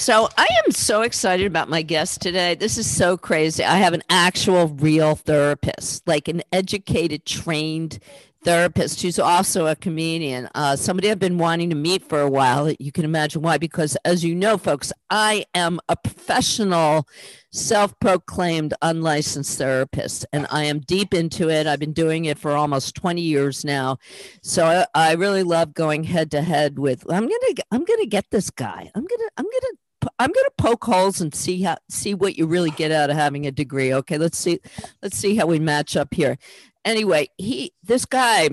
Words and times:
So 0.00 0.30
I 0.38 0.48
am 0.64 0.72
so 0.72 1.02
excited 1.02 1.44
about 1.44 1.68
my 1.68 1.82
guest 1.82 2.22
today. 2.22 2.54
This 2.54 2.78
is 2.78 2.90
so 2.90 3.18
crazy. 3.18 3.62
I 3.62 3.76
have 3.76 3.92
an 3.92 4.02
actual 4.08 4.68
real 4.68 5.14
therapist, 5.14 6.08
like 6.08 6.26
an 6.26 6.40
educated, 6.50 7.26
trained 7.26 7.98
therapist 8.42 9.02
who's 9.02 9.18
also 9.18 9.66
a 9.66 9.76
comedian. 9.76 10.48
Uh, 10.54 10.74
somebody 10.74 11.10
I've 11.10 11.18
been 11.18 11.36
wanting 11.36 11.68
to 11.68 11.76
meet 11.76 12.02
for 12.02 12.18
a 12.18 12.30
while. 12.30 12.72
You 12.78 12.90
can 12.90 13.04
imagine 13.04 13.42
why, 13.42 13.58
because 13.58 13.94
as 14.06 14.24
you 14.24 14.34
know, 14.34 14.56
folks, 14.56 14.90
I 15.10 15.44
am 15.54 15.78
a 15.90 15.96
professional, 15.96 17.06
self 17.52 17.92
proclaimed 18.00 18.72
unlicensed 18.80 19.58
therapist, 19.58 20.24
and 20.32 20.46
I 20.50 20.64
am 20.64 20.80
deep 20.80 21.12
into 21.12 21.50
it. 21.50 21.66
I've 21.66 21.78
been 21.78 21.92
doing 21.92 22.24
it 22.24 22.38
for 22.38 22.52
almost 22.52 22.94
20 22.94 23.20
years 23.20 23.66
now. 23.66 23.98
So 24.42 24.64
I, 24.64 25.10
I 25.10 25.12
really 25.12 25.42
love 25.42 25.74
going 25.74 26.04
head 26.04 26.30
to 26.30 26.40
head 26.40 26.78
with 26.78 27.04
I'm 27.12 27.28
gonna 27.28 27.54
I'm 27.70 27.84
gonna 27.84 28.06
get 28.06 28.30
this 28.30 28.48
guy. 28.48 28.90
I'm 28.94 29.04
gonna 29.04 29.30
I'm 29.36 29.44
gonna 29.44 29.76
I'm 30.18 30.30
going 30.32 30.46
to 30.46 30.52
poke 30.56 30.84
holes 30.84 31.20
and 31.20 31.34
see 31.34 31.62
how 31.62 31.76
see 31.88 32.14
what 32.14 32.36
you 32.38 32.46
really 32.46 32.70
get 32.70 32.92
out 32.92 33.10
of 33.10 33.16
having 33.16 33.46
a 33.46 33.52
degree. 33.52 33.92
Okay, 33.92 34.18
let's 34.18 34.38
see 34.38 34.60
let's 35.02 35.16
see 35.16 35.36
how 35.36 35.46
we 35.46 35.58
match 35.58 35.96
up 35.96 36.14
here. 36.14 36.38
Anyway, 36.84 37.28
he 37.36 37.72
this 37.82 38.04
guy 38.04 38.50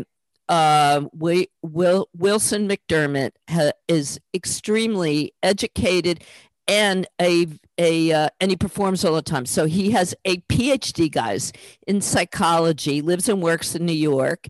uh, 0.49 1.01
Will, 1.13 1.45
Will 1.61 2.09
Wilson 2.15 2.67
McDermott 2.67 3.31
ha, 3.49 3.71
is 3.87 4.19
extremely 4.33 5.33
educated 5.43 6.23
and 6.67 7.07
a 7.21 7.47
a 7.77 8.11
uh, 8.11 8.29
and 8.41 8.51
he 8.51 8.57
performs 8.57 9.05
all 9.05 9.15
the 9.15 9.21
time. 9.21 9.45
So 9.45 9.65
he 9.65 9.91
has 9.91 10.13
a 10.25 10.37
PhD, 10.37 11.11
guys, 11.11 11.53
in 11.85 12.01
psychology. 12.01 13.01
Lives 13.01 13.29
and 13.29 13.41
works 13.41 13.75
in 13.75 13.85
New 13.85 13.93
York, 13.93 14.47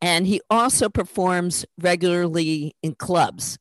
and 0.00 0.26
he 0.26 0.40
also 0.50 0.88
performs 0.88 1.64
regularly 1.78 2.74
in 2.82 2.94
clubs 2.94 3.58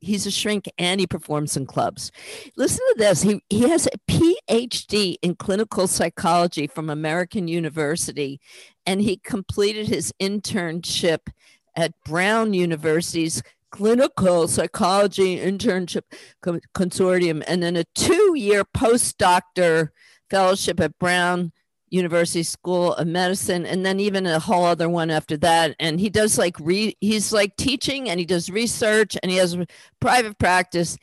he's 0.00 0.26
a 0.26 0.30
shrink 0.30 0.68
and 0.78 1.00
he 1.00 1.06
performs 1.06 1.56
in 1.56 1.66
clubs. 1.66 2.10
Listen 2.56 2.84
to 2.88 2.94
this. 2.98 3.22
He, 3.22 3.42
he 3.48 3.68
has 3.68 3.86
a 3.86 3.98
PhD 4.10 5.16
in 5.22 5.34
clinical 5.36 5.86
psychology 5.86 6.66
from 6.66 6.90
American 6.90 7.48
University, 7.48 8.40
and 8.86 9.00
he 9.00 9.18
completed 9.18 9.88
his 9.88 10.12
internship 10.20 11.28
at 11.76 11.92
Brown 12.04 12.54
University's 12.54 13.42
Clinical 13.70 14.48
Psychology 14.48 15.38
Internship 15.38 16.02
Consortium, 16.42 17.44
and 17.46 17.62
then 17.62 17.76
a 17.76 17.84
two 17.94 18.34
year 18.36 18.64
postdoctor 18.64 19.90
fellowship 20.28 20.80
at 20.80 20.98
Brown 20.98 21.52
University 21.90 22.42
School 22.42 22.94
of 22.94 23.06
Medicine, 23.06 23.66
and 23.66 23.84
then 23.84 24.00
even 24.00 24.26
a 24.26 24.38
whole 24.38 24.64
other 24.64 24.88
one 24.88 25.10
after 25.10 25.36
that. 25.38 25.76
And 25.78 26.00
he 26.00 26.08
does 26.08 26.38
like 26.38 26.56
re 26.60 26.96
he's 27.00 27.32
like 27.32 27.56
teaching 27.56 28.08
and 28.08 28.18
he 28.18 28.26
does 28.26 28.50
research 28.50 29.16
and 29.22 29.30
he 29.30 29.38
has 29.38 29.56
private 30.00 30.38
practice, 30.38 30.96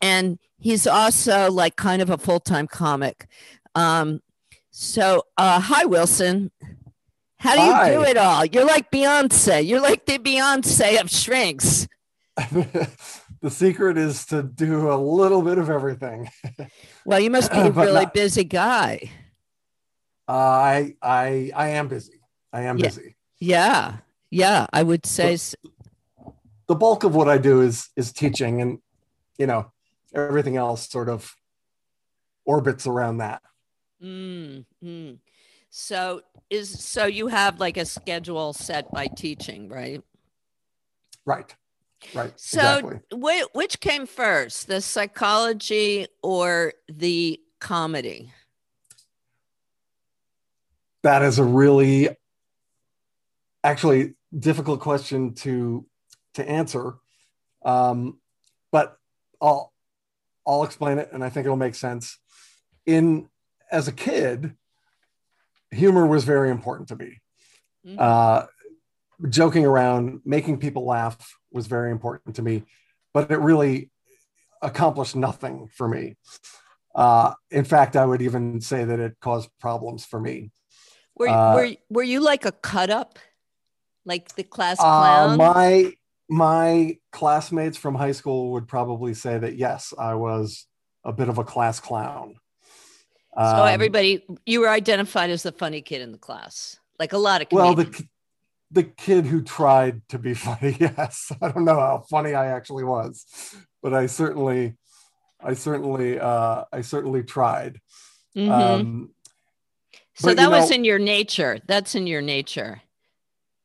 and 0.00 0.38
he's 0.58 0.86
also 0.86 1.50
like 1.50 1.76
kind 1.76 2.02
of 2.02 2.10
a 2.10 2.18
full 2.18 2.40
time 2.40 2.66
comic. 2.66 3.26
Um, 3.74 4.20
so 4.70 5.24
uh, 5.36 5.60
hi 5.60 5.84
Wilson. 5.84 6.50
How 7.38 7.54
do 7.56 7.62
you 7.62 7.72
hi. 7.72 7.90
do 7.90 8.02
it 8.02 8.18
all? 8.18 8.44
You're 8.44 8.66
like 8.66 8.90
Beyonce. 8.90 9.66
You're 9.66 9.80
like 9.80 10.04
the 10.04 10.18
Beyonce 10.18 11.00
of 11.00 11.10
shrinks. 11.10 11.88
the 13.40 13.50
secret 13.50 13.96
is 13.96 14.26
to 14.26 14.42
do 14.42 14.90
a 14.92 14.96
little 14.96 15.42
bit 15.42 15.58
of 15.58 15.70
everything. 15.70 16.30
well, 17.04 17.18
you 17.18 17.30
must 17.30 17.50
be 17.50 17.58
a 17.58 17.70
really 17.70 18.04
not- 18.04 18.14
busy 18.14 18.44
guy. 18.44 19.10
Uh, 20.30 20.32
I 20.32 20.94
I 21.02 21.50
I 21.56 21.68
am 21.70 21.88
busy. 21.88 22.20
I 22.52 22.62
am 22.62 22.78
yeah. 22.78 22.86
busy. 22.86 23.16
Yeah, 23.40 23.96
yeah. 24.30 24.68
I 24.72 24.84
would 24.84 25.04
say 25.04 25.34
the, 25.34 25.56
the 26.68 26.74
bulk 26.76 27.02
of 27.02 27.16
what 27.16 27.28
I 27.28 27.36
do 27.36 27.62
is 27.62 27.88
is 27.96 28.12
teaching, 28.12 28.62
and 28.62 28.78
you 29.38 29.48
know 29.48 29.72
everything 30.14 30.56
else 30.56 30.88
sort 30.88 31.08
of 31.08 31.34
orbits 32.44 32.86
around 32.86 33.18
that. 33.18 33.42
Mm-hmm. 34.00 35.14
So 35.70 36.20
is 36.48 36.78
so 36.78 37.06
you 37.06 37.26
have 37.26 37.58
like 37.58 37.76
a 37.76 37.84
schedule 37.84 38.52
set 38.52 38.92
by 38.92 39.08
teaching, 39.08 39.68
right? 39.68 40.00
Right. 41.26 41.52
Right. 42.14 42.32
So 42.36 42.60
exactly. 42.60 43.00
wh- 43.18 43.56
which 43.56 43.80
came 43.80 44.06
first, 44.06 44.68
the 44.68 44.80
psychology 44.80 46.06
or 46.22 46.74
the 46.88 47.40
comedy? 47.58 48.32
That 51.02 51.22
is 51.22 51.38
a 51.38 51.44
really 51.44 52.10
actually 53.64 54.14
difficult 54.36 54.80
question 54.80 55.34
to 55.34 55.86
to 56.34 56.48
answer. 56.48 56.94
Um, 57.64 58.18
but 58.72 58.96
i'll 59.42 59.72
i'll 60.46 60.64
explain 60.64 60.98
it 60.98 61.10
and 61.12 61.22
i 61.22 61.28
think 61.28 61.44
it'll 61.44 61.56
make 61.56 61.74
sense. 61.74 62.18
In 62.86 63.28
as 63.70 63.88
a 63.88 63.92
kid 63.92 64.56
humor 65.70 66.06
was 66.06 66.24
very 66.24 66.50
important 66.50 66.88
to 66.88 66.96
me. 66.96 67.20
Mm-hmm. 67.86 67.96
uh, 67.98 68.44
joking 69.30 69.64
around 69.64 70.20
making 70.26 70.58
people 70.58 70.84
laugh 70.84 71.34
was 71.50 71.66
very 71.66 71.90
important 71.90 72.36
to 72.36 72.42
me 72.42 72.64
but 73.14 73.30
it 73.30 73.38
really 73.38 73.90
accomplished 74.60 75.16
nothing 75.16 75.66
for 75.72 75.88
me. 75.88 76.16
Uh, 76.94 77.32
in 77.50 77.64
fact 77.64 77.96
i 77.96 78.04
would 78.04 78.20
even 78.20 78.60
say 78.60 78.84
that 78.84 79.00
it 79.00 79.16
caused 79.20 79.48
problems 79.60 80.04
for 80.04 80.20
me 80.20 80.50
were, 81.20 81.28
uh, 81.28 81.54
were, 81.54 81.70
were 81.90 82.02
you 82.02 82.20
like 82.20 82.46
a 82.46 82.52
cut 82.52 82.90
up? 82.90 83.18
Like 84.06 84.34
the 84.34 84.42
class 84.42 84.78
uh, 84.80 84.82
clown? 84.82 85.32
Uh, 85.32 85.36
my 85.36 85.92
my 86.28 86.96
classmates 87.12 87.76
from 87.76 87.94
high 87.94 88.12
school 88.12 88.52
would 88.52 88.66
probably 88.66 89.14
say 89.14 89.36
that 89.38 89.56
yes, 89.56 89.92
I 89.98 90.14
was 90.14 90.66
a 91.04 91.12
bit 91.12 91.28
of 91.28 91.38
a 91.38 91.44
class 91.44 91.78
clown. 91.78 92.36
So 93.36 93.42
um, 93.42 93.68
everybody, 93.68 94.24
you 94.46 94.60
were 94.60 94.68
identified 94.68 95.30
as 95.30 95.42
the 95.42 95.52
funny 95.52 95.82
kid 95.82 96.00
in 96.00 96.10
the 96.10 96.18
class, 96.18 96.78
like 96.98 97.12
a 97.12 97.18
lot 97.18 97.42
of 97.42 97.48
comedians. 97.48 97.76
well, 97.76 97.84
the 97.84 98.04
the 98.70 98.82
kid 98.84 99.26
who 99.26 99.42
tried 99.42 100.00
to 100.08 100.18
be 100.18 100.34
funny. 100.46 100.76
Yes, 100.80 101.30
I 101.42 101.50
don't 101.50 101.64
know 101.64 101.78
how 101.78 102.04
funny 102.08 102.34
I 102.34 102.46
actually 102.46 102.84
was, 102.84 103.26
but 103.82 103.92
I 103.92 104.06
certainly, 104.06 104.76
I 105.42 105.54
certainly, 105.54 106.18
uh, 106.18 106.64
I 106.72 106.80
certainly 106.80 107.22
tried. 107.22 107.80
Mm-hmm. 108.36 108.50
Um, 108.50 109.10
so 110.20 110.28
but, 110.28 110.36
that 110.36 110.50
know, 110.50 110.60
was 110.60 110.70
in 110.70 110.84
your 110.84 110.98
nature. 110.98 111.60
That's 111.66 111.94
in 111.94 112.06
your 112.06 112.20
nature. 112.20 112.82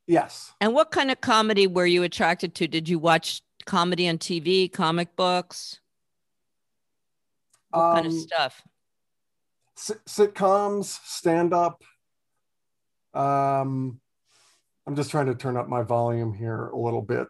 Yes. 0.07 0.53
And 0.61 0.73
what 0.73 0.89
kind 0.89 1.11
of 1.11 1.19
comedy 1.19 1.67
were 1.67 1.85
you 1.85 2.03
attracted 2.03 2.55
to? 2.55 2.67
Did 2.67 2.88
you 2.88 2.97
watch 2.97 3.41
comedy 3.66 4.07
on 4.07 4.17
TV, 4.17 4.71
comic 4.71 5.17
books? 5.17 5.81
What 7.71 7.81
um, 7.81 7.95
kind 7.95 8.07
of 8.07 8.13
um, 8.13 8.19
stuff? 8.19 8.63
sitcoms, 9.77 10.97
stand 11.03 11.53
up. 11.53 11.83
Um, 13.13 13.99
I'm 14.88 14.95
just 14.95 15.11
trying 15.11 15.25
to 15.25 15.35
turn 15.35 15.57
up 15.57 15.67
my 15.67 15.81
volume 15.81 16.33
here 16.33 16.67
a 16.67 16.77
little 16.77 17.01
bit. 17.01 17.27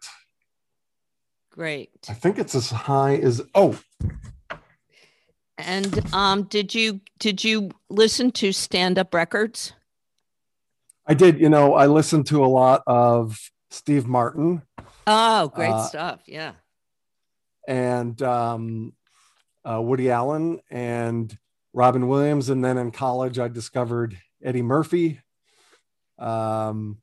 Great. 1.50 1.90
I 2.08 2.12
think 2.12 2.38
it's 2.38 2.54
as 2.54 2.70
high 2.70 3.16
as 3.16 3.42
oh, 3.56 3.76
and 5.58 6.14
um, 6.14 6.44
did 6.44 6.74
you 6.74 7.00
did 7.18 7.42
you 7.42 7.70
listen 7.88 8.30
to 8.32 8.52
stand 8.52 8.98
up 8.98 9.14
records? 9.14 9.72
I 11.06 11.14
did. 11.14 11.40
You 11.40 11.48
know, 11.48 11.74
I 11.74 11.86
listened 11.86 12.26
to 12.28 12.44
a 12.44 12.46
lot 12.46 12.82
of 12.86 13.38
Steve 13.70 14.06
Martin. 14.06 14.62
Oh, 15.06 15.48
great 15.48 15.70
uh, 15.70 15.84
stuff! 15.84 16.22
Yeah. 16.26 16.52
And 17.68 18.20
um, 18.22 18.92
uh, 19.64 19.80
Woody 19.80 20.10
Allen 20.10 20.60
and 20.70 21.36
Robin 21.72 22.08
Williams, 22.08 22.48
and 22.48 22.64
then 22.64 22.78
in 22.78 22.90
college 22.90 23.38
I 23.38 23.48
discovered 23.48 24.18
Eddie 24.42 24.62
Murphy. 24.62 25.20
Um, 26.18 26.98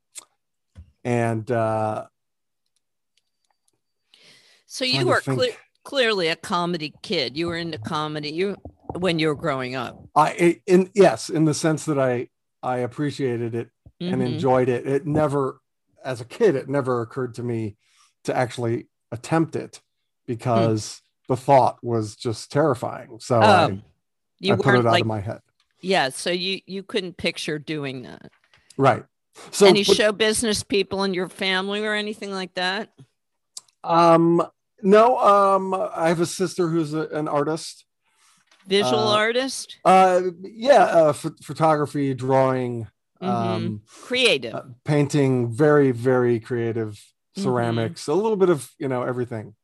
and 1.03 1.49
uh, 1.51 2.05
so 4.65 4.85
you 4.85 5.05
were 5.05 5.21
clear 5.21 5.51
clearly 5.83 6.27
a 6.27 6.35
comedy 6.35 6.93
kid. 7.01 7.37
You 7.37 7.47
were 7.47 7.57
into 7.57 7.77
comedy 7.77 8.31
you 8.31 8.57
when 8.95 9.19
you 9.19 9.27
were 9.27 9.35
growing 9.35 9.75
up. 9.75 10.01
I 10.15 10.61
in 10.65 10.89
yes, 10.93 11.29
in 11.29 11.45
the 11.45 11.53
sense 11.53 11.85
that 11.85 11.99
I 11.99 12.29
I 12.61 12.77
appreciated 12.77 13.55
it 13.55 13.69
mm-hmm. 14.01 14.13
and 14.13 14.23
enjoyed 14.23 14.69
it. 14.69 14.87
It 14.87 15.05
never 15.05 15.59
as 16.03 16.21
a 16.21 16.25
kid 16.25 16.55
it 16.55 16.69
never 16.69 17.01
occurred 17.01 17.35
to 17.35 17.43
me 17.43 17.77
to 18.25 18.35
actually 18.35 18.87
attempt 19.11 19.55
it 19.55 19.81
because 20.25 20.83
mm. 20.83 21.27
the 21.29 21.37
thought 21.37 21.77
was 21.83 22.15
just 22.15 22.51
terrifying. 22.51 23.19
So 23.19 23.41
um, 23.41 23.43
I, 23.43 23.83
you 24.39 24.53
I 24.53 24.57
put 24.57 24.75
it 24.75 24.79
out 24.79 24.85
like, 24.85 25.01
of 25.01 25.07
my 25.07 25.21
head. 25.21 25.39
Yeah, 25.81 26.09
so 26.09 26.31
you 26.31 26.61
you 26.65 26.83
couldn't 26.83 27.17
picture 27.17 27.59
doing 27.59 28.03
that. 28.03 28.31
Right. 28.77 29.03
So 29.51 29.65
any 29.65 29.83
but, 29.83 29.95
show 29.95 30.11
business 30.11 30.63
people 30.63 31.03
in 31.03 31.13
your 31.13 31.27
family 31.27 31.83
or 31.83 31.93
anything 31.93 32.31
like 32.31 32.53
that? 32.53 32.89
Um 33.83 34.43
no, 34.83 35.17
um, 35.17 35.73
I 35.73 36.09
have 36.09 36.19
a 36.19 36.25
sister 36.25 36.67
who's 36.67 36.93
a, 36.93 37.07
an 37.07 37.27
artist. 37.27 37.85
Visual 38.67 39.07
uh, 39.07 39.15
artist? 39.15 39.77
Uh, 39.83 40.21
yeah, 40.41 40.83
uh, 40.83 41.13
ph- 41.13 41.33
photography, 41.41 42.13
drawing, 42.13 42.87
mm-hmm. 43.21 43.25
um, 43.25 43.81
creative, 43.87 44.53
uh, 44.53 44.63
painting, 44.83 45.51
very, 45.51 45.91
very 45.91 46.39
creative, 46.39 47.01
ceramics, 47.37 48.03
mm-hmm. 48.03 48.11
a 48.11 48.15
little 48.15 48.37
bit 48.37 48.49
of, 48.49 48.69
you 48.77 48.87
know, 48.87 49.03
everything. 49.03 49.55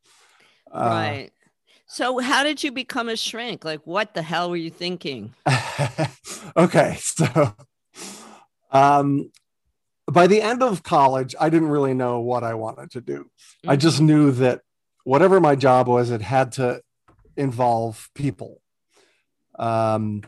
Uh, 0.72 0.80
right. 0.80 1.32
So, 1.88 2.20
how 2.20 2.44
did 2.44 2.64
you 2.64 2.72
become 2.72 3.10
a 3.10 3.18
shrink? 3.18 3.66
Like, 3.66 3.86
what 3.86 4.14
the 4.14 4.22
hell 4.22 4.50
were 4.50 4.56
you 4.56 4.70
thinking? 4.70 5.34
okay, 6.58 6.98
so 7.00 7.56
um, 8.72 9.32
by 10.06 10.28
the 10.28 10.42
end 10.42 10.64
of 10.64 10.84
college, 10.84 11.36
I 11.40 11.50
didn't 11.50 11.70
really 11.70 11.94
know 11.94 12.20
what 12.20 12.44
I 12.44 12.54
wanted 12.54 12.92
to 12.92 13.02
do. 13.02 13.24
Mm-hmm. 13.24 13.70
I 13.72 13.76
just 13.76 14.02
knew 14.02 14.32
that 14.34 14.62
whatever 15.04 15.40
my 15.40 15.56
job 15.56 15.88
was, 15.88 16.12
it 16.12 16.22
had 16.22 16.52
to 16.54 16.82
involve 17.36 18.10
people. 18.16 18.62
Um, 19.58 20.24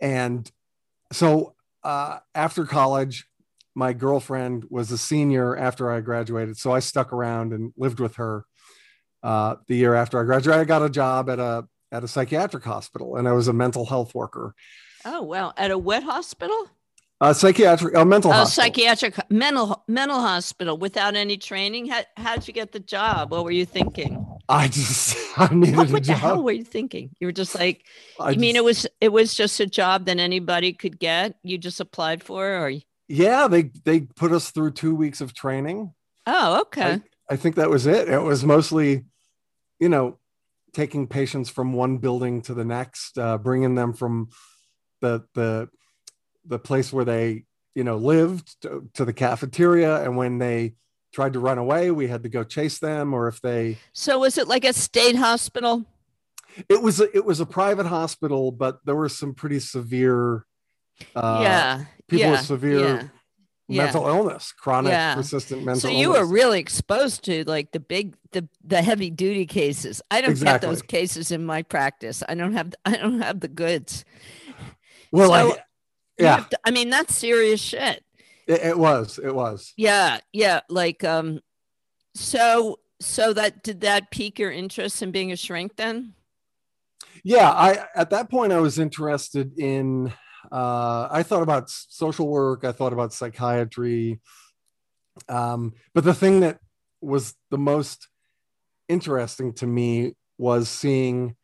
and 0.00 0.50
so 1.12 1.54
uh, 1.82 2.18
after 2.34 2.64
college, 2.64 3.26
my 3.74 3.92
girlfriend 3.92 4.64
was 4.70 4.90
a 4.90 4.98
senior 4.98 5.56
after 5.56 5.90
I 5.90 6.00
graduated. 6.00 6.56
So 6.56 6.72
I 6.72 6.80
stuck 6.80 7.12
around 7.12 7.52
and 7.52 7.72
lived 7.76 8.00
with 8.00 8.16
her 8.16 8.44
uh, 9.22 9.56
the 9.68 9.76
year 9.76 9.94
after 9.94 10.20
I 10.20 10.24
graduated. 10.24 10.60
I 10.60 10.64
got 10.64 10.82
a 10.82 10.90
job 10.90 11.30
at 11.30 11.38
a 11.38 11.66
at 11.90 12.04
a 12.04 12.08
psychiatric 12.08 12.64
hospital 12.64 13.16
and 13.16 13.26
I 13.26 13.32
was 13.32 13.48
a 13.48 13.52
mental 13.52 13.86
health 13.86 14.14
worker. 14.14 14.54
Oh, 15.04 15.22
well, 15.22 15.54
At 15.56 15.70
a 15.70 15.78
wet 15.78 16.02
hospital? 16.02 16.68
A 17.20 17.34
psychiatric, 17.34 17.96
a 17.96 18.04
mental 18.04 18.30
oh, 18.30 18.34
hospital. 18.34 18.64
psychiatric 18.64 19.30
mental 19.30 19.82
mental 19.88 20.20
hospital 20.20 20.78
without 20.78 21.16
any 21.16 21.36
training. 21.36 21.88
How 21.88 22.02
how'd 22.16 22.46
you 22.46 22.54
get 22.54 22.70
the 22.70 22.78
job? 22.80 23.32
What 23.32 23.44
were 23.44 23.50
you 23.50 23.66
thinking? 23.66 24.24
I 24.48 24.68
just 24.68 25.16
I 25.36 25.52
needed 25.52 25.76
what, 25.76 25.90
a 25.90 25.92
what 25.94 26.02
job. 26.04 26.14
the 26.14 26.20
hell 26.20 26.42
were 26.44 26.52
you 26.52 26.64
thinking? 26.64 27.10
You 27.18 27.26
were 27.26 27.32
just 27.32 27.56
like, 27.56 27.84
I 28.20 28.30
you 28.30 28.38
mean 28.38 28.54
it 28.54 28.62
was 28.62 28.86
it 29.00 29.10
was 29.10 29.34
just 29.34 29.58
a 29.58 29.66
job 29.66 30.06
that 30.06 30.18
anybody 30.18 30.72
could 30.72 31.00
get? 31.00 31.34
You 31.42 31.58
just 31.58 31.80
applied 31.80 32.22
for, 32.22 32.46
or 32.46 32.72
Yeah, 33.08 33.48
they 33.48 33.72
they 33.84 34.02
put 34.02 34.30
us 34.30 34.52
through 34.52 34.72
two 34.72 34.94
weeks 34.94 35.20
of 35.20 35.34
training. 35.34 35.92
oh, 36.26 36.60
okay, 36.60 37.00
I 37.28 37.34
think 37.34 37.56
that 37.56 37.68
was 37.68 37.86
it. 37.86 38.08
It 38.08 38.22
was 38.22 38.44
mostly, 38.44 39.06
you 39.80 39.88
know, 39.88 40.18
taking 40.72 41.08
patients 41.08 41.50
from 41.50 41.72
one 41.72 41.98
building 41.98 42.42
to 42.42 42.54
the 42.54 42.64
next, 42.64 43.18
uh, 43.18 43.38
bringing 43.38 43.74
them 43.74 43.92
from 43.92 44.28
the 45.00 45.24
the 45.34 45.68
the 46.48 46.58
place 46.58 46.92
where 46.92 47.04
they 47.04 47.44
you 47.74 47.84
know 47.84 47.96
lived 47.96 48.60
to, 48.62 48.88
to 48.94 49.04
the 49.04 49.12
cafeteria, 49.12 50.02
and 50.02 50.16
when 50.16 50.38
they 50.38 50.74
tried 51.12 51.34
to 51.34 51.40
run 51.40 51.58
away, 51.58 51.90
we 51.90 52.08
had 52.08 52.22
to 52.24 52.28
go 52.28 52.44
chase 52.44 52.78
them, 52.78 53.14
or 53.14 53.28
if 53.28 53.40
they 53.40 53.78
so 53.92 54.18
was 54.18 54.38
it 54.38 54.48
like 54.48 54.64
a 54.64 54.72
state 54.72 55.16
hospital? 55.16 55.86
it 56.68 56.82
was 56.82 57.00
a, 57.00 57.16
it 57.16 57.24
was 57.24 57.40
a 57.40 57.46
private 57.46 57.86
hospital, 57.86 58.50
but 58.50 58.84
there 58.84 58.96
were 58.96 59.08
some 59.08 59.34
pretty 59.34 59.60
severe. 59.60 60.44
Uh, 61.14 61.40
yeah, 61.42 61.84
people 62.08 62.26
yeah, 62.26 62.30
with 62.32 62.40
severe 62.40 62.80
yeah. 62.80 63.02
yeah. 63.68 63.82
mental 63.84 64.08
illness, 64.08 64.52
chronic 64.52 64.90
Yeah. 64.90 65.14
persistent 65.14 65.64
mental. 65.64 65.80
So 65.80 65.88
you 65.88 66.14
illness. 66.14 66.20
were 66.20 66.34
really 66.34 66.58
exposed 66.58 67.24
to 67.26 67.44
like 67.44 67.70
the 67.70 67.80
big 67.80 68.16
the 68.32 68.48
the 68.64 68.82
heavy 68.82 69.10
duty 69.10 69.46
cases. 69.46 70.02
I 70.10 70.20
don't 70.20 70.38
get 70.40 70.60
those 70.60 70.82
cases 70.82 71.30
in 71.30 71.44
my 71.44 71.62
practice. 71.62 72.22
I 72.28 72.34
don't 72.34 72.54
have 72.54 72.74
I 72.84 72.96
don't 72.96 73.20
have 73.20 73.40
the 73.40 73.48
goods. 73.48 74.04
well, 75.12 75.28
so- 75.28 75.56
I, 75.56 75.62
yeah, 76.18 76.44
to- 76.50 76.58
I 76.64 76.70
mean 76.70 76.90
that's 76.90 77.14
serious 77.14 77.60
shit. 77.60 78.04
it, 78.46 78.60
it 78.62 78.78
was, 78.78 79.18
it 79.22 79.34
was. 79.34 79.72
Yeah, 79.76 80.18
yeah. 80.32 80.60
Like 80.68 81.04
um 81.04 81.40
so 82.14 82.78
so 83.00 83.32
that 83.32 83.62
did 83.62 83.82
that 83.82 84.10
pique 84.10 84.38
your 84.38 84.50
interest 84.50 85.02
in 85.02 85.10
being 85.12 85.32
a 85.32 85.36
shrink 85.36 85.76
then? 85.76 86.14
yeah 87.24 87.50
i 87.50 87.84
at 87.96 88.10
that 88.10 88.30
point 88.30 88.52
i 88.52 88.60
was 88.60 88.78
interested 88.78 89.58
in 89.58 90.12
uh 90.52 91.08
i 91.10 91.20
thought 91.24 91.42
about 91.42 91.68
social 91.68 92.28
work 92.28 92.64
i 92.64 92.70
thought 92.70 92.92
about 92.92 93.12
psychiatry 93.12 94.20
um 95.28 95.72
but 95.94 96.04
the 96.04 96.14
thing 96.14 96.40
that 96.40 96.60
was 97.00 97.34
the 97.50 97.58
most 97.58 98.06
interesting 98.88 99.52
to 99.52 99.66
me 99.66 100.14
was 100.38 100.68
seeing 100.68 101.34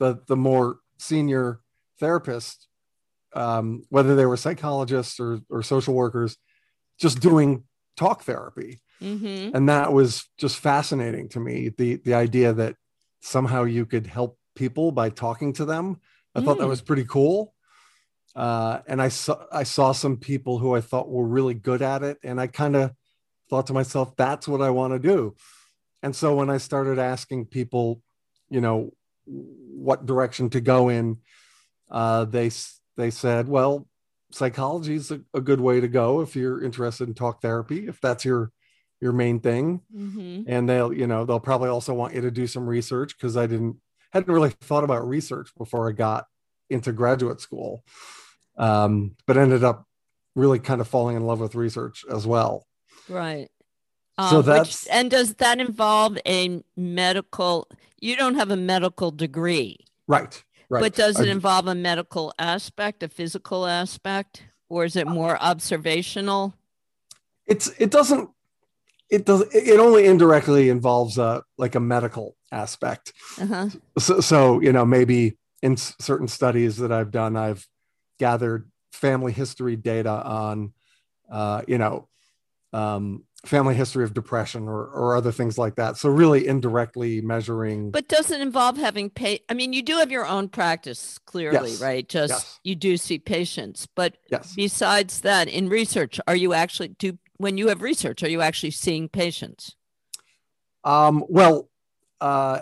the 0.00 0.18
the 0.26 0.36
more 0.36 0.78
senior 0.98 1.60
therapists 2.02 2.66
um 3.34 3.82
whether 3.90 4.16
they 4.16 4.26
were 4.26 4.36
psychologists 4.36 5.20
or 5.20 5.40
or 5.48 5.62
social 5.62 5.94
workers 5.94 6.36
just 6.98 7.20
doing 7.20 7.64
talk 7.96 8.22
therapy. 8.24 8.80
Mm-hmm. 9.02 9.56
and 9.56 9.68
that 9.70 9.94
was 9.94 10.28
just 10.36 10.58
fascinating 10.58 11.30
to 11.30 11.40
me 11.40 11.70
the 11.78 11.96
the 12.04 12.12
idea 12.12 12.52
that 12.52 12.76
somehow 13.22 13.64
you 13.64 13.86
could 13.86 14.06
help 14.06 14.38
people 14.54 14.92
by 14.92 15.08
talking 15.08 15.54
to 15.54 15.64
them. 15.64 15.98
I 16.34 16.42
thought 16.42 16.58
that 16.58 16.64
Mm. 16.64 16.68
was 16.76 16.82
pretty 16.82 17.04
cool. 17.04 17.54
Uh, 18.36 18.80
and 18.86 19.00
i 19.02 19.08
saw 19.08 19.36
i 19.50 19.62
saw 19.64 19.92
some 19.92 20.16
people 20.18 20.58
who 20.58 20.76
i 20.76 20.80
thought 20.80 21.08
were 21.08 21.26
really 21.26 21.54
good 21.54 21.82
at 21.82 22.02
it. 22.02 22.18
And 22.22 22.40
i 22.40 22.46
kind 22.46 22.76
of 22.76 22.92
thought 23.48 23.66
to 23.68 23.72
myself 23.72 24.14
that's 24.16 24.46
what 24.46 24.60
i 24.62 24.70
want 24.70 24.92
to 24.92 24.98
do. 24.98 25.34
And 26.02 26.14
so 26.14 26.34
when 26.36 26.50
i 26.50 26.58
started 26.58 26.98
asking 26.98 27.46
people 27.46 28.02
you 28.50 28.60
know 28.60 28.92
what 29.24 30.04
direction 30.06 30.50
to 30.50 30.60
go 30.60 30.88
in 30.90 31.18
uh, 31.90 32.24
they 32.26 32.50
they 33.00 33.10
said 33.10 33.48
well 33.48 33.86
psychology 34.32 34.94
is 34.94 35.10
a, 35.10 35.20
a 35.34 35.40
good 35.40 35.60
way 35.60 35.80
to 35.80 35.88
go 35.88 36.20
if 36.20 36.36
you're 36.36 36.62
interested 36.62 37.08
in 37.08 37.14
talk 37.14 37.40
therapy 37.42 37.86
if 37.88 38.00
that's 38.00 38.24
your 38.24 38.52
your 39.00 39.12
main 39.12 39.40
thing 39.40 39.80
Mm-hmm. 39.96 40.42
and 40.46 40.68
they'll 40.68 40.92
you 40.92 41.06
know 41.06 41.24
they'll 41.24 41.40
probably 41.40 41.68
also 41.68 41.94
want 41.94 42.14
you 42.14 42.20
to 42.20 42.30
do 42.30 42.46
some 42.46 42.66
research 42.68 43.16
because 43.16 43.36
i 43.36 43.46
didn't 43.46 43.76
hadn't 44.12 44.32
really 44.32 44.50
thought 44.50 44.84
about 44.84 45.08
research 45.08 45.50
before 45.58 45.88
i 45.88 45.92
got 45.92 46.26
into 46.68 46.92
graduate 46.92 47.40
school 47.40 47.82
um, 48.56 49.16
but 49.26 49.36
ended 49.36 49.64
up 49.64 49.86
really 50.36 50.58
kind 50.58 50.80
of 50.80 50.88
falling 50.88 51.16
in 51.16 51.22
love 51.24 51.40
with 51.40 51.54
research 51.54 52.04
as 52.10 52.26
well 52.26 52.66
Right. 53.08 53.48
So 54.18 54.24
Um, 54.24 54.36
which- 54.36 54.46
that's- 54.46 54.86
and 54.86 55.10
does 55.10 55.34
that 55.36 55.58
involve 55.58 56.16
a 56.26 56.62
medical? 56.76 57.66
You 58.00 58.14
don't 58.16 58.34
have 58.36 58.50
a 58.50 58.56
medical 58.56 59.10
degree, 59.10 59.78
right 60.06 60.44
right 60.70 60.80
but 60.80 60.94
does 60.94 61.20
it 61.20 61.28
involve 61.28 61.66
a 61.66 61.74
medical 61.74 62.32
aspect, 62.38 63.02
a 63.02 63.08
physical 63.08 63.66
aspect, 63.66 64.44
or 64.68 64.84
is 64.84 64.96
it 64.96 65.06
more 65.06 65.36
observational? 65.42 66.54
it's 67.46 67.68
it 67.78 67.90
doesn't 67.90 68.30
it 69.10 69.24
does 69.26 69.42
it 69.52 69.80
only 69.80 70.06
indirectly 70.06 70.68
involves 70.68 71.18
a 71.18 71.42
like 71.58 71.74
a 71.74 71.80
medical 71.80 72.36
aspect 72.52 73.12
Uh-huh. 73.40 73.68
so, 73.98 74.20
so 74.20 74.60
you 74.60 74.72
know 74.72 74.84
maybe 74.84 75.36
in 75.62 75.76
certain 75.76 76.28
studies 76.28 76.76
that 76.76 76.92
i've 76.92 77.10
done 77.10 77.36
i've 77.36 77.66
gathered 78.18 78.70
family 78.92 79.32
history 79.32 79.74
data 79.74 80.10
on 80.10 80.72
uh, 81.30 81.62
you 81.66 81.78
know 81.78 82.08
um, 82.72 83.24
family 83.46 83.74
history 83.74 84.04
of 84.04 84.12
depression 84.12 84.68
or, 84.68 84.84
or 84.86 85.16
other 85.16 85.32
things 85.32 85.56
like 85.56 85.76
that 85.76 85.96
so 85.96 86.10
really 86.10 86.46
indirectly 86.46 87.20
measuring 87.22 87.90
But 87.90 88.06
does 88.06 88.30
it 88.30 88.40
involve 88.40 88.76
having 88.76 89.08
pay? 89.08 89.40
I 89.48 89.54
mean, 89.54 89.72
you 89.72 89.82
do 89.82 89.96
have 89.96 90.10
your 90.10 90.26
own 90.26 90.48
practice, 90.48 91.18
clearly, 91.24 91.70
Yes. 91.70 91.80
right? 91.80 92.06
Just 92.08 92.30
Yes. 92.30 92.60
you 92.64 92.74
do 92.74 92.96
see 92.98 93.18
patients, 93.18 93.86
but 93.96 94.16
yes 94.30 94.52
besides 94.54 95.22
that, 95.22 95.48
in 95.48 95.68
research, 95.68 96.20
are 96.26 96.36
you 96.36 96.52
actually 96.52 96.88
do 96.88 97.18
when 97.38 97.56
you 97.56 97.68
have 97.68 97.80
research, 97.80 98.22
are 98.22 98.28
you 98.28 98.42
actually 98.42 98.72
seeing 98.72 99.08
patients? 99.08 99.74
um, 100.84 101.24
well 101.28 101.68
uh, 102.20 102.60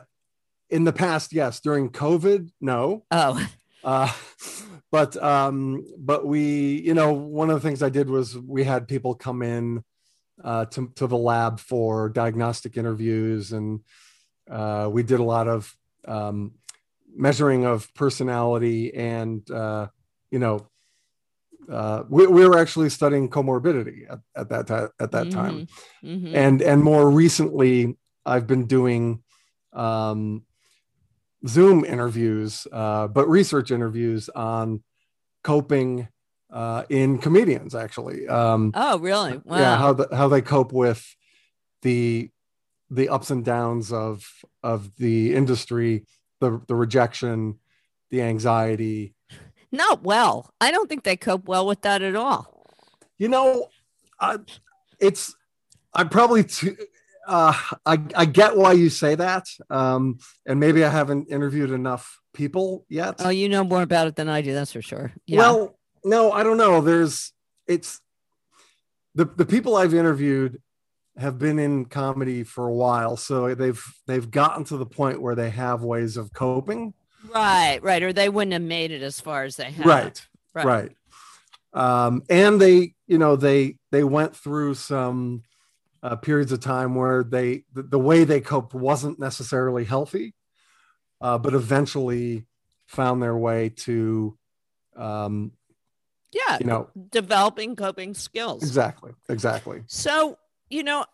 in 0.70 0.84
the 0.84 0.92
past 0.92 1.32
yes 1.32 1.60
during 1.60 1.88
covid 1.90 2.50
no 2.60 3.04
Oh, 3.10 3.44
uh, 3.84 4.12
but 4.90 5.16
um, 5.22 5.84
but 5.98 6.26
we 6.26 6.80
you 6.80 6.94
know 6.94 7.12
one 7.12 7.50
of 7.50 7.60
the 7.60 7.68
things 7.68 7.82
i 7.82 7.88
did 7.88 8.08
was 8.08 8.36
we 8.38 8.64
had 8.64 8.86
people 8.88 9.14
come 9.14 9.42
in 9.42 9.82
uh, 10.44 10.64
to, 10.66 10.92
to 10.96 11.06
the 11.06 11.16
lab 11.16 11.60
for 11.60 12.08
diagnostic 12.08 12.76
interviews. 12.76 13.52
And 13.52 13.80
uh, 14.50 14.88
we 14.90 15.02
did 15.02 15.20
a 15.20 15.24
lot 15.24 15.48
of 15.48 15.76
um, 16.06 16.52
measuring 17.14 17.64
of 17.66 17.92
personality 17.94 18.94
and 18.94 19.48
uh, 19.50 19.88
you 20.30 20.38
know 20.38 20.66
uh, 21.70 22.04
we, 22.08 22.26
we 22.26 22.46
were 22.46 22.58
actually 22.58 22.88
studying 22.88 23.28
comorbidity 23.28 24.10
at, 24.10 24.20
at 24.36 24.48
that 24.48 24.66
time 24.66 24.88
at 25.00 25.10
that 25.10 25.30
time. 25.30 25.66
Mhm. 26.04 26.34
and 26.34 26.62
and 26.62 26.82
more 26.82 27.10
recently 27.10 27.96
i've 28.24 28.46
been 28.46 28.66
doing 28.66 29.22
um, 29.72 30.44
zoom 31.46 31.84
interviews 31.84 32.66
uh, 32.72 33.08
but 33.08 33.28
research 33.28 33.70
interviews 33.70 34.28
on 34.30 34.82
coping 35.42 36.08
uh, 36.50 36.82
in 36.88 37.18
comedians 37.18 37.74
actually 37.74 38.26
um, 38.28 38.72
Oh, 38.74 38.98
really? 38.98 39.38
Wow. 39.44 39.58
yeah 39.58 39.76
how 39.76 39.92
the, 39.92 40.08
how 40.14 40.28
they 40.28 40.40
cope 40.42 40.72
with 40.72 41.04
the 41.82 42.30
the 42.90 43.08
ups 43.10 43.30
and 43.30 43.44
downs 43.44 43.92
of 43.92 44.24
of 44.62 44.94
the 44.96 45.34
industry 45.34 46.04
the 46.40 46.60
the 46.68 46.74
rejection 46.74 47.58
the 48.10 48.22
anxiety 48.22 49.14
Not 49.70 50.02
well. 50.02 50.50
I 50.60 50.70
don't 50.70 50.88
think 50.88 51.04
they 51.04 51.16
cope 51.16 51.46
well 51.46 51.66
with 51.66 51.82
that 51.82 52.00
at 52.00 52.16
all. 52.16 52.64
you 53.18 53.28
know 53.28 53.68
I, 54.20 54.38
it's 55.00 55.34
i'm 55.94 56.08
probably 56.08 56.44
too 56.44 56.76
uh, 57.26 57.52
I, 57.84 57.98
I 58.16 58.24
get 58.24 58.56
why 58.56 58.72
you 58.72 58.88
say 58.88 59.14
that 59.14 59.46
um, 59.68 60.18
and 60.46 60.58
maybe 60.58 60.82
i 60.84 60.88
haven't 60.88 61.28
interviewed 61.30 61.70
enough 61.70 62.20
people 62.32 62.86
yet 62.88 63.16
Oh, 63.18 63.28
you 63.28 63.48
know 63.50 63.64
more 63.64 63.82
about 63.82 64.06
it 64.06 64.16
than 64.16 64.28
I 64.30 64.40
do. 64.40 64.54
That's 64.54 64.72
for 64.72 64.80
sure. 64.82 65.12
Yeah. 65.26 65.38
well 65.38 65.77
no 66.04 66.32
i 66.32 66.42
don't 66.42 66.56
know 66.56 66.80
there's 66.80 67.32
it's 67.66 68.00
the, 69.14 69.24
the 69.24 69.46
people 69.46 69.76
i've 69.76 69.94
interviewed 69.94 70.60
have 71.18 71.38
been 71.38 71.58
in 71.58 71.84
comedy 71.84 72.44
for 72.44 72.66
a 72.68 72.72
while, 72.72 73.16
so 73.16 73.54
they've 73.54 73.82
they've 74.06 74.30
gotten 74.30 74.64
to 74.64 74.76
the 74.76 74.86
point 74.86 75.20
where 75.20 75.34
they 75.34 75.50
have 75.50 75.82
ways 75.82 76.16
of 76.16 76.32
coping. 76.32 76.94
Right, 77.34 77.82
right, 77.82 78.02
or 78.02 78.12
they 78.12 78.28
wouldn't 78.28 78.52
have 78.52 78.62
made 78.62 78.92
it 78.92 79.02
as 79.02 79.20
far 79.20 79.42
as 79.42 79.56
they 79.56 79.70
have. 79.72 79.86
Right, 79.86 80.26
right. 80.54 80.64
right. 80.64 80.92
Um, 81.74 82.22
and 82.30 82.60
they, 82.60 82.94
you 83.06 83.18
know, 83.18 83.36
they 83.36 83.76
they 83.90 84.04
went 84.04 84.36
through 84.36 84.74
some 84.74 85.42
uh, 86.02 86.16
periods 86.16 86.52
of 86.52 86.60
time 86.60 86.94
where 86.94 87.24
they 87.24 87.64
the, 87.72 87.82
the, 87.82 87.98
way 87.98 88.24
they 88.24 88.40
coped 88.40 88.72
wasn't 88.72 89.18
necessarily 89.18 89.84
healthy, 89.84 90.34
uh, 91.20 91.36
but 91.38 91.54
eventually 91.54 92.46
found 92.86 93.20
their 93.20 93.36
way 93.36 93.68
to, 93.68 94.38
um, 94.96 95.52
yeah, 96.32 96.58
you 96.60 96.66
know, 96.66 96.88
developing 97.10 97.76
coping 97.76 98.14
skills. 98.14 98.62
Exactly, 98.62 99.12
exactly. 99.28 99.82
So 99.86 100.38
you 100.70 100.82
know, 100.82 101.04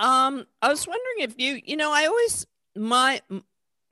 um, 0.00 0.46
I 0.62 0.68
was 0.68 0.86
wondering 0.86 1.20
if 1.20 1.34
you, 1.38 1.60
you 1.64 1.76
know, 1.76 1.92
I 1.92 2.06
always 2.06 2.46
my 2.76 3.20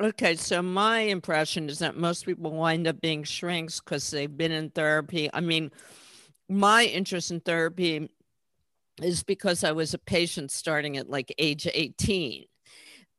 okay, 0.02 0.36
so 0.36 0.62
my 0.62 1.00
impression 1.00 1.68
is 1.68 1.78
that 1.78 1.96
most 1.96 2.26
people 2.26 2.50
wind 2.50 2.86
up 2.86 3.00
being 3.00 3.24
shrinks 3.24 3.80
because 3.80 4.10
they've 4.10 4.36
been 4.36 4.52
in 4.52 4.70
therapy. 4.70 5.30
I 5.32 5.40
mean, 5.40 5.70
my 6.48 6.84
interest 6.84 7.30
in 7.30 7.40
therapy 7.40 8.10
is 9.02 9.22
because 9.22 9.64
I 9.64 9.72
was 9.72 9.94
a 9.94 9.98
patient 9.98 10.50
starting 10.50 10.96
at 10.96 11.08
like 11.08 11.34
age 11.38 11.66
18. 11.72 12.44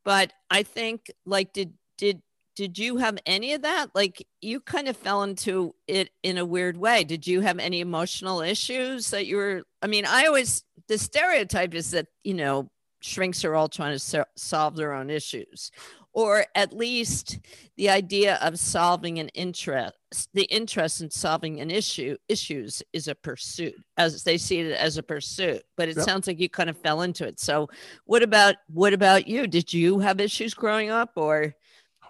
But 0.03 0.33
I 0.49 0.63
think 0.63 1.11
like 1.25 1.53
did 1.53 1.73
did 1.97 2.21
did 2.55 2.77
you 2.77 2.97
have 2.97 3.17
any 3.25 3.53
of 3.53 3.61
that? 3.63 3.87
Like 3.93 4.25
you 4.41 4.59
kind 4.59 4.87
of 4.87 4.97
fell 4.97 5.23
into 5.23 5.75
it 5.87 6.09
in 6.23 6.37
a 6.37 6.45
weird 6.45 6.77
way. 6.77 7.03
Did 7.03 7.27
you 7.27 7.41
have 7.41 7.59
any 7.59 7.81
emotional 7.81 8.41
issues 8.41 9.11
that 9.11 9.25
you 9.25 9.37
were 9.37 9.63
I 9.81 9.87
mean, 9.87 10.05
I 10.05 10.25
always 10.25 10.63
the 10.87 10.97
stereotype 10.97 11.73
is 11.73 11.91
that, 11.91 12.07
you 12.23 12.33
know, 12.33 12.69
shrinks 13.01 13.45
are 13.45 13.55
all 13.55 13.69
trying 13.69 13.93
to 13.93 13.99
so- 13.99 14.25
solve 14.35 14.75
their 14.75 14.93
own 14.93 15.09
issues 15.09 15.71
or 16.15 16.45
at 16.55 16.71
least 16.71 17.39
the 17.75 17.89
idea 17.89 18.39
of 18.41 18.57
solving 18.57 19.19
an 19.19 19.27
interest 19.29 19.93
the 20.33 20.45
interest 20.45 21.01
in 21.01 21.11
solving 21.11 21.59
an 21.59 21.69
issue 21.69 22.15
issues 22.29 22.81
is 22.93 23.07
a 23.07 23.13
pursuit 23.13 23.75
as 23.97 24.23
they 24.23 24.37
see 24.37 24.61
it 24.61 24.71
as 24.71 24.97
a 24.97 25.03
pursuit 25.03 25.61
but 25.75 25.89
it 25.89 25.97
yep. 25.97 26.05
sounds 26.05 26.25
like 26.25 26.39
you 26.39 26.49
kind 26.49 26.69
of 26.69 26.77
fell 26.77 27.01
into 27.01 27.27
it 27.27 27.39
so 27.39 27.69
what 28.05 28.23
about 28.23 28.55
what 28.67 28.93
about 28.93 29.27
you 29.27 29.45
did 29.45 29.71
you 29.71 29.99
have 29.99 30.19
issues 30.19 30.53
growing 30.53 30.89
up 30.89 31.11
or 31.15 31.53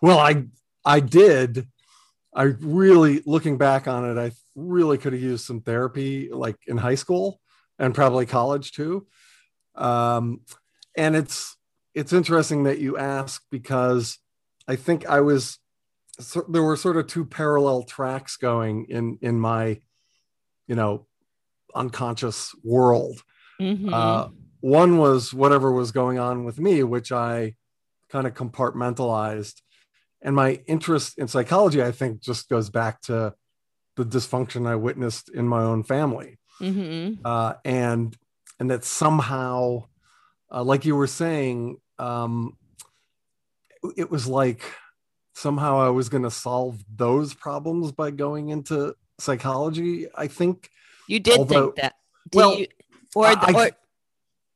well 0.02 0.20
i 0.20 0.44
i 0.84 1.00
did 1.00 1.68
i 2.34 2.44
really 2.44 3.22
looking 3.25 3.58
back 3.58 3.88
on 3.88 4.10
it 4.10 4.20
i 4.20 4.32
really 4.56 4.98
could 4.98 5.14
have 5.14 5.22
used 5.22 5.46
some 5.46 5.62
therapy 5.62 6.30
like 6.32 6.58
in 6.68 6.78
high 6.78 6.96
school 6.96 7.40
and 7.80 7.94
probably 7.94 8.25
college 8.25 8.72
too 8.72 9.06
um 9.75 10.40
and 10.96 11.16
it's 11.16 11.56
it's 11.96 12.14
interesting 12.14 12.64
that 12.64 12.80
you 12.80 12.98
ask 12.98 13.42
because 13.50 14.20
I 14.68 14.75
think 14.75 15.08
I 15.08 15.22
was 15.22 15.60
there 16.48 16.64
were 16.64 16.78
sort 16.78 16.98
of 16.98 17.08
two 17.08 17.25
parallel 17.25 17.84
tracks 17.84 18.38
going 18.38 18.86
in 18.90 19.18
in 19.22 19.40
my 19.40 19.80
you 20.68 20.75
know 20.75 21.08
unconscious 21.74 22.54
world. 22.64 23.24
Mm-hmm. 23.60 23.94
Uh, 23.94 24.28
one 24.60 24.98
was 24.98 25.34
whatever 25.34 25.72
was 25.72 25.92
going 25.92 26.20
on 26.20 26.44
with 26.44 26.60
me, 26.60 26.84
which 26.84 27.12
I 27.12 27.56
kind 28.10 28.28
of 28.28 28.34
compartmentalized, 28.34 29.62
and 30.25 30.36
my 30.36 30.60
interest 30.65 31.20
in 31.20 31.27
psychology, 31.27 31.84
I 31.84 31.91
think, 31.91 32.20
just 32.20 32.50
goes 32.50 32.72
back 32.72 33.00
to 33.03 33.36
the 33.96 34.03
dysfunction 34.03 34.67
I 34.67 34.75
witnessed 34.75 35.29
in 35.29 35.48
my 35.48 35.62
own 35.62 35.84
family, 35.84 36.39
mm-hmm. 36.60 37.22
uh, 37.24 37.53
and 37.63 38.17
and 38.60 38.72
that 38.72 38.84
somehow, 38.84 39.86
uh, 40.51 40.63
like 40.63 40.84
you 40.84 40.96
were 40.96 41.08
saying, 41.08 41.77
um, 42.00 42.58
it 43.96 44.10
was 44.10 44.25
like 44.25 44.63
somehow 45.36 45.79
I 45.79 45.89
was 45.89 46.10
going 46.10 46.24
to 46.24 46.32
solve 46.32 46.84
those 46.94 47.36
problems 47.36 47.91
by 47.91 48.10
going 48.10 48.50
into 48.50 48.96
psychology. 49.20 50.08
I 50.15 50.25
think 50.25 50.72
you 51.08 51.20
did 51.20 51.38
although, 51.38 51.65
think 51.67 51.75
that. 51.75 51.94
Did 52.32 52.38
well, 52.38 52.60
you, 52.60 52.67
or, 53.13 53.27
I, 53.27 53.53
or, 53.53 53.70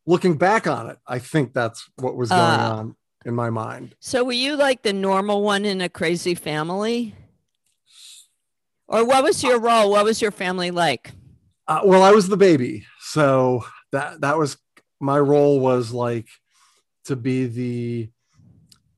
looking 0.08 0.36
back 0.36 0.66
on 0.66 0.90
it, 0.90 0.98
I 1.06 1.20
think 1.20 1.54
that's 1.54 1.88
what 1.98 2.16
was 2.16 2.30
going 2.30 2.42
uh, 2.42 2.74
on 2.76 2.96
in 3.26 3.36
my 3.36 3.50
mind. 3.50 3.96
So, 4.00 4.24
were 4.24 4.32
you 4.32 4.56
like 4.56 4.84
the 4.84 4.94
normal 4.94 5.44
one 5.44 5.66
in 5.66 5.82
a 5.82 5.90
crazy 5.90 6.36
family? 6.36 7.16
Or 8.88 9.06
what 9.06 9.24
was 9.24 9.44
your 9.44 9.60
role? 9.60 9.92
What 9.92 10.06
was 10.06 10.22
your 10.22 10.32
family 10.32 10.72
like? 10.72 11.12
Uh, 11.68 11.82
well, 11.84 12.02
I 12.02 12.12
was 12.12 12.28
the 12.28 12.38
baby, 12.38 12.86
so 13.02 13.64
that 13.92 14.22
that 14.22 14.38
was 14.38 14.58
my 15.00 15.20
role 15.20 15.60
was 15.60 15.92
like 15.92 16.28
to 17.06 17.16
be 17.16 17.46
the 17.46 18.10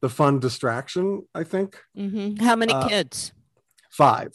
the 0.01 0.09
fun 0.09 0.39
distraction. 0.39 1.27
I 1.35 1.43
think. 1.43 1.77
Mm-hmm. 1.97 2.43
How 2.43 2.55
many 2.55 2.73
uh, 2.73 2.87
kids? 2.87 3.33
Five. 3.89 4.33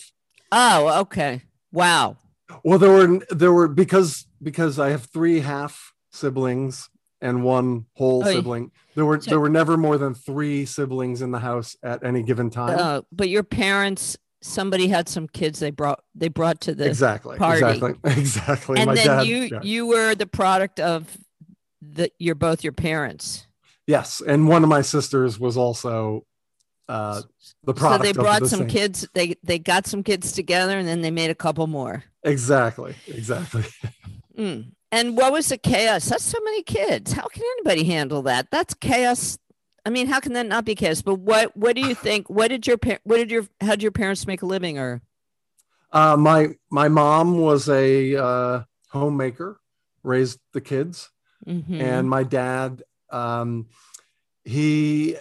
Oh, 0.53 1.01
okay. 1.01 1.43
Wow. 1.73 2.19
Well, 2.63 2.79
there 2.79 2.91
were 2.91 3.21
there 3.31 3.53
were 3.53 3.69
because 3.69 4.27
because 4.43 4.79
I 4.79 4.91
have 4.91 5.07
three 5.07 5.41
half 5.41 5.95
siblings 6.13 6.89
and 7.21 7.43
one 7.43 7.87
whole 7.95 8.23
oh, 8.25 8.33
sibling. 8.33 8.71
There 8.95 9.05
were 9.05 9.19
there 9.19 9.41
were 9.41 9.49
never 9.49 9.77
more 9.77 9.99
than 9.99 10.15
three 10.15 10.65
siblings 10.65 11.23
in 11.23 11.31
the 11.31 11.39
house 11.39 11.77
at 11.83 12.05
any 12.05 12.23
given 12.23 12.51
time. 12.51 12.79
Uh, 12.79 13.03
but 13.13 13.29
your 13.29 13.43
parents, 13.43 14.17
somebody 14.43 14.89
had 14.89 15.09
some 15.09 15.29
kids 15.29 15.59
they 15.59 15.71
brought 15.71 16.03
they 16.15 16.29
brought 16.29 16.61
to 16.63 16.75
the 16.75 16.87
exactly 16.87 17.39
party. 17.39 17.65
exactly 17.65 17.95
exactly. 18.05 18.79
And 18.79 18.87
My 18.87 18.95
then 18.95 19.07
dad, 19.07 19.27
you 19.27 19.37
yeah. 19.39 19.63
you 19.63 19.87
were 19.87 20.15
the 20.15 20.27
product 20.27 20.81
of 20.81 21.17
the 21.81 22.11
you're 22.19 22.35
both 22.35 22.65
your 22.65 22.73
parents. 22.73 23.47
Yes, 23.87 24.21
and 24.27 24.49
one 24.49 24.63
of 24.63 24.69
my 24.69 24.83
sisters 24.83 25.39
was 25.39 25.57
also 25.57 26.27
uh, 26.89 27.23
the 27.65 27.75
product. 27.75 28.05
So 28.05 28.13
they 28.13 28.21
brought 28.21 28.43
the 28.43 28.49
some 28.49 28.61
same. 28.61 28.69
kids. 28.69 29.09
They 29.15 29.37
they 29.43 29.59
got 29.59 29.87
some 29.87 30.03
kids 30.03 30.33
together, 30.33 30.79
and 30.79 30.89
then 30.89 31.03
they 31.03 31.11
made 31.11 31.31
a 31.31 31.35
couple 31.35 31.67
more. 31.67 32.05
Exactly. 32.23 32.95
Exactly. 33.07 33.65
Mm. 34.37 34.73
And 34.97 35.15
what 35.15 35.31
was 35.31 35.51
the 35.51 35.59
chaos? 35.59 36.07
That's 36.07 36.25
so 36.25 36.39
many 36.43 36.63
kids. 36.63 37.13
How 37.13 37.27
can 37.27 37.43
anybody 37.59 37.85
handle 37.85 38.23
that? 38.23 38.51
That's 38.51 38.73
chaos. 38.73 39.37
I 39.85 39.91
mean, 39.91 40.07
how 40.07 40.21
can 40.21 40.33
that 40.33 40.47
not 40.47 40.65
be 40.65 40.75
chaos? 40.75 41.03
But 41.03 41.17
what 41.17 41.55
what 41.55 41.77
do 41.77 41.83
you 41.83 41.95
think? 42.07 42.31
What 42.31 42.49
did 42.49 42.67
your 42.67 42.79
what 43.05 43.19
did 43.19 43.31
your 43.31 43.47
how 43.61 43.73
did 43.73 43.83
your 43.83 43.93
parents 43.93 44.27
make 44.27 44.41
a 44.41 44.47
living 44.47 44.79
or? 44.79 45.03
Uh, 45.93 46.17
my 46.17 46.55
my 46.71 46.89
mom 46.89 47.39
was 47.39 47.69
a 47.69 48.17
uh, 48.17 48.63
homemaker, 48.89 49.61
raised 50.03 50.41
the 50.55 50.63
kids, 50.63 51.11
mm-hmm. 51.47 51.79
and 51.79 52.09
my 52.09 52.23
dad 52.23 52.83
um, 53.11 53.67
he 54.45 55.17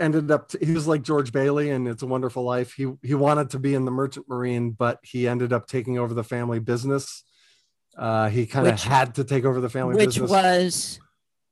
ended 0.00 0.30
up 0.30 0.50
he 0.62 0.72
was 0.72 0.86
like 0.86 1.02
George 1.02 1.30
Bailey 1.30 1.68
and 1.68 1.86
It's 1.86 2.02
a 2.02 2.06
Wonderful 2.06 2.42
Life. 2.42 2.72
He 2.72 2.90
he 3.02 3.14
wanted 3.14 3.50
to 3.50 3.58
be 3.58 3.74
in 3.74 3.84
the 3.84 3.90
Merchant 3.90 4.30
Marine, 4.30 4.70
but 4.70 4.98
he 5.02 5.28
ended 5.28 5.52
up 5.52 5.66
taking 5.66 5.98
over 5.98 6.14
the 6.14 6.24
family 6.24 6.58
business. 6.58 7.22
Uh, 7.96 8.28
he 8.28 8.46
kind 8.46 8.66
of 8.66 8.82
had 8.82 9.14
to 9.16 9.24
take 9.24 9.44
over 9.44 9.60
the 9.60 9.68
family 9.68 9.94
which 9.94 10.06
business. 10.06 10.22
Which 10.22 10.30
was 10.30 11.00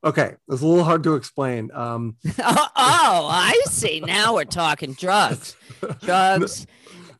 okay. 0.04 0.34
It's 0.48 0.62
a 0.62 0.66
little 0.66 0.84
hard 0.84 1.04
to 1.04 1.14
explain. 1.14 1.70
Um, 1.72 2.16
oh, 2.38 2.68
oh, 2.76 3.28
I 3.30 3.60
see. 3.66 4.00
Now 4.00 4.34
we're 4.34 4.44
talking 4.44 4.94
drugs, 4.94 5.56
drugs. 6.00 6.66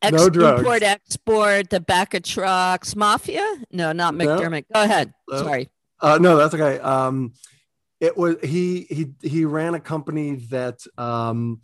Ex- 0.01 0.11
no 0.11 0.29
drugs. 0.29 0.59
Import, 0.59 0.83
export, 0.83 1.69
tobacco 1.69 2.19
trucks, 2.19 2.95
mafia. 2.95 3.55
No, 3.71 3.93
not 3.93 4.13
McDermott. 4.13 4.65
No. 4.73 4.81
Go 4.81 4.83
ahead. 4.83 5.13
Sorry. 5.29 5.69
Uh, 6.01 6.17
no, 6.21 6.35
that's 6.35 6.53
okay. 6.53 6.79
Um, 6.79 7.33
it 8.01 8.17
was 8.17 8.35
he 8.43 8.85
he 8.89 9.13
he 9.21 9.45
ran 9.45 9.75
a 9.75 9.79
company 9.79 10.35
that 10.49 10.79
um, 10.97 11.61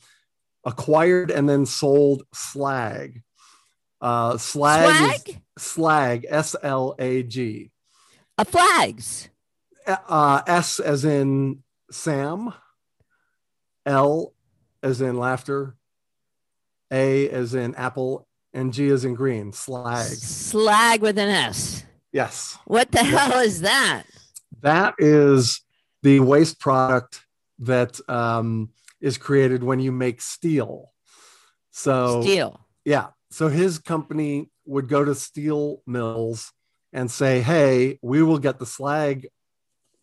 acquired 0.63 1.31
and 1.31 1.49
then 1.49 1.65
sold 1.65 2.23
slag. 2.33 3.21
Uh, 3.99 4.37
slag, 4.37 4.95
slag, 5.25 5.41
slag, 5.59 6.25
S 6.29 6.55
L 6.61 6.95
A 6.99 7.23
G. 7.23 7.71
A 8.37 8.45
flags. 8.45 9.29
Uh, 9.85 10.41
S 10.45 10.79
as 10.79 11.05
in 11.05 11.63
Sam. 11.91 12.53
L 13.85 14.33
as 14.83 15.01
in 15.01 15.17
laughter. 15.17 15.75
A 16.91 17.29
as 17.29 17.53
in 17.53 17.75
apple, 17.75 18.27
and 18.53 18.73
G 18.73 18.89
as 18.89 19.05
in 19.05 19.13
green. 19.13 19.51
Slag. 19.51 20.07
Slag 20.07 21.01
with 21.01 21.17
an 21.17 21.29
S. 21.29 21.83
Yes. 22.11 22.57
What 22.65 22.91
the 22.91 23.03
hell 23.03 23.39
is 23.39 23.61
that? 23.61 24.03
That 24.61 24.95
is 24.97 25.61
the 26.01 26.19
waste 26.19 26.59
product 26.59 27.21
that 27.59 27.99
um, 28.09 28.69
is 29.01 29.17
created 29.17 29.63
when 29.63 29.79
you 29.79 29.91
make 29.91 30.21
steel. 30.21 30.91
So 31.71 32.21
steel. 32.21 32.59
Yeah. 32.85 33.07
So 33.31 33.47
his 33.47 33.77
company 33.77 34.49
would 34.69 34.88
go 34.88 35.03
to 35.03 35.15
steel 35.15 35.81
mills 35.85 36.53
and 36.93 37.09
say, 37.09 37.41
"Hey, 37.41 37.99
we 38.01 38.21
will 38.23 38.39
get 38.39 38.59
the 38.59 38.65
slag 38.65 39.27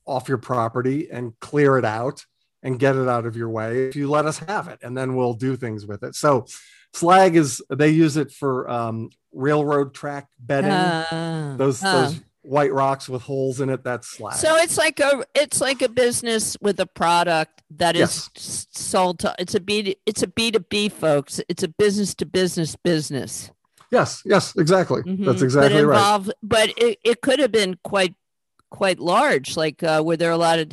off 0.04 0.28
your 0.28 0.38
property 0.38 1.08
and 1.11 1.38
clear 1.40 1.78
it 1.78 1.85
out 1.85 2.25
and 2.62 2.78
get 2.78 2.96
it 2.96 3.08
out 3.08 3.26
of 3.26 3.37
your 3.37 3.49
way 3.49 3.87
if 3.88 3.96
you 3.96 4.08
let 4.11 4.26
us 4.26 4.38
have 4.38 4.68
it, 4.68 4.78
and 4.82 4.96
then 4.96 5.14
we'll 5.16 5.35
do 5.35 5.56
things 5.56 5.87
with 5.87 6.02
it." 6.02 6.14
So 6.14 6.46
slag 6.92 7.37
is 7.37 7.62
they 7.70 7.90
use 7.90 8.16
it 8.16 8.32
for 8.32 8.68
um, 8.70 9.11
railroad 9.32 9.94
track 9.94 10.28
bedding. 10.38 10.70
Uh, 10.70 11.56
those 11.56 11.82
uh. 11.82 11.92
those 11.92 12.20
white 12.42 12.73
rocks 12.73 13.08
with 13.08 13.23
holes 13.23 13.61
in 13.61 13.68
it, 13.68 13.82
that's 13.82 14.08
slag. 14.08 14.35
So 14.37 14.56
it's 14.56 14.78
like 14.78 15.00
a 15.00 15.25
it's 15.35 15.61
like 15.61 15.82
a 15.82 15.88
business 15.88 16.56
with 16.61 16.78
a 16.80 16.87
product 16.87 17.62
that 17.70 17.96
is 17.96 18.30
Yes. 18.37 18.66
sold 18.70 19.18
to 19.20 19.35
it's 19.38 19.54
a 19.54 19.61
B 19.61 19.96
it's 20.06 20.23
a 20.23 20.28
B 20.28 20.50
to 20.52 20.61
B 20.61 20.88
folks. 20.88 21.40
It's 21.49 21.62
a 21.64 21.68
business 21.68 22.14
to 22.16 22.26
business 22.26 22.76
business. 22.76 23.50
Yes, 23.90 24.23
yes, 24.25 24.55
exactly. 24.57 25.02
Mhm. 25.02 25.25
That's 25.25 25.43
exactly 25.43 25.83
but 25.83 25.87
right. 25.87 26.35
But 26.43 26.71
it, 26.76 26.99
it 27.05 27.21
could 27.21 27.38
have 27.38 27.52
been 27.52 27.78
quite 27.85 28.14
quite 28.71 28.99
large. 28.99 29.57
Like 29.57 29.83
uh, 29.83 30.02
were 30.05 30.16
there 30.16 30.31
a 30.33 30.37
lot 30.37 30.59
of 30.59 30.73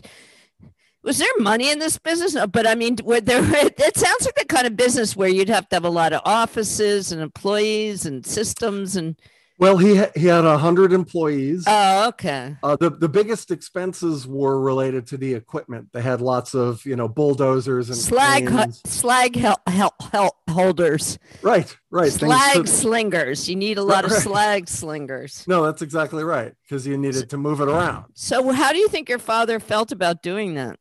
was 1.04 1.18
there 1.18 1.28
money 1.40 1.70
in 1.70 1.80
this 1.80 1.98
business? 1.98 2.34
No, 2.34 2.48
but 2.48 2.66
I 2.66 2.76
mean, 2.76 2.98
were 3.04 3.22
there? 3.22 3.44
It 3.44 3.98
sounds 3.98 4.26
like 4.26 4.36
the 4.36 4.46
kind 4.46 4.66
of 4.68 4.78
business 4.78 5.16
where 5.16 5.30
you'd 5.30 5.50
have 5.50 5.68
to 5.70 5.76
have 5.76 5.86
a 5.86 5.90
lot 5.90 6.14
of 6.14 6.22
offices 6.26 7.12
and 7.12 7.22
employees 7.22 8.06
and 8.06 8.26
systems 8.26 8.96
and. 8.96 9.16
Well, 9.64 9.78
he 9.78 9.96
ha- 9.96 10.12
he 10.14 10.28
had 10.28 10.44
a 10.44 10.58
hundred 10.58 10.92
employees. 10.92 11.64
Oh, 11.68 12.10
okay. 12.10 12.58
Uh, 12.62 12.76
the 12.76 12.90
the 12.90 13.08
biggest 13.08 13.50
expenses 13.50 14.28
were 14.28 14.60
related 14.60 15.08
to 15.08 15.18
the 15.18 15.34
equipment. 15.34 15.88
They 15.94 16.02
had 16.02 16.20
lots 16.20 16.54
of 16.54 16.86
you 16.86 16.98
know 16.98 17.08
bulldozers 17.08 17.88
and 17.90 17.98
Slag 17.98 18.50
slag 18.86 19.38
hel- 19.38 19.62
hel- 19.66 19.96
hel- 20.12 20.36
holders. 20.50 21.18
Right, 21.42 21.74
right. 21.92 22.12
slag 22.12 22.66
to- 22.66 22.68
slingers. 22.68 23.48
You 23.48 23.56
need 23.56 23.78
a 23.78 23.84
lot 23.84 24.04
of 24.04 24.12
Right. 24.12 24.22
slag 24.22 24.68
slingers. 24.68 25.46
no, 25.48 25.64
that's 25.64 25.82
exactly 25.82 26.26
right 26.26 26.54
because 26.64 26.86
you 26.86 26.98
needed 26.98 27.30
to 27.30 27.38
move 27.38 27.62
it 27.62 27.70
around. 27.70 28.06
So, 28.16 28.52
how 28.52 28.74
do 28.74 28.80
you 28.80 28.90
think 28.90 29.08
your 29.08 29.18
father 29.20 29.62
felt 29.62 29.94
about 29.94 30.22
doing 30.22 30.56
that? 30.56 30.78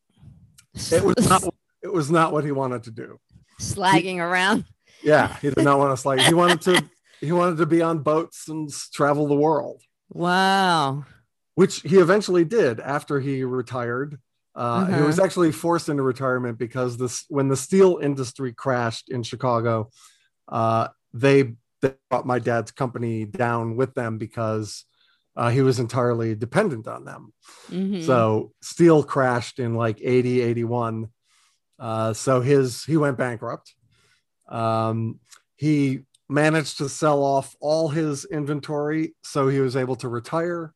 It 0.90 1.04
was 1.04 1.28
not 1.28 1.44
it 1.84 1.92
was 1.92 2.10
not 2.10 2.32
what 2.32 2.42
he 2.44 2.50
wanted 2.50 2.82
to 2.82 2.90
do. 2.90 3.20
slagging 3.60 4.18
around. 4.18 4.64
Yeah, 5.04 5.36
he 5.40 5.50
did 5.50 5.62
not 5.64 5.78
want 5.78 5.92
to 5.92 5.96
slag. 5.96 6.20
He 6.20 6.34
wanted 6.34 6.60
to 6.62 6.84
he 7.22 7.32
wanted 7.32 7.56
to 7.58 7.66
be 7.66 7.80
on 7.80 8.00
boats 8.00 8.48
and 8.48 8.68
travel 8.92 9.26
the 9.28 9.34
world, 9.36 9.80
Wow. 10.10 11.04
which 11.54 11.80
he 11.82 11.96
eventually 11.98 12.44
did 12.44 12.80
after 12.80 13.20
he 13.20 13.44
retired. 13.44 14.18
Uh, 14.54 14.84
He 14.86 14.92
Uh-huh. 14.92 15.04
was 15.06 15.18
actually 15.18 15.52
forced 15.52 15.88
into 15.88 16.02
retirement 16.02 16.58
because 16.58 16.98
this 16.98 17.24
when 17.28 17.48
the 17.48 17.56
steel 17.56 17.98
industry 18.02 18.52
crashed 18.52 19.08
in 19.08 19.22
Chicago, 19.22 19.88
uh, 20.48 20.88
they, 21.14 21.54
they 21.80 21.94
brought 22.10 22.26
my 22.26 22.38
dad's 22.38 22.72
company 22.72 23.24
down 23.24 23.76
with 23.76 23.94
them 23.94 24.18
because 24.18 24.84
uh, 25.36 25.48
he 25.48 25.62
was 25.62 25.78
entirely 25.78 26.34
dependent 26.34 26.86
on 26.86 27.04
them. 27.04 27.32
Mhm. 27.70 28.02
So 28.04 28.52
steel 28.60 29.02
crashed 29.02 29.58
in 29.58 29.74
like 29.74 29.98
80, 30.02 30.40
81. 30.42 31.08
Uh, 31.78 32.12
so 32.12 32.40
his 32.40 32.84
he 32.84 32.96
went 32.96 33.16
bankrupt. 33.16 33.74
Um, 34.48 35.20
he 35.56 36.00
managed 36.32 36.78
to 36.78 36.88
sell 36.88 37.22
off 37.22 37.54
all 37.60 37.88
his 37.88 38.24
inventory, 38.24 39.14
so 39.22 39.48
he 39.48 39.60
was 39.60 39.76
able 39.76 39.96
to 39.96 40.08
retire. 40.08 40.72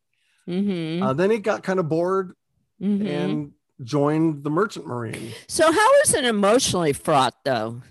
Mhm. 0.47 1.03
Uh, 1.03 1.13
then 1.13 1.31
he 1.31 1.39
got 1.39 1.63
kind 1.65 1.81
of 1.81 1.89
bored 1.89 2.35
Mhm. 2.81 3.07
and 3.09 3.53
joined 3.83 4.45
the 4.45 4.51
merchant 4.51 4.87
marine. 4.87 5.33
so, 5.49 5.73
how 5.73 6.01
is 6.03 6.15
it 6.15 6.25
emotionally 6.25 6.93
fraught, 6.93 7.35
though? 7.45 7.83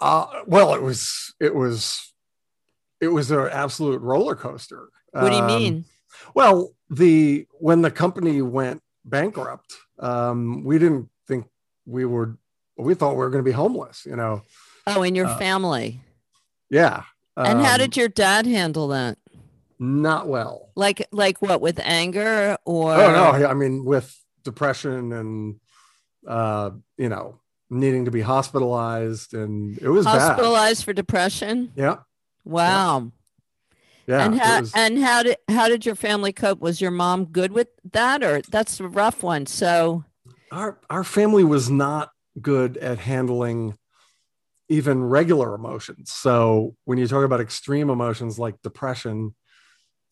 Uh, 0.00 0.26
well, 0.46 0.74
it 0.74 0.82
was 0.82 1.32
it 1.40 1.54
was 1.54 2.12
it 3.00 3.08
was 3.08 3.30
an 3.30 3.48
absolute 3.50 4.00
roller 4.00 4.34
coaster. 4.34 4.88
What 5.12 5.30
do 5.30 5.36
you 5.36 5.42
Um, 5.42 5.46
mean? 5.46 5.84
Well, 6.34 6.72
the 6.90 7.46
when 7.58 7.82
the 7.82 7.90
company 7.90 8.42
went 8.42 8.82
bankrupt, 9.04 9.74
um, 9.98 10.64
we 10.64 10.78
didn't 10.78 11.08
think 11.28 11.46
we 11.86 12.04
were. 12.04 12.36
We 12.76 12.94
thought 12.94 13.12
we 13.12 13.18
were 13.18 13.30
going 13.30 13.44
to 13.44 13.48
be 13.48 13.52
homeless. 13.54 14.04
You 14.06 14.16
know. 14.16 14.42
Oh, 14.86 15.02
in 15.02 15.14
your 15.14 15.26
uh, 15.26 15.38
family. 15.38 16.00
Yeah. 16.70 17.04
And 17.36 17.60
how 17.62 17.72
Um, 17.74 17.78
did 17.78 17.96
your 17.96 18.08
dad 18.08 18.46
handle 18.46 18.88
that? 18.88 19.18
not 19.78 20.28
well? 20.28 20.70
Like, 20.76 21.06
like 21.12 21.42
what? 21.42 21.60
With 21.60 21.80
anger 21.82 22.56
or? 22.64 22.94
Oh 22.94 23.10
no! 23.12 23.46
I 23.46 23.54
mean, 23.54 23.84
with 23.84 24.16
depression 24.44 25.12
and 25.12 25.56
uh, 26.26 26.70
you 26.96 27.08
know 27.08 27.40
needing 27.68 28.04
to 28.04 28.10
be 28.12 28.20
hospitalized, 28.20 29.34
and 29.34 29.76
it 29.78 29.88
was 29.88 30.04
bad. 30.04 30.18
Hospitalized 30.20 30.84
for 30.84 30.92
depression. 30.92 31.72
Yeah. 31.74 31.96
Wow. 32.44 33.10
Yeah. 34.06 34.24
and 34.26 34.38
how 34.40 34.60
was- 34.60 34.72
and 34.74 34.98
how 34.98 35.22
did 35.24 35.36
how 35.48 35.68
did 35.68 35.84
your 35.86 35.94
family 35.96 36.32
cope? 36.32 36.60
Was 36.60 36.80
your 36.80 36.90
mom 36.92 37.24
good 37.26 37.52
with 37.52 37.68
that, 37.92 38.22
or 38.22 38.42
that's 38.50 38.78
a 38.78 38.86
rough 38.88 39.22
one? 39.22 39.46
So 39.46 40.04
our 40.52 40.78
our 40.90 41.02
family 41.04 41.44
was 41.44 41.70
not 41.70 42.12
good 42.40 42.76
at 42.76 42.98
handling 42.98 43.76
even 44.72 45.04
regular 45.04 45.54
emotions. 45.54 46.10
So 46.10 46.74
when 46.84 46.98
you 46.98 47.06
talk 47.06 47.24
about 47.24 47.40
extreme 47.40 47.90
emotions 47.90 48.38
like 48.38 48.60
depression, 48.62 49.34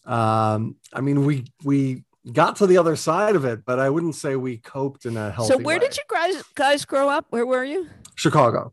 um, 0.05 0.77
I 0.93 1.01
mean 1.01 1.25
we 1.25 1.45
we 1.65 2.05
got 2.33 2.57
to 2.57 2.67
the 2.67 2.79
other 2.79 2.97
side 2.97 3.37
of 3.37 3.45
it, 3.45 3.65
but 3.65 3.79
I 3.79 3.89
wouldn't 3.91 4.15
say 4.15 4.37
we 4.37 4.59
coped 4.59 5.07
in 5.07 5.17
a 5.17 5.31
healthy 5.31 5.55
way. 5.55 5.59
so 5.59 5.65
where 5.65 5.79
way. 5.79 5.87
did 5.87 5.97
you 5.97 6.03
guys 6.09 6.43
guys 6.55 6.85
grow 6.85 7.09
up? 7.09 7.27
Where 7.31 7.47
were 7.47 7.65
you? 7.65 7.89
Chicago. 8.15 8.73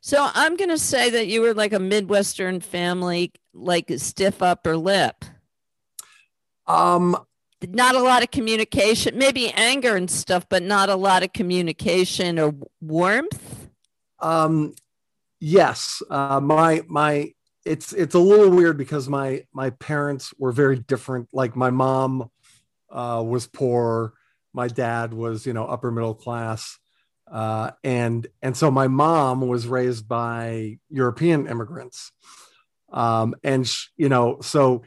So 0.00 0.30
I'm 0.34 0.56
gonna 0.56 0.78
say 0.78 1.10
that 1.10 1.26
you 1.26 1.40
were 1.40 1.54
like 1.54 1.72
a 1.72 1.80
Midwestern 1.80 2.60
family, 2.60 3.32
like 3.52 3.90
a 3.90 3.98
stiff 3.98 4.40
upper 4.42 4.76
lip. 4.76 5.24
Um, 6.66 7.16
Not 7.66 7.94
a 7.94 8.00
lot 8.02 8.22
of 8.22 8.30
communication, 8.30 9.18
maybe 9.18 9.50
anger 9.50 9.96
and 9.96 10.10
stuff, 10.10 10.46
but 10.48 10.62
not 10.62 10.88
a 10.90 10.96
lot 10.96 11.22
of 11.22 11.32
communication 11.32 12.38
or 12.38 12.54
warmth. 12.80 13.68
um, 14.20 14.74
yes. 15.44 16.02
Uh, 16.08 16.40
my 16.40 16.82
my 16.88 17.32
it's 17.64 17.92
it's 17.92 18.14
a 18.14 18.18
little 18.18 18.50
weird 18.50 18.78
because 18.78 19.08
my 19.08 19.44
my 19.52 19.70
parents 19.70 20.32
were 20.38 20.52
very 20.52 20.78
different. 20.78 21.28
Like 21.32 21.54
my 21.54 21.70
mom 21.70 22.30
uh, 22.90 23.22
was 23.26 23.46
poor, 23.46 24.14
my 24.52 24.68
dad 24.68 25.12
was 25.12 25.46
you 25.46 25.52
know 25.52 25.66
upper 25.66 25.90
middle 25.90 26.14
class, 26.14 26.78
uh, 27.30 27.72
and 27.82 28.26
and 28.42 28.56
so 28.56 28.70
my 28.70 28.88
mom 28.88 29.42
was 29.42 29.66
raised 29.66 30.08
by 30.08 30.78
European 30.88 31.46
immigrants, 31.46 32.10
um, 32.92 33.34
and 33.44 33.68
sh- 33.68 33.88
you 33.96 34.08
know 34.08 34.40
so 34.40 34.82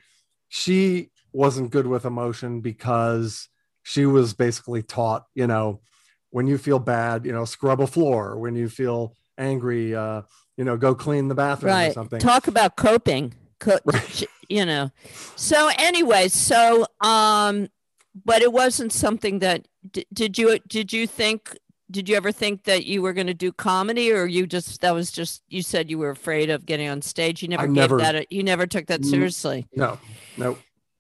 she 0.50 1.12
wasn't 1.34 1.70
good 1.72 1.86
with 1.86 2.06
emotion 2.06 2.62
because 2.62 3.48
she 3.84 4.06
was 4.06 4.34
basically 4.34 4.82
taught 4.82 5.26
you 5.36 5.46
know 5.46 5.82
when 6.32 6.48
you 6.48 6.58
feel 6.58 6.80
bad 6.80 7.26
you 7.26 7.32
know 7.32 7.46
scrub 7.46 7.80
a 7.80 7.88
floor 7.88 8.38
when 8.40 8.56
you 8.56 8.68
feel 8.70 9.14
angry 9.38 9.94
uh 9.96 10.22
you 10.58 10.64
know 10.64 10.76
go 10.78 10.94
clean 10.96 11.28
the 11.28 11.36
bathroom 11.36 11.74
or 11.76 11.92
something. 11.92 12.20
Talk 12.20 12.48
about 12.48 12.76
coping. 12.76 13.34
Co- 13.60 13.80
sh- 14.10 14.24
You 14.50 14.66
know. 14.66 14.92
So 15.36 15.70
anyway, 15.78 16.28
so 16.28 16.86
um, 17.02 17.70
but 18.26 18.42
it 18.42 18.52
wasn't 18.52 18.92
something 18.94 19.40
that 19.40 19.68
d- 19.92 20.06
did 20.14 20.38
you 20.38 20.60
did 20.68 20.92
you 20.94 21.08
think 21.08 21.58
did 21.90 22.10
you 22.10 22.16
ever 22.18 22.32
think 22.34 22.66
that 22.66 22.86
you 22.86 23.02
were 23.02 23.14
going 23.14 23.28
to 23.28 23.34
do 23.34 23.52
comedy 23.54 24.12
or 24.12 24.26
you 24.26 24.46
just 24.46 24.82
that 24.82 24.94
was 24.94 25.12
just 25.12 25.42
you 25.48 25.62
said 25.62 25.90
you 25.90 25.98
were 25.98 26.10
afraid 26.10 26.50
of 26.50 26.66
getting 26.66 26.90
on 26.90 27.02
stage? 27.02 27.42
You 27.42 27.48
never 27.48 27.64
I 27.64 27.68
gave 27.68 27.76
never- 27.76 27.98
that 28.00 28.16
a, 28.16 28.26
you 28.30 28.44
never 28.44 28.68
took 28.68 28.88
that 28.88 29.06
seriously? 29.06 29.68
no. 29.76 30.00
No 30.38 30.58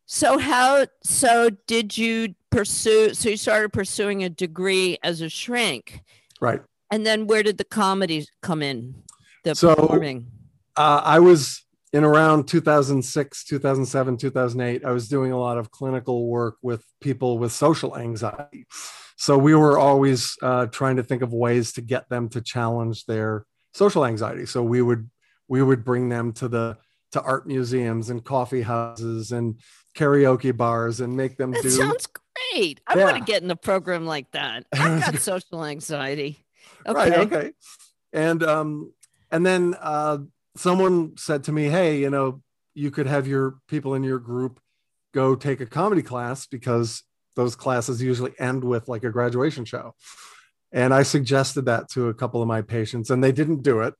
so 0.10 0.38
how 0.40 0.88
so 1.04 1.50
did 1.68 1.98
you 1.98 2.34
pursue 2.50 3.14
so 3.14 3.28
you 3.30 3.36
started 3.38 3.74
pursuing 3.74 4.24
a 4.24 4.30
degree 4.30 4.98
as 5.04 5.20
a 5.20 5.28
shrink? 5.30 6.02
Right. 6.40 6.62
And 6.90 7.06
then 7.06 7.28
where 7.28 7.44
did 7.44 7.58
the 7.58 7.66
comedy 7.66 8.26
come 8.42 8.64
in 8.64 9.04
the 9.52 9.56
So- 9.56 9.76
performing 9.76 10.28
uh, 10.76 11.02
I 11.04 11.20
was 11.20 11.64
in 11.94 12.04
around 12.04 12.48
2006, 12.48 13.46
2007, 13.46 14.18
2008. 14.18 14.86
I 14.86 14.92
was 14.92 15.08
doing 15.08 15.32
a 15.32 15.40
lot 15.40 15.58
of 15.58 15.72
clinical 15.72 16.28
work 16.28 16.58
with 16.62 16.84
people 17.02 17.40
with 17.40 17.52
social 17.52 17.98
anxiety. 17.98 18.68
So 19.16 19.38
we 19.40 19.56
were 19.56 19.80
always 19.80 20.36
uh, 20.44 20.68
trying 20.68 20.98
to 20.98 21.04
think 21.04 21.24
of 21.24 21.34
ways 21.34 21.74
to 21.74 21.82
get 21.82 22.08
them 22.10 22.30
to 22.30 22.42
challenge 22.42 23.06
their 23.06 23.46
social 23.74 24.06
anxiety. 24.06 24.46
So 24.46 24.62
we 24.62 24.82
would 24.84 25.10
we 25.48 25.64
would 25.64 25.84
bring 25.84 26.10
them 26.10 26.34
to 26.34 26.48
the 26.48 26.78
to 27.14 27.22
art 27.24 27.48
museums 27.48 28.12
and 28.12 28.24
coffee 28.24 28.62
houses 28.62 29.32
and 29.32 29.60
karaoke 29.96 30.56
bars 30.56 31.00
and 31.00 31.16
make 31.18 31.38
them 31.38 31.52
That 31.52 31.64
do 31.64 31.70
sounds 31.72 32.08
great. 32.54 32.82
I 32.86 32.98
want 32.98 33.18
to 33.18 33.24
get 33.24 33.42
in 33.42 33.50
a 33.50 33.56
program 33.56 34.06
like 34.06 34.30
that. 34.34 34.66
I've 34.74 35.02
got 35.02 35.18
social 35.20 35.66
anxiety. 35.66 36.38
Okay. 36.86 36.94
right 37.10 37.18
okay 37.20 37.52
and 38.14 38.44
um 38.44 38.92
and 39.32 39.46
then 39.46 39.76
uh 39.82 40.18
someone 40.56 41.16
said 41.18 41.44
to 41.44 41.52
me 41.52 41.66
hey 41.66 42.00
you 42.00 42.10
know 42.10 42.42
you 42.74 42.92
could 42.92 43.08
have 43.08 43.28
your 43.28 43.56
people 43.68 43.96
in 43.96 44.04
your 44.04 44.20
group 44.20 44.60
go 45.14 45.36
take 45.36 45.62
a 45.62 45.66
comedy 45.66 46.04
class 46.04 46.46
because 46.46 47.02
those 47.36 47.56
classes 47.56 48.04
usually 48.04 48.34
end 48.40 48.64
with 48.64 48.88
like 48.88 49.04
a 49.04 49.10
graduation 49.10 49.66
show. 49.66 49.96
And 50.72 50.94
i 50.94 51.04
suggested 51.04 51.64
that 51.66 51.90
to 51.92 52.10
a 52.10 52.14
couple 52.14 52.42
of 52.42 52.48
my 52.48 52.62
patients 52.62 53.10
and 53.10 53.24
they 53.24 53.32
didn't 53.32 53.64
do 53.64 53.82
it. 53.82 53.96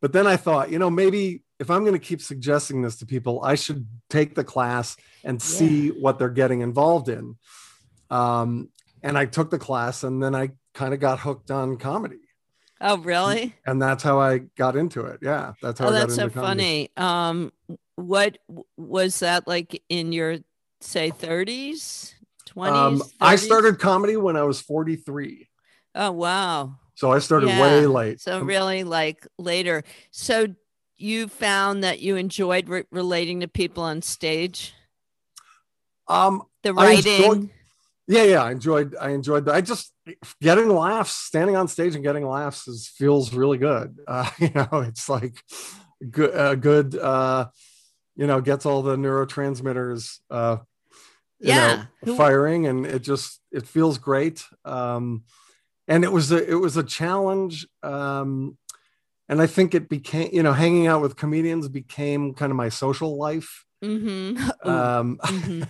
But 0.00 0.12
then 0.12 0.26
i 0.26 0.36
thought 0.36 0.70
you 0.70 0.78
know 0.78 0.90
maybe 0.90 1.42
if 1.58 1.70
i'm 1.70 1.84
going 1.84 2.00
to 2.00 2.08
keep 2.08 2.22
suggesting 2.22 2.82
this 2.82 2.96
to 2.98 3.06
people 3.06 3.42
i 3.42 3.54
should 3.54 3.86
take 4.08 4.34
the 4.34 4.44
class 4.44 4.96
and 5.22 5.40
see 5.40 5.88
what 5.88 6.18
they're 6.18 6.28
getting 6.28 6.60
involved 6.60 7.08
in. 7.08 7.36
Um 8.10 8.70
and 9.02 9.18
i 9.18 9.26
took 9.26 9.50
the 9.50 9.58
class 9.58 10.02
and 10.02 10.22
then 10.22 10.34
i 10.34 10.50
kind 10.72 10.94
of 10.94 11.00
got 11.00 11.20
hooked 11.20 11.50
on 11.50 11.76
comedy 11.76 12.23
Oh, 12.86 12.98
really? 12.98 13.54
and 13.66 13.80
that's 13.80 14.02
how 14.02 14.20
I 14.20 14.38
got 14.58 14.76
into 14.76 15.06
it. 15.06 15.20
Yeah, 15.22 15.54
that's 15.62 15.80
how 15.80 15.86
Oh, 15.86 15.88
I 15.88 15.92
got 15.92 16.00
that's 16.00 16.16
so 16.16 16.28
funny. 16.28 16.90
Um, 16.98 17.50
what 17.96 18.36
was 18.76 19.20
that 19.20 19.48
like 19.48 19.82
in 19.88 20.12
your 20.12 20.36
say 20.82 21.10
30s, 21.10 22.12
20s? 22.50 22.68
Um, 22.70 23.02
I 23.22 23.36
started 23.36 23.78
comedy 23.78 24.18
when 24.18 24.36
I 24.36 24.42
was 24.42 24.60
43. 24.60 25.48
Oh, 25.94 26.12
wow. 26.12 26.74
So 26.94 27.10
I 27.10 27.20
started 27.20 27.48
Yeah. 27.48 27.62
way 27.62 27.86
late. 27.86 28.20
So 28.20 28.40
really 28.40 28.84
like 28.84 29.26
later. 29.38 29.82
So 30.10 30.48
you 30.98 31.28
found 31.28 31.82
that 31.84 32.00
you 32.00 32.16
enjoyed 32.16 32.68
re- 32.68 32.84
relating 32.90 33.40
to 33.40 33.48
people 33.48 33.82
on 33.82 34.02
stage? 34.02 34.74
um, 36.06 36.42
The 36.62 36.74
I 36.76 36.92
enjoyed- 36.92 37.06
writing? 37.20 37.50
yeah, 38.06 38.24
yeah, 38.24 38.42
I 38.42 38.50
enjoyed, 38.52 38.94
I 39.00 39.08
enjoyed 39.10 39.46
that. 39.46 39.54
I 39.54 39.62
just 39.62 39.93
getting 40.40 40.68
laughs, 40.68 41.14
standing 41.14 41.56
on 41.56 41.68
stage 41.68 41.94
and 41.94 42.04
getting 42.04 42.26
laughs 42.26 42.68
is 42.68 42.88
feels 42.88 43.32
really 43.32 43.58
good. 43.58 43.98
Uh, 44.06 44.28
you 44.38 44.50
know, 44.54 44.68
it's 44.80 45.08
like 45.08 45.42
good, 46.10 46.34
uh, 46.34 46.54
good, 46.54 46.96
uh, 46.96 47.46
you 48.16 48.26
know, 48.26 48.40
gets 48.40 48.66
all 48.66 48.82
the 48.82 48.96
neurotransmitters, 48.96 50.18
uh, 50.30 50.58
you 51.40 51.48
Yeah. 51.48 51.84
know, 52.04 52.16
firing 52.16 52.66
and 52.66 52.86
it 52.86 53.02
just, 53.02 53.40
it 53.50 53.66
feels 53.66 53.98
great. 53.98 54.44
Um, 54.64 55.24
and 55.88 56.04
it 56.04 56.12
was 56.12 56.32
a, 56.32 56.50
it 56.50 56.54
was 56.54 56.76
a 56.76 56.82
challenge. 56.82 57.66
Um, 57.82 58.56
and 59.28 59.40
I 59.40 59.46
think 59.46 59.74
it 59.74 59.88
became, 59.88 60.30
you 60.32 60.42
know, 60.42 60.52
hanging 60.52 60.86
out 60.86 61.00
with 61.02 61.16
comedians 61.16 61.68
became 61.68 62.34
kind 62.34 62.50
of 62.50 62.56
my 62.56 62.68
social 62.68 63.16
life. 63.18 63.64
Mm-hmm. 63.82 64.50
Um, 64.68 65.18
mm-hmm. 65.24 65.62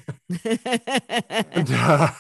uh, 1.75 2.11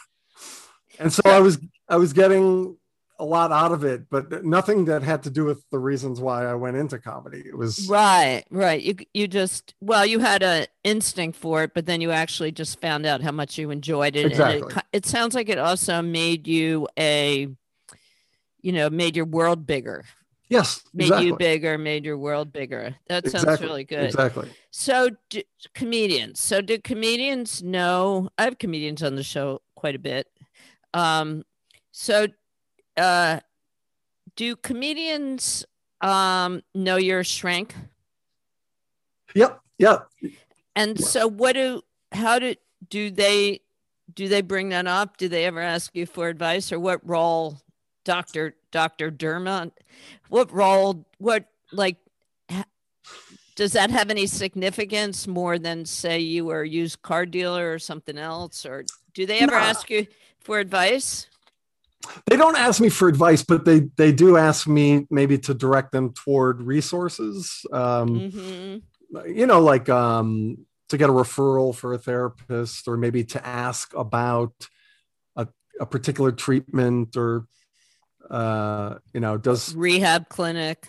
and 0.98 1.12
so 1.12 1.22
I 1.24 1.38
was 1.40 1.58
I 1.94 1.96
was 1.96 2.12
getting 2.12 2.76
a 3.20 3.24
lot 3.24 3.52
out 3.52 3.70
of 3.70 3.84
it, 3.84 4.10
but 4.10 4.44
nothing 4.44 4.86
that 4.86 5.04
had 5.04 5.22
to 5.22 5.30
do 5.30 5.44
with 5.44 5.64
the 5.70 5.78
reasons 5.78 6.20
why 6.20 6.44
I 6.44 6.54
went 6.54 6.76
into 6.76 6.98
comedy. 6.98 7.40
It 7.46 7.56
was 7.56 7.86
right, 7.88 8.42
right. 8.50 8.82
You 8.82 8.96
you 9.14 9.28
just 9.28 9.74
well, 9.80 10.04
you 10.04 10.18
had 10.18 10.42
an 10.42 10.66
instinct 10.82 11.38
for 11.38 11.62
it, 11.62 11.70
but 11.72 11.86
then 11.86 12.00
you 12.00 12.10
actually 12.10 12.50
just 12.50 12.80
found 12.80 13.06
out 13.06 13.20
how 13.22 13.30
much 13.30 13.56
you 13.58 13.70
enjoyed 13.70 14.16
it. 14.16 14.24
And 14.24 14.32
Exactly. 14.32 14.74
it, 14.74 14.84
it 14.92 15.06
sounds 15.06 15.36
like 15.36 15.48
it 15.48 15.58
also 15.58 16.02
made 16.02 16.48
you 16.48 16.88
a, 16.98 17.46
you 18.60 18.72
know, 18.72 18.90
made 18.90 19.14
your 19.14 19.26
world 19.26 19.64
bigger. 19.64 20.04
yes, 20.48 20.82
Made 20.92 21.04
exactly, 21.04 21.26
you 21.28 21.36
bigger, 21.36 21.78
made 21.78 22.04
your 22.04 22.18
world 22.18 22.52
bigger. 22.52 22.96
That 23.08 23.28
sounds 23.28 23.44
exactly, 23.44 23.66
really 23.68 23.84
good. 23.84 24.06
Exactly. 24.06 24.48
So, 24.72 25.10
do, 25.30 25.42
comedians. 25.72 26.40
So, 26.40 26.60
do 26.60 26.80
comedians 26.80 27.62
know? 27.62 28.30
I 28.36 28.42
have 28.42 28.58
comedians 28.58 29.04
on 29.04 29.14
the 29.14 29.22
show 29.22 29.62
quite 29.76 29.94
a 29.94 30.00
bit. 30.00 30.26
Um, 30.92 31.44
so, 31.96 32.26
uh, 32.96 33.38
do 34.34 34.56
comedians 34.56 35.64
um, 36.00 36.60
know 36.74 36.96
your 36.96 37.22
shrink? 37.22 37.72
Yep. 39.36 39.60
Yep. 39.78 40.08
And 40.74 40.98
Yeah. 40.98 41.06
so, 41.06 41.28
what 41.28 41.52
do? 41.52 41.82
How 42.10 42.40
do 42.40 42.56
do 42.90 43.12
they 43.12 43.60
do? 44.12 44.26
They 44.26 44.42
bring 44.42 44.70
that 44.70 44.88
up? 44.88 45.18
Do 45.18 45.28
they 45.28 45.44
ever 45.44 45.60
ask 45.60 45.94
you 45.94 46.04
for 46.04 46.28
advice, 46.28 46.72
or 46.72 46.80
what 46.80 47.00
role, 47.08 47.60
Doctor 48.04 48.56
Doctor 48.72 49.12
Dermot? 49.12 49.72
What 50.30 50.52
role? 50.52 51.06
What 51.18 51.46
like? 51.70 51.96
Does 53.54 53.72
that 53.74 53.90
have 53.90 54.10
any 54.10 54.26
significance 54.26 55.28
more 55.28 55.60
than 55.60 55.84
say 55.84 56.18
you 56.18 56.44
were 56.46 56.62
a 56.62 56.68
used 56.68 57.02
car 57.02 57.24
dealer 57.24 57.72
or 57.72 57.78
something 57.78 58.18
else? 58.18 58.66
Or 58.66 58.84
do 59.12 59.26
they 59.26 59.38
ever 59.38 59.54
ask 59.54 59.88
you 59.90 60.08
for 60.40 60.58
advice? 60.58 61.28
They 62.26 62.36
don't 62.36 62.56
ask 62.56 62.80
me 62.80 62.88
for 62.88 63.08
advice, 63.08 63.42
but 63.42 63.64
they 63.64 63.80
they 63.96 64.12
do 64.12 64.36
ask 64.36 64.66
me 64.66 65.06
maybe 65.10 65.38
to 65.38 65.54
direct 65.54 65.92
them 65.92 66.12
toward 66.12 66.62
resources. 66.62 67.64
Um, 67.72 68.30
hmm 68.30 68.76
you 69.26 69.46
know, 69.46 69.60
like 69.60 69.88
um, 69.88 70.66
to 70.88 70.98
get 70.98 71.08
a 71.08 71.12
referral 71.12 71.74
for 71.74 71.92
a 71.92 71.98
therapist, 71.98 72.88
or 72.88 72.96
maybe 72.96 73.24
to 73.24 73.46
ask 73.46 73.94
about 73.94 74.52
a, 75.36 75.46
a 75.80 75.86
particular 75.86 76.32
treatment, 76.32 77.16
or 77.16 77.46
uh, 78.30 78.96
you 79.12 79.20
know, 79.20 79.36
does 79.36 79.74
Rehab 79.74 80.28
clinic. 80.28 80.88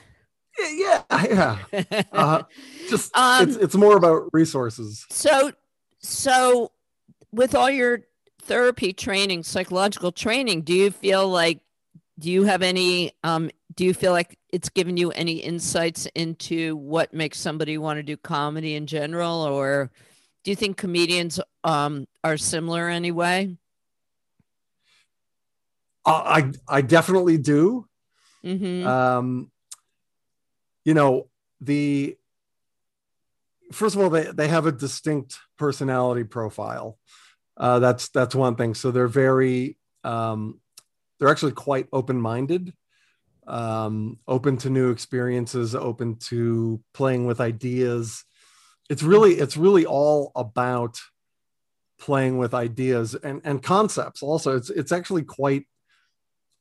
yeah, 0.60 1.04
yeah, 1.12 1.58
yeah. 1.72 2.02
Uh, 2.12 2.44
just 2.90 3.16
Um, 3.16 3.48
it's 3.48 3.58
it's 3.58 3.76
more 3.76 3.98
about 3.98 4.24
resources. 4.34 5.06
So, 5.10 5.52
so 6.00 6.72
with 7.32 7.54
all 7.54 7.70
your 7.70 8.00
therapy 8.46 8.94
training, 8.94 9.44
psychological 9.44 10.12
training, 10.12 10.62
do 10.62 10.74
you 10.74 10.92
feel 10.92 11.28
like, 11.28 11.60
do 12.18 12.32
you 12.32 12.44
have 12.44 12.62
any, 12.62 13.12
um, 13.24 13.50
do 13.76 13.84
you 13.84 13.94
feel 13.94 14.14
like 14.14 14.38
it's 14.54 14.70
given 14.70 14.96
you 14.96 15.12
any 15.12 15.34
insights 15.34 16.08
into 16.16 16.76
what 16.78 17.14
makes 17.14 17.40
somebody 17.40 17.78
want 17.78 17.98
to 17.98 18.04
do 18.04 18.16
comedy 18.16 18.76
in 18.76 18.88
general? 18.88 19.42
Or 19.42 19.92
do 20.44 20.52
you 20.52 20.56
think 20.56 20.78
comedians 20.78 21.40
um, 21.64 22.08
are 22.24 22.38
similar 22.38 22.88
anyway? 22.88 23.58
I 26.06 26.52
I 26.68 26.82
definitely 26.82 27.40
do. 27.40 27.88
Mm-hmm. 28.46 28.88
Um, 28.88 29.52
you 30.84 30.94
know, 30.94 31.30
the 31.62 32.16
first 33.72 33.96
of 33.96 34.02
all, 34.02 34.12
they 34.12 34.26
they 34.32 34.48
have 34.48 34.68
a 34.68 34.72
distinct 34.72 35.40
personality 35.58 36.24
profile. 36.24 37.00
Uh, 37.58 37.80
that's 37.80 38.10
that's 38.10 38.36
one 38.36 38.56
thing. 38.56 38.74
So 38.74 38.92
they're 38.92 39.08
very 39.08 39.78
um, 40.04 40.60
they're 41.20 41.30
actually 41.30 41.54
quite 41.54 41.88
open 41.94 42.20
minded, 42.20 42.74
um, 43.48 44.20
open 44.28 44.58
to 44.58 44.70
new 44.70 44.92
experiences, 44.92 45.76
open 45.76 46.18
to 46.30 46.82
playing 46.94 47.26
with 47.26 47.40
ideas. 47.40 48.26
It's 48.90 49.04
really 49.04 49.36
it's 49.36 49.58
really 49.58 49.86
all 49.86 50.32
about 50.36 51.00
playing 52.00 52.38
with 52.38 52.54
ideas 52.54 53.16
and 53.16 53.42
and 53.44 53.64
concepts. 53.64 54.22
Also, 54.22 54.58
it's 54.58 54.70
it's 54.70 54.92
actually 54.92 55.24
quite 55.24 55.66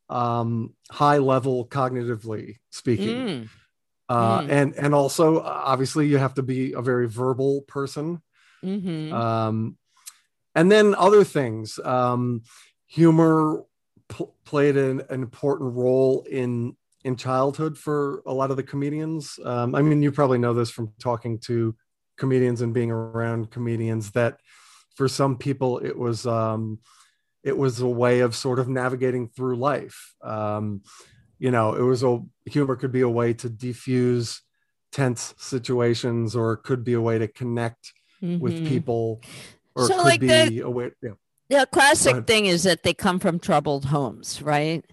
um, 0.08 0.74
high 0.90 1.18
level 1.18 1.66
cognitively 1.66 2.56
speaking. 2.70 3.14
Mm. 3.14 3.48
Uh, 4.08 4.42
Mm. 4.42 4.50
and 4.50 4.74
and 4.76 4.94
also 4.94 5.40
obviously 5.40 6.06
you 6.06 6.18
have 6.18 6.34
to 6.34 6.42
be 6.42 6.74
a 6.74 6.82
very 6.82 7.08
verbal 7.08 7.62
person 7.62 8.20
hmm 8.62 9.12
um, 9.12 9.76
and 10.54 10.70
then 10.70 10.94
other 10.94 11.24
things 11.24 11.78
um, 11.84 12.42
humor 12.86 13.64
pl- 14.08 14.34
played 14.44 14.76
an, 14.76 15.02
an 15.10 15.22
important 15.22 15.74
role 15.74 16.24
in 16.30 16.76
in 17.04 17.16
childhood 17.16 17.76
for 17.76 18.22
a 18.26 18.32
lot 18.32 18.50
of 18.50 18.56
the 18.56 18.62
comedians. 18.62 19.38
Um, 19.44 19.74
i 19.74 19.82
mean 19.82 20.02
you 20.02 20.10
probably 20.12 20.38
know 20.38 20.54
this 20.54 20.70
from 20.70 20.92
talking 20.98 21.38
to 21.40 21.76
comedians 22.16 22.60
and 22.62 22.72
being 22.72 22.90
around 22.90 23.50
comedians 23.50 24.12
that 24.12 24.38
for 24.94 25.08
some 25.08 25.36
people 25.36 25.78
it 25.78 25.98
was 25.98 26.26
um, 26.26 26.78
it 27.42 27.56
was 27.58 27.80
a 27.80 27.88
way 27.88 28.20
of 28.20 28.34
sort 28.34 28.58
of 28.58 28.68
navigating 28.68 29.28
through 29.28 29.56
life. 29.56 30.14
Um, 30.22 30.82
you 31.38 31.50
know 31.50 31.74
it 31.74 31.82
was 31.82 32.02
a 32.02 32.20
humor 32.46 32.76
could 32.76 32.92
be 32.92 33.02
a 33.02 33.08
way 33.08 33.34
to 33.34 33.50
defuse 33.50 34.40
tense 34.92 35.34
situations 35.38 36.36
or 36.36 36.52
it 36.54 36.62
could 36.62 36.84
be 36.84 36.92
a 36.94 37.00
way 37.00 37.18
to 37.18 37.28
connect 37.28 37.92
with 38.38 38.54
Mhm. 38.54 38.64
people 38.66 39.20
or 39.74 39.86
So, 39.86 39.96
could 39.96 40.04
like 40.04 40.20
be 40.20 40.26
the- 40.26 40.60
a 40.60 40.70
way 40.70 40.90
yeah. 41.02 41.10
The 41.50 41.66
classic 41.70 42.26
thing 42.26 42.46
is 42.46 42.62
that 42.62 42.82
they 42.84 42.94
come 42.94 43.18
from 43.20 43.38
troubled 43.38 43.86
homes, 43.86 44.40
right? 44.42 44.84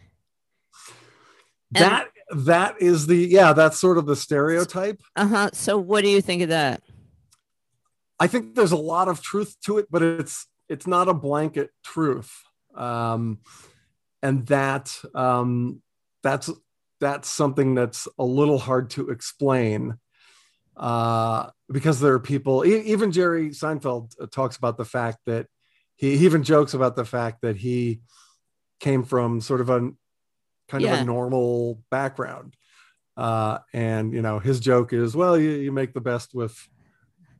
And- 1.74 1.84
that 1.86 2.08
that 2.34 2.82
is 2.82 3.08
the 3.08 3.16
yeah 3.18 3.54
that's 3.54 3.78
sort 3.80 3.98
of 3.98 4.06
the 4.06 4.16
stereotype 4.16 5.02
Uh 5.16 5.28
huh. 5.28 5.50
So, 5.54 5.78
what 5.78 6.02
do 6.04 6.10
you 6.10 6.22
think 6.22 6.42
of 6.42 6.50
that? 6.50 6.82
i 8.20 8.28
think 8.28 8.54
there's 8.54 8.72
a 8.72 8.78
lot 8.78 9.08
of 9.08 9.20
truth 9.22 9.56
to 9.66 9.80
it 9.80 9.88
but 9.90 10.04
it's 10.04 10.46
it's 10.70 10.86
not 10.86 11.10
a 11.10 11.14
blanket 11.14 11.72
truth 11.84 12.32
um 12.76 13.40
and 14.22 14.46
that 14.46 14.96
um 15.16 15.82
that's 16.22 16.48
that's 17.00 17.28
something 17.28 17.74
that's 17.74 18.08
a 18.20 18.24
little 18.24 18.60
hard 18.60 18.92
to 18.92 19.10
explain 19.10 19.98
uh 20.82 21.50
because 21.72 22.00
there 22.00 22.14
are 22.14 22.20
people 22.20 22.66
e- 22.66 22.82
even 22.82 23.12
jerry 23.12 23.50
seinfeld 23.50 24.12
uh, 24.20 24.26
talks 24.32 24.58
about 24.58 24.78
the 24.78 24.86
fact 24.86 25.20
that 25.28 25.46
he, 25.96 26.18
he 26.18 26.26
even 26.26 26.44
jokes 26.44 26.74
about 26.74 26.96
the 26.96 27.06
fact 27.06 27.42
that 27.44 27.56
he 27.56 28.02
came 28.80 29.04
from 29.04 29.40
sort 29.40 29.62
of 29.62 29.70
a 29.70 29.92
kind 30.68 30.84
of 30.84 30.90
a 31.02 31.06
normal 31.06 31.80
background. 31.92 32.56
Uh 33.16 33.60
and 33.74 34.14
you 34.14 34.22
know 34.22 34.40
his 34.40 34.60
joke 34.60 34.92
is 34.94 35.16
well 35.16 35.38
you, 35.38 35.52
you 35.52 35.72
make 35.72 35.94
the 35.94 36.02
best 36.02 36.34
with 36.34 36.68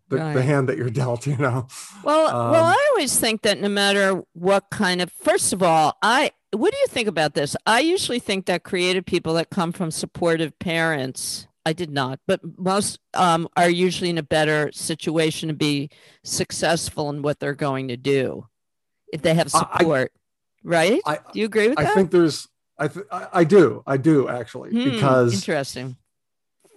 the, 0.10 0.18
the 0.18 0.44
hand 0.44 0.68
that 0.70 0.78
you're 0.78 0.90
dealt 0.90 1.26
you 1.34 1.38
know? 1.38 1.68
Well, 2.04 2.26
well, 2.52 2.66
Um, 2.66 2.76
I 2.76 2.88
always 2.92 3.18
think 3.20 3.42
that 3.44 3.60
no 3.60 3.70
matter 3.70 4.22
what 4.34 4.70
kind 4.70 5.02
of, 5.02 5.12
first 5.12 5.54
of 5.54 5.64
all, 5.64 5.98
I, 6.04 6.32
what 6.52 6.72
do 6.74 6.78
you 6.78 6.88
think 6.88 7.08
about 7.08 7.34
this? 7.34 7.56
I 7.66 7.80
usually 7.80 8.20
think 8.20 8.46
that 8.48 8.64
creative 8.64 9.06
people 9.06 9.34
that 9.36 9.50
come 9.50 9.72
from 9.72 9.90
supportive 9.90 10.60
parents, 10.60 11.48
I 11.66 11.74
did 11.74 11.92
not, 11.92 12.20
but 12.28 12.42
most 12.58 13.00
um, 13.14 13.48
are 13.56 13.70
usually 13.70 14.10
in 14.10 14.18
a 14.18 14.24
better 14.24 14.72
situation 14.72 15.50
to 15.50 15.54
be 15.56 15.90
successful 16.24 17.10
in 17.10 17.22
what 17.22 17.40
they're 17.40 17.54
going 17.54 17.88
to 17.90 17.98
do 17.98 18.48
if 19.14 19.22
they 19.22 19.34
have 19.36 19.54
I- 19.54 19.60
I- 19.60 19.78
support, 19.78 20.12
right? 20.64 21.02
i 21.06 21.20
Do 21.34 21.40
you 21.40 21.46
agree 21.46 21.68
with 21.70 21.78
i 21.80 21.84
that? 21.84 21.92
I 21.92 21.96
think 21.96 22.12
there's 22.12 22.48
i 22.80 22.88
th- 22.88 23.06
I, 23.12 23.28
I 23.34 23.44
do 23.44 23.84
i 23.86 23.98
do 23.98 24.28
actually 24.28 24.72
Hmm, 24.72 24.84
because 24.84 25.34
interesting. 25.34 25.98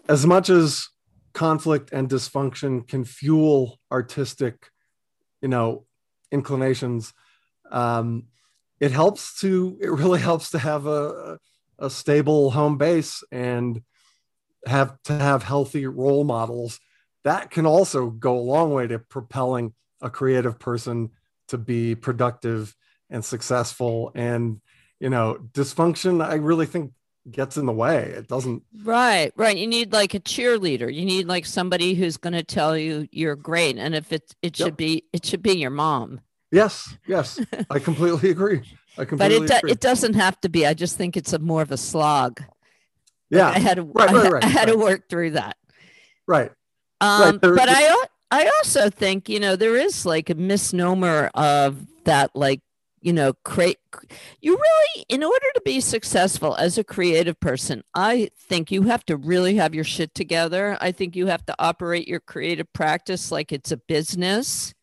as 0.09 0.27
much 0.27 0.51
as 0.51 0.88
conflict 1.33 1.90
and 1.92 2.09
dysfunction 2.09 2.87
can 2.87 3.05
fuel 3.05 3.79
artistic 3.90 4.70
you 5.40 5.49
know 5.49 5.87
inclinations, 6.31 7.12
um, 7.70 8.25
it 8.81 8.90
helps 8.92 9.40
to 9.40 9.79
it 9.81 9.88
really 9.88 10.20
helps 10.31 10.51
to 10.51 10.59
have 10.59 10.87
a 10.87 11.38
a 11.79 11.88
stable 11.88 12.51
home 12.51 12.77
base 12.77 13.23
and 13.33 13.83
have 14.66 14.96
to 15.05 15.14
have 15.14 15.42
healthy 15.42 15.87
role 15.87 16.24
models. 16.24 16.81
That 17.24 17.50
can 17.50 17.66
also 17.66 18.11
go 18.11 18.38
a 18.38 18.40
long 18.40 18.72
way 18.72 18.87
to 18.87 18.98
propelling 18.98 19.74
a 20.03 20.11
creative 20.11 20.59
person 20.59 21.11
to 21.48 21.59
be 21.59 21.94
productive 21.94 22.74
and 23.11 23.24
successful. 23.24 24.12
And 24.14 24.61
you 25.00 25.11
know, 25.11 25.38
dysfunction, 25.53 26.24
I 26.24 26.35
really 26.35 26.66
think 26.66 26.92
gets 27.31 27.57
in 27.57 27.66
the 27.66 27.72
way. 27.72 28.05
It 28.05 28.29
doesn't. 28.29 28.62
Right, 28.83 29.33
right. 29.37 29.57
You 29.57 29.66
need 29.66 29.92
like 29.92 30.14
a 30.14 30.20
cheerleader. 30.20 30.92
You 30.92 31.05
need 31.05 31.27
like 31.27 31.46
somebody 31.46 31.94
who's 31.94 32.16
going 32.16 32.35
to 32.35 32.42
tell 32.42 32.77
you 32.77 33.09
you're 33.11 33.37
great. 33.37 33.79
And 33.79 33.94
if 33.94 34.12
it 34.12 34.35
it 34.42 34.57
should 34.57 34.66
yep. 34.66 34.77
be 34.77 35.05
it 35.12 35.24
should 35.24 35.42
be 35.42 35.57
your 35.57 35.70
mom. 35.70 36.20
Yes, 36.50 36.96
yes, 37.09 37.40
I 37.70 37.79
completely 37.81 38.31
agree. 38.31 38.62
I 38.96 39.05
completely 39.05 39.48
but 39.48 39.50
it 39.50 39.61
do, 39.62 39.68
it 39.68 39.81
doesn't 39.81 40.14
have 40.14 40.40
to 40.42 40.48
be. 40.48 40.66
I 40.66 40.74
just 40.74 40.96
think 40.96 41.16
it's 41.16 41.33
a 41.33 41.38
more 41.38 41.62
of 41.62 41.72
a 41.72 41.77
slog. 41.77 42.42
Yeah, 43.35 43.49
like 43.49 43.57
I 43.57 43.59
had 43.61 43.75
to 43.77 43.83
right, 43.83 44.11
right, 44.11 44.33
right, 44.33 44.44
I, 44.44 44.49
had 44.49 44.68
to 44.68 44.77
work 44.77 45.09
through 45.09 45.33
that. 45.33 45.57
Right. 46.27 46.51
Um, 47.01 47.38
but 47.38 47.68
I 47.68 48.05
I 48.31 48.51
also 48.59 48.90
think 48.90 49.29
you 49.29 49.40
know 49.40 49.57
there 49.57 49.77
is 49.77 50.07
like 50.07 50.31
a 50.31 50.35
misnomer 50.35 51.31
of 51.35 51.87
that 52.05 52.31
like 52.35 52.61
you 53.05 53.12
know 53.12 53.35
create 53.44 53.79
you 54.40 54.57
really 54.57 55.05
in 55.09 55.23
order 55.23 55.47
to 55.55 55.61
be 55.64 55.81
successful 55.81 56.57
as 56.57 56.79
a 56.79 56.85
creative 56.85 57.38
person 57.38 57.85
i 57.94 58.31
think 58.38 58.73
you 58.73 58.83
have 58.83 59.05
to 59.05 59.16
really 59.16 59.57
have 59.57 59.75
your 59.75 59.85
shit 59.85 60.14
together 60.14 60.79
i 60.81 60.90
think 60.90 61.14
you 61.14 61.27
have 61.27 61.44
to 61.44 61.55
operate 61.59 62.09
your 62.09 62.18
creative 62.18 62.73
practice 62.73 63.31
like 63.31 63.53
it's 63.53 63.70
a 63.70 63.77
business 63.77 64.75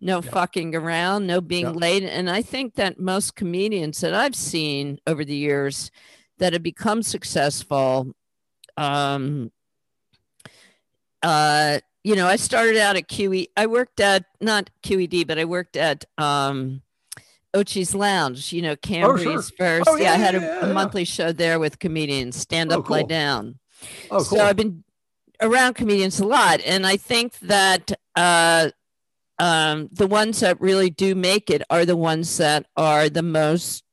no 0.00 0.20
yeah. 0.22 0.30
fucking 0.30 0.74
around 0.74 1.26
no 1.26 1.40
being 1.40 1.64
yeah. 1.64 1.70
late 1.70 2.02
and 2.02 2.28
i 2.28 2.42
think 2.42 2.74
that 2.74 3.00
most 3.00 3.34
comedians 3.34 4.00
that 4.02 4.14
i've 4.14 4.36
seen 4.36 4.98
over 5.06 5.24
the 5.24 5.36
years 5.36 5.90
that 6.38 6.52
have 6.52 6.62
become 6.62 7.02
successful 7.02 8.14
um 8.76 9.50
uh 11.22 11.78
you 12.02 12.16
know 12.16 12.26
i 12.26 12.36
started 12.36 12.76
out 12.76 12.96
at 12.96 13.08
qe 13.08 13.46
i 13.56 13.66
worked 13.66 14.00
at 14.00 14.24
not 14.40 14.70
qed 14.82 15.26
but 15.26 15.38
i 15.38 15.44
worked 15.44 15.76
at 15.76 16.04
um 16.18 16.82
Ochi's 17.54 17.94
Lounge, 17.94 18.52
you 18.52 18.62
know, 18.62 18.74
Cambry's 18.74 19.26
oh, 19.26 19.30
sure. 19.30 19.42
first. 19.56 19.88
Oh, 19.88 19.94
yeah, 19.94 20.06
yeah, 20.06 20.12
I 20.14 20.16
had 20.16 20.34
a, 20.34 20.40
yeah, 20.40 20.60
yeah. 20.60 20.70
a, 20.70 20.74
monthly 20.74 21.04
show 21.04 21.30
there 21.30 21.60
with 21.60 21.78
comedians, 21.78 22.34
stand 22.36 22.72
up, 22.72 22.80
oh, 22.80 22.82
cool. 22.82 22.96
lie 22.96 23.02
down. 23.04 23.60
Oh, 24.10 24.16
cool. 24.16 24.24
So 24.24 24.44
I've 24.44 24.56
been 24.56 24.82
around 25.40 25.74
comedians 25.74 26.20
a 26.20 26.26
lot. 26.26 26.60
And 26.64 26.86
I 26.86 26.96
think 26.96 27.38
that 27.40 27.92
uh, 28.16 28.70
um, 29.38 29.88
the 29.92 30.06
ones 30.06 30.40
that 30.40 30.60
really 30.60 30.90
do 30.90 31.14
make 31.14 31.50
it 31.50 31.62
are 31.70 31.84
the 31.84 31.96
ones 31.96 32.36
that 32.38 32.66
are 32.76 33.08
the 33.08 33.22
most 33.22 33.83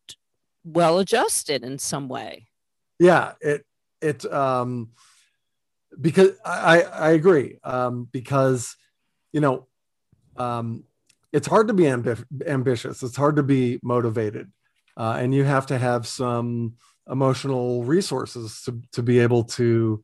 well 0.64 1.00
adjusted 1.00 1.64
in 1.64 1.78
some 1.78 2.08
way. 2.08 2.48
Yeah, 3.00 3.34
it, 3.42 3.66
it, 4.02 4.32
um, 4.32 4.92
because 6.00 6.32
I, 6.46 6.84
I 6.84 7.12
agree. 7.12 7.58
Um, 7.64 8.08
because, 8.12 8.76
you 9.34 9.42
know, 9.42 9.68
um, 10.38 10.84
it's 11.34 11.48
hard 11.48 11.68
to 11.68 11.74
be 11.74 11.84
ambi- 11.84 12.26
ambitious. 12.46 13.04
It's 13.04 13.16
hard 13.16 13.38
to 13.38 13.44
be 13.44 13.80
motivated, 13.84 14.52
uh, 14.98 15.18
and 15.20 15.34
you 15.34 15.44
have 15.44 15.68
to 15.68 15.78
have 15.78 16.06
some 16.06 16.76
emotional 17.10 17.84
resources 17.84 18.62
to 18.64 18.82
to 18.94 19.02
be 19.02 19.20
able 19.20 19.44
to 19.44 20.04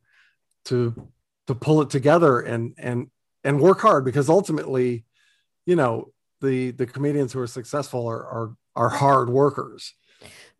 to 0.66 1.08
to 1.46 1.54
pull 1.54 1.82
it 1.82 1.90
together 1.90 2.40
and 2.40 2.74
and 2.78 3.10
and 3.44 3.60
work 3.60 3.80
hard 3.80 4.04
because 4.04 4.28
ultimately, 4.28 5.04
you 5.66 5.76
know, 5.76 6.12
the 6.40 6.70
the 6.72 6.86
comedians 6.86 7.32
who 7.32 7.40
are 7.40 7.46
successful 7.46 8.06
are 8.06 8.24
are 8.24 8.54
are 8.74 8.88
hard 8.88 9.28
workers 9.28 9.94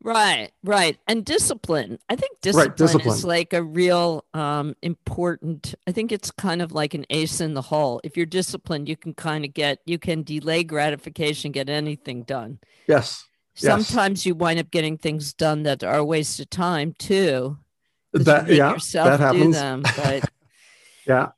Right, 0.02 0.50
right. 0.62 0.96
And 1.08 1.24
discipline. 1.24 1.98
I 2.08 2.16
think 2.16 2.40
discipline, 2.40 2.68
right, 2.68 2.76
discipline, 2.76 3.14
is 3.14 3.24
like 3.24 3.52
a 3.52 3.62
real 3.62 4.24
um, 4.32 4.76
important, 4.82 5.74
I 5.86 5.92
think 5.92 6.12
it's 6.12 6.30
kind 6.30 6.62
of 6.62 6.72
like 6.72 6.94
an 6.94 7.04
ace 7.10 7.40
in 7.40 7.54
the 7.54 7.62
hole. 7.62 8.00
If 8.04 8.16
you're 8.16 8.26
disciplined, 8.26 8.88
you 8.88 8.96
can 8.96 9.14
kind 9.14 9.44
of 9.44 9.52
get, 9.52 9.80
you 9.86 9.98
can 9.98 10.22
delay 10.22 10.62
gratification, 10.62 11.50
get 11.50 11.68
anything 11.68 12.22
done. 12.22 12.60
Yes. 12.86 13.24
Sometimes 13.54 14.20
yes. 14.20 14.26
you 14.26 14.34
wind 14.36 14.60
up 14.60 14.70
getting 14.70 14.96
things 14.98 15.32
done 15.32 15.64
that 15.64 15.82
are 15.82 15.96
a 15.96 16.04
waste 16.04 16.38
of 16.38 16.48
time 16.48 16.94
too. 16.96 17.58
That, 18.12 18.48
yeah, 18.48 18.78
that 18.92 19.20
happens. 19.20 19.56
Them, 19.56 19.82
but 19.96 20.30
yeah. 21.06 21.30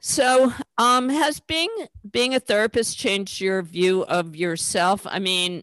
So, 0.00 0.52
um, 0.78 1.08
has 1.08 1.40
being 1.40 1.70
being 2.10 2.34
a 2.34 2.40
therapist 2.40 2.98
changed 2.98 3.40
your 3.40 3.62
view 3.62 4.02
of 4.04 4.34
yourself? 4.34 5.06
I 5.06 5.18
mean, 5.18 5.62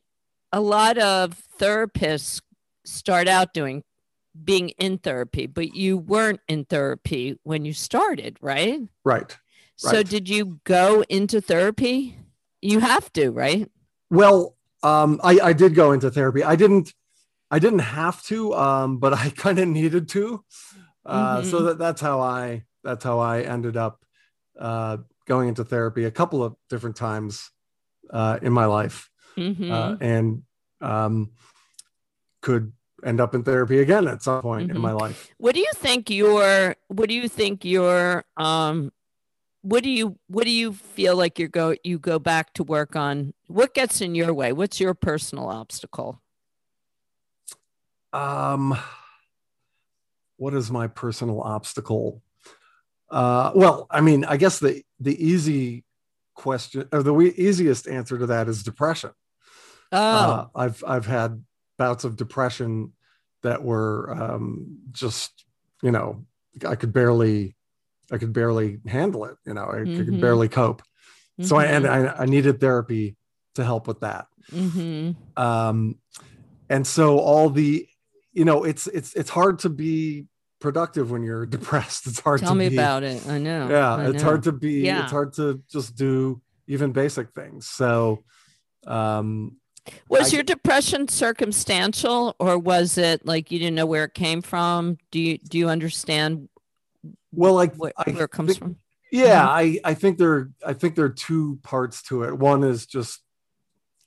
a 0.51 0.61
lot 0.61 0.97
of 0.97 1.41
therapists 1.59 2.41
start 2.85 3.27
out 3.27 3.53
doing 3.53 3.83
being 4.43 4.69
in 4.77 4.99
therapy, 4.99 5.47
but 5.47 5.75
you 5.75 5.97
weren't 5.97 6.39
in 6.47 6.65
therapy 6.65 7.39
when 7.43 7.65
you 7.65 7.73
started, 7.73 8.37
right? 8.39 8.81
Right. 9.03 9.35
So 9.77 9.97
right. 9.97 10.07
did 10.07 10.29
you 10.29 10.59
go 10.63 11.03
into 11.09 11.41
therapy? 11.41 12.17
You 12.61 12.79
have 12.79 13.11
to, 13.13 13.31
right? 13.31 13.69
Well, 14.09 14.55
um, 14.83 15.19
I, 15.23 15.39
I 15.41 15.53
did 15.53 15.75
go 15.75 15.91
into 15.91 16.09
therapy. 16.11 16.43
I 16.43 16.55
didn't 16.55 16.93
I 17.49 17.59
didn't 17.59 17.79
have 17.79 18.21
to, 18.23 18.53
um, 18.55 18.97
but 18.97 19.13
I 19.13 19.29
kind 19.35 19.59
of 19.59 19.67
needed 19.67 20.09
to. 20.09 20.43
Uh, 21.05 21.37
mm-hmm. 21.37 21.49
So 21.49 21.63
that, 21.63 21.77
that's 21.77 22.01
how 22.01 22.19
I 22.21 22.63
that's 22.83 23.03
how 23.03 23.19
I 23.19 23.41
ended 23.41 23.77
up 23.77 24.03
uh, 24.59 24.97
going 25.25 25.49
into 25.49 25.63
therapy 25.63 26.05
a 26.05 26.11
couple 26.11 26.43
of 26.43 26.55
different 26.69 26.95
times 26.95 27.51
uh, 28.11 28.39
in 28.41 28.53
my 28.53 28.65
life, 28.65 29.09
mm-hmm. 29.37 29.71
Uh, 29.71 29.95
and 30.01 30.43
um, 30.81 31.31
could 32.41 32.71
end 33.05 33.21
up 33.21 33.35
in 33.35 33.43
therapy 33.43 33.79
again 33.79 34.07
at 34.07 34.23
some 34.23 34.41
point 34.41 34.67
mm-hmm. 34.67 34.75
in 34.75 34.81
my 34.81 34.91
life. 34.91 35.29
What 35.37 35.55
do 35.55 35.61
you 35.61 35.71
think 35.75 36.09
your 36.09 36.75
what 36.87 37.09
do 37.09 37.15
you 37.15 37.29
think 37.29 37.63
your 37.63 38.25
um 38.37 38.91
what 39.61 39.83
do 39.83 39.89
you 39.89 40.17
what 40.27 40.45
do 40.45 40.51
you 40.51 40.73
feel 40.73 41.15
like 41.15 41.39
you 41.39 41.47
go 41.47 41.75
you 41.83 41.99
go 41.99 42.19
back 42.19 42.53
to 42.53 42.63
work 42.63 42.95
on? 42.95 43.33
What 43.47 43.73
gets 43.73 44.01
in 44.01 44.15
your 44.15 44.33
way? 44.33 44.53
What's 44.53 44.79
your 44.79 44.93
personal 44.93 45.49
obstacle? 45.49 46.21
Um 48.13 48.77
what 50.37 50.53
is 50.53 50.71
my 50.71 50.87
personal 50.87 51.41
obstacle? 51.41 52.23
Uh 53.09 53.51
well, 53.55 53.87
I 53.91 54.01
mean, 54.01 54.25
I 54.25 54.37
guess 54.37 54.59
the 54.59 54.83
the 54.99 55.23
easy 55.23 55.83
question 56.33 56.87
or 56.91 57.03
the 57.03 57.15
easiest 57.35 57.87
answer 57.87 58.17
to 58.17 58.27
that 58.27 58.47
is 58.47 58.63
depression. 58.63 59.11
Oh. 59.91 59.97
Uh, 59.97 60.45
I've 60.55 60.83
I've 60.85 61.05
had 61.05 61.43
bouts 61.77 62.03
of 62.03 62.15
depression 62.15 62.93
that 63.43 63.63
were 63.63 64.11
um, 64.11 64.79
just 64.91 65.45
you 65.81 65.91
know 65.91 66.25
I 66.67 66.75
could 66.75 66.93
barely 66.93 67.55
I 68.11 68.17
could 68.17 68.33
barely 68.33 68.79
handle 68.87 69.25
it. 69.25 69.37
You 69.45 69.53
know 69.53 69.65
I 69.65 69.77
mm-hmm. 69.77 69.97
could 69.97 70.21
barely 70.21 70.49
cope. 70.49 70.81
Mm-hmm. 70.81 71.43
So 71.43 71.57
I 71.57 71.65
and 71.65 71.85
mm-hmm. 71.85 72.19
I, 72.19 72.23
I, 72.23 72.25
needed 72.25 72.59
therapy 72.59 73.15
to 73.55 73.63
help 73.63 73.87
with 73.87 73.99
that. 74.01 74.25
Mm-hmm. 74.51 75.41
Um, 75.41 75.95
and 76.69 76.85
so 76.85 77.19
all 77.19 77.49
the 77.49 77.87
you 78.33 78.45
know 78.45 78.63
it's 78.63 78.87
it's 78.87 79.13
it's 79.13 79.29
hard 79.29 79.59
to 79.59 79.69
be 79.69 80.25
productive 80.59 81.11
when 81.11 81.23
you're 81.23 81.45
depressed. 81.57 82.07
It's 82.07 82.19
hard 82.19 82.39
to 82.39 82.45
Tell 82.45 82.53
to 82.53 82.59
me 82.59 82.69
be, 82.69 82.75
about 82.75 83.03
it. 83.03 83.25
I 83.27 83.37
know. 83.37 83.69
Yeah, 83.69 83.95
I 83.95 84.09
it's 84.09 84.23
know. 84.23 84.29
hard 84.29 84.43
to 84.43 84.51
be. 84.51 84.81
Yeah. 84.81 85.03
It's 85.03 85.11
hard 85.11 85.33
to 85.33 85.61
just 85.71 85.95
do 85.95 86.41
even 86.67 86.91
basic 86.91 87.31
things. 87.33 87.67
So 87.67 88.23
um 88.85 89.57
was 90.09 90.33
I, 90.33 90.37
your 90.37 90.43
depression 90.43 91.07
circumstantial 91.07 92.35
or 92.39 92.57
was 92.57 92.97
it 92.97 93.25
like 93.25 93.51
you 93.51 93.59
didn't 93.59 93.75
know 93.75 93.85
where 93.85 94.05
it 94.05 94.13
came 94.13 94.41
from? 94.41 94.97
Do 95.11 95.19
you 95.19 95.37
do 95.37 95.57
you 95.57 95.69
understand 95.69 96.49
well 97.31 97.53
like 97.53 97.75
where, 97.75 97.93
where 98.05 98.25
it 98.25 98.31
comes 98.31 98.51
think, 98.51 98.59
from? 98.59 98.75
Yeah, 99.11 99.39
mm-hmm. 99.39 99.49
I, 99.49 99.79
I 99.83 99.93
think 99.93 100.17
there 100.17 100.49
I 100.65 100.73
think 100.73 100.95
there 100.95 101.05
are 101.05 101.09
two 101.09 101.59
parts 101.63 102.01
to 102.03 102.23
it. 102.23 102.37
One 102.37 102.63
is 102.63 102.85
just 102.85 103.21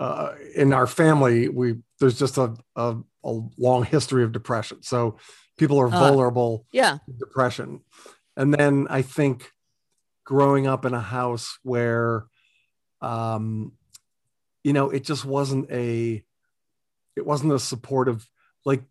uh, 0.01 0.33
in 0.57 0.73
our 0.73 0.87
family, 0.87 1.49
we 1.49 1.77
there's 2.01 2.19
just 2.19 2.39
a, 2.39 2.57
a, 2.75 2.97
a 3.23 3.41
long 3.59 3.85
history 3.85 4.25
of 4.25 4.33
depression. 4.33 4.83
So 4.83 5.19
people 5.59 5.79
are 5.79 5.89
uh, 5.89 5.91
vulnerable 5.91 6.65
uh, 6.65 6.69
yeah. 6.73 6.99
depression. 7.19 7.83
And 8.37 8.53
then 8.53 8.87
I 8.89 9.03
think 9.03 9.53
growing 10.25 10.67
up 10.67 10.87
in 10.87 10.95
a 10.95 11.01
house 11.01 11.59
where 11.63 12.25
um, 13.03 13.73
you 14.63 14.73
know, 14.73 14.91
it 14.91 15.05
just 15.05 15.25
wasn't 15.25 15.71
a, 15.71 16.25
it 17.17 17.27
wasn't 17.27 17.53
a 17.53 17.59
supportive, 17.59 18.29
like 18.65 18.83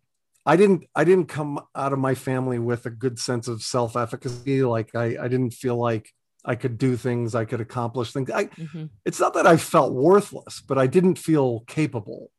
I 0.46 0.56
didn't, 0.56 0.84
I 0.94 1.04
didn't 1.04 1.26
come 1.28 1.60
out 1.74 1.92
of 1.92 1.98
my 1.98 2.14
family 2.14 2.58
with 2.58 2.86
a 2.86 2.90
good 2.90 3.18
sense 3.18 3.48
of 3.48 3.62
self-efficacy. 3.62 4.62
Like 4.62 4.94
I, 4.94 5.16
I 5.20 5.28
didn't 5.28 5.52
feel 5.52 5.76
like 5.76 6.10
I 6.44 6.54
could 6.54 6.78
do 6.78 6.96
things, 6.96 7.34
I 7.34 7.44
could 7.44 7.60
accomplish 7.60 8.12
things. 8.12 8.30
I, 8.30 8.44
mm-hmm. 8.46 8.86
it's 9.04 9.20
not 9.20 9.34
that 9.34 9.46
I 9.46 9.56
felt 9.58 9.92
worthless, 9.92 10.60
but 10.60 10.78
I 10.78 10.86
didn't 10.86 11.16
feel 11.16 11.60
capable. 11.66 12.30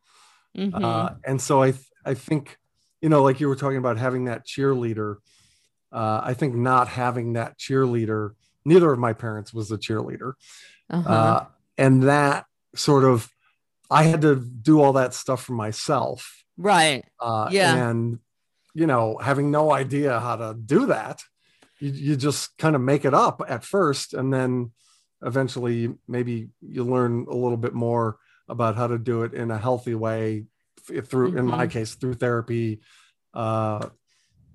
Mm-hmm. 0.57 0.83
Uh, 0.83 1.09
and 1.23 1.39
so 1.39 1.61
I, 1.61 1.73
I 2.03 2.15
think, 2.15 2.57
you 3.01 3.09
know, 3.09 3.23
like 3.23 3.39
you 3.39 3.47
were 3.47 3.55
talking 3.55 3.77
about 3.77 3.97
having 3.97 4.25
that 4.25 4.45
cheerleader. 4.45 5.17
Uh, 5.91 6.21
I 6.23 6.33
think 6.33 6.55
not 6.55 6.87
having 6.87 7.33
that 7.33 7.57
cheerleader, 7.59 8.31
neither 8.65 8.91
of 8.91 8.99
my 8.99 9.13
parents 9.13 9.53
was 9.53 9.71
a 9.71 9.77
cheerleader. 9.77 10.33
Uh-huh. 10.89 11.09
Uh, 11.09 11.45
and 11.77 12.03
that 12.03 12.45
sort 12.75 13.03
of 13.03 13.29
I 13.89 14.03
had 14.03 14.21
to 14.21 14.35
do 14.37 14.81
all 14.81 14.93
that 14.93 15.13
stuff 15.13 15.43
for 15.43 15.53
myself. 15.53 16.43
Right. 16.57 17.03
Uh, 17.19 17.49
Yeah. 17.51 17.89
And, 17.89 18.19
you 18.73 18.87
know, 18.87 19.17
having 19.17 19.51
no 19.51 19.73
idea 19.73 20.17
how 20.19 20.37
to 20.37 20.55
do 20.57 20.85
that, 20.85 21.21
you, 21.79 21.89
you 21.91 22.15
just 22.15 22.57
kind 22.57 22.75
of 22.75 22.81
make 22.81 23.03
it 23.03 23.13
up 23.13 23.41
at 23.49 23.65
first. 23.65 24.13
And 24.13 24.33
then 24.33 24.71
eventually, 25.21 25.93
maybe 26.07 26.49
you 26.61 26.85
learn 26.85 27.25
a 27.29 27.35
little 27.35 27.57
bit 27.57 27.73
more 27.73 28.17
about 28.47 28.77
how 28.77 28.87
to 28.87 28.97
do 28.97 29.23
it 29.23 29.33
in 29.33 29.51
a 29.51 29.57
healthy 29.57 29.93
way 29.95 30.45
th- 30.87 31.03
through, 31.05 31.37
in 31.37 31.45
my 31.45 31.67
Mhm. 31.67 31.71
case, 31.71 31.95
through 31.95 32.13
therapy. 32.13 32.79
Uh, 33.33 33.89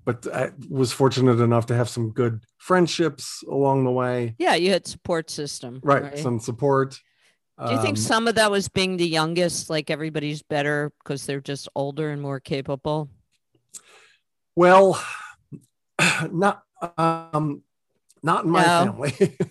but 0.07 0.27
I 0.33 0.53
was 0.71 0.93
fortunate 0.93 1.41
enough 1.41 1.67
to 1.67 1.75
have 1.75 1.89
some 1.91 2.11
good 2.13 2.41
friendships 2.59 3.43
along 3.47 3.85
the 3.85 3.91
way. 3.91 4.35
Yeah, 4.39 4.55
you 4.55 4.71
had 4.71 4.87
support 4.87 5.29
system. 5.31 5.81
Right. 5.83 6.17
Some 6.19 6.41
support. 6.41 6.99
Do 7.64 7.73
you 7.73 7.79
think 7.81 7.97
Um, 7.97 8.03
some 8.03 8.29
of 8.29 8.35
that 8.35 8.51
was 8.51 8.69
being 8.69 8.99
the 8.99 9.09
youngest, 9.09 9.71
like 9.71 9.88
everybody's 9.90 10.42
better 10.42 10.92
because 11.03 11.25
they're 11.25 11.40
just 11.40 11.69
older 11.75 12.11
and 12.11 12.21
more 12.21 12.38
capable? 12.38 13.09
Well, 14.55 15.03
not 16.31 16.62
um, 16.99 17.62
not 18.23 18.45
in 18.45 18.51
my 18.51 18.62
No. 18.62 18.92
family. 18.92 19.37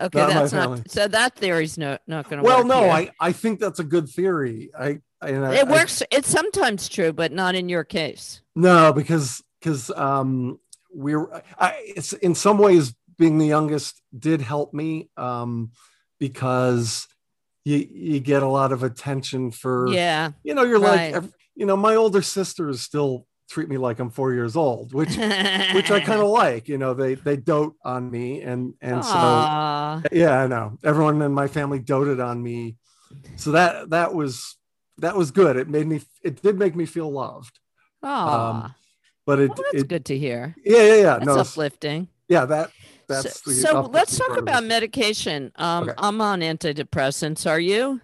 Okay, 0.00 0.18
Not 0.18 0.30
that's 0.30 0.52
family. 0.52 0.78
not 0.78 0.90
so 0.90 1.06
that 1.06 1.36
theory's 1.36 1.78
no 1.78 1.96
not 2.08 2.28
going 2.28 2.42
to 2.42 2.44
well, 2.44 2.64
no, 2.64 2.80
here. 2.82 2.90
I 2.90 3.10
I 3.20 3.30
think 3.32 3.60
that's 3.60 3.78
a 3.78 3.84
good 3.84 4.08
theory. 4.08 4.70
I, 4.76 4.98
I 5.20 5.28
I- 5.34 5.54
it 5.54 5.68
I- 5.68 5.70
works. 5.70 6.02
it's 6.10 6.28
sometimes 6.28 6.88
true, 6.88 7.12
but 7.12 7.30
not 7.30 7.54
in 7.54 7.68
your 7.68 7.84
case. 7.84 8.40
no, 8.56 8.92
because 8.92 9.44
because 9.60 9.90
um 9.90 10.58
we're 10.92 11.30
I, 11.56 11.76
it's 11.94 12.12
in 12.14 12.34
some 12.34 12.58
ways 12.58 12.94
being 13.16 13.38
the 13.38 13.46
youngest 13.46 14.00
did 14.18 14.40
help 14.40 14.74
me 14.74 15.08
um 15.16 15.70
because 16.18 17.06
you 17.64 17.86
you 17.92 18.20
get 18.20 18.42
a 18.42 18.48
lot 18.48 18.72
of 18.72 18.82
attention 18.82 19.50
for 19.50 19.88
Yeah. 19.88 20.32
you 20.42 20.54
know 20.54 20.62
you're 20.64 20.80
Right. 20.80 21.12
like 21.14 21.24
you 21.54 21.66
know 21.66 21.76
my 21.76 21.94
older 21.94 22.22
sisters 22.22 22.80
still 22.80 23.26
treat 23.50 23.68
me 23.68 23.76
like 23.76 23.98
I'm 23.98 24.08
four 24.10 24.32
years 24.32 24.56
old, 24.56 24.94
which 24.94 25.10
which 25.10 25.90
I 25.90 26.00
kind 26.00 26.20
of 26.22 26.28
like. 26.42 26.68
You 26.68 26.78
know, 26.78 26.94
they 26.94 27.14
they 27.14 27.36
dote 27.36 27.74
on 27.84 28.10
me, 28.10 28.40
and 28.40 28.72
and 28.80 29.04
so 29.04 29.12
yeah, 30.10 30.42
I 30.42 30.46
know 30.46 30.78
everyone 30.82 31.20
in 31.20 31.32
my 31.34 31.48
family 31.48 31.78
doted 31.78 32.18
on 32.20 32.42
me, 32.42 32.76
so 33.36 33.52
that 33.52 33.90
that 33.90 34.14
was 34.14 34.56
that 34.98 35.16
was 35.16 35.30
good. 35.30 35.56
It 35.56 35.68
made 35.68 35.86
me 35.86 36.00
it 36.24 36.40
did 36.40 36.58
make 36.58 36.74
me 36.74 36.86
feel 36.86 37.10
loved, 37.12 37.58
Aw. 38.02 38.50
Um, 38.64 38.74
but 39.26 39.38
it 39.38 39.50
well, 39.50 39.64
that's 39.72 39.82
it 39.84 39.88
good 39.88 40.06
to 40.06 40.18
hear. 40.18 40.54
yeah 40.64 40.82
yeah 40.82 40.94
yeah 40.94 41.02
That's 41.18 41.26
no 41.26 41.34
uplifting. 41.36 42.08
yeah 42.28 42.46
that 42.46 42.70
So, 43.08 43.22
the 43.22 43.54
so 43.54 43.80
let's 43.92 44.16
talk 44.18 44.36
about 44.36 44.64
medication. 44.64 45.52
Um, 45.56 45.84
Okay. 45.84 45.94
I'm 45.98 46.20
on 46.20 46.40
antidepressants. 46.40 47.48
Are 47.50 47.60
you? 47.60 48.00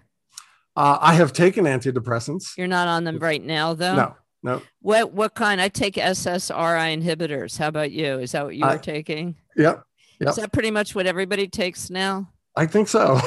Uh, 0.77 0.99
I 1.01 1.15
have 1.15 1.33
taken 1.33 1.65
antidepressants. 1.65 2.57
You're 2.57 2.67
not 2.69 2.87
on 2.89 3.05
them 3.05 3.19
right 3.19 3.43
now, 3.43 3.75
though. 3.75 3.97
No, 3.97 4.17
no, 4.43 4.63
What 4.81 5.13
what 5.13 5.35
kind? 5.35 5.61
I 5.61 5.69
take 5.69 5.95
SSRI 5.95 6.97
inhibitors. 7.03 7.59
How 7.59 7.69
about 7.69 7.91
you? 7.91 8.19
Is 8.21 8.33
that 8.33 8.45
what 8.45 8.55
you 8.57 8.65
I- 8.65 8.75
were 8.75 8.79
taking? 8.83 9.37
yep, 9.57 9.83
Yep. 10.21 10.31
Is 10.31 10.37
that 10.37 10.53
pretty 10.53 10.71
much 10.71 10.95
what 10.95 11.07
everybody 11.07 11.49
takes 11.49 11.91
now? 11.91 12.31
I 12.57 12.67
think 12.67 12.89
so. 12.89 13.21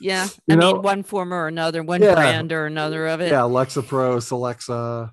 Yeah. 0.00 0.28
You 0.46 0.54
I 0.54 0.58
know- 0.58 0.72
mean, 0.74 0.82
one 0.82 1.02
form 1.02 1.32
or 1.32 1.46
another, 1.46 1.82
one 1.82 2.02
Yeah. 2.02 2.14
brand 2.14 2.52
or 2.52 2.66
another 2.66 3.06
of 3.06 3.20
it. 3.20 3.30
yeah, 3.30 3.40
Lexapro, 3.42 4.18
Celexa. 4.18 5.10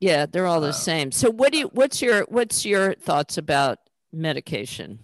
Yeah, 0.00 0.26
they're 0.26 0.46
all 0.46 0.60
the 0.60 0.68
Uh, 0.68 0.72
same. 0.72 1.12
So 1.12 1.30
what 1.30 1.52
do 1.52 1.58
you 1.58 1.68
what's 1.68 2.02
your 2.02 2.22
what's 2.28 2.64
your 2.66 2.94
thoughts 2.94 3.38
about 3.38 3.78
medication? 4.12 4.98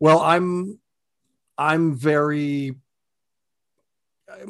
Well, 0.00 0.20
I'm 0.20 0.78
I'm 1.56 1.94
very 1.94 2.76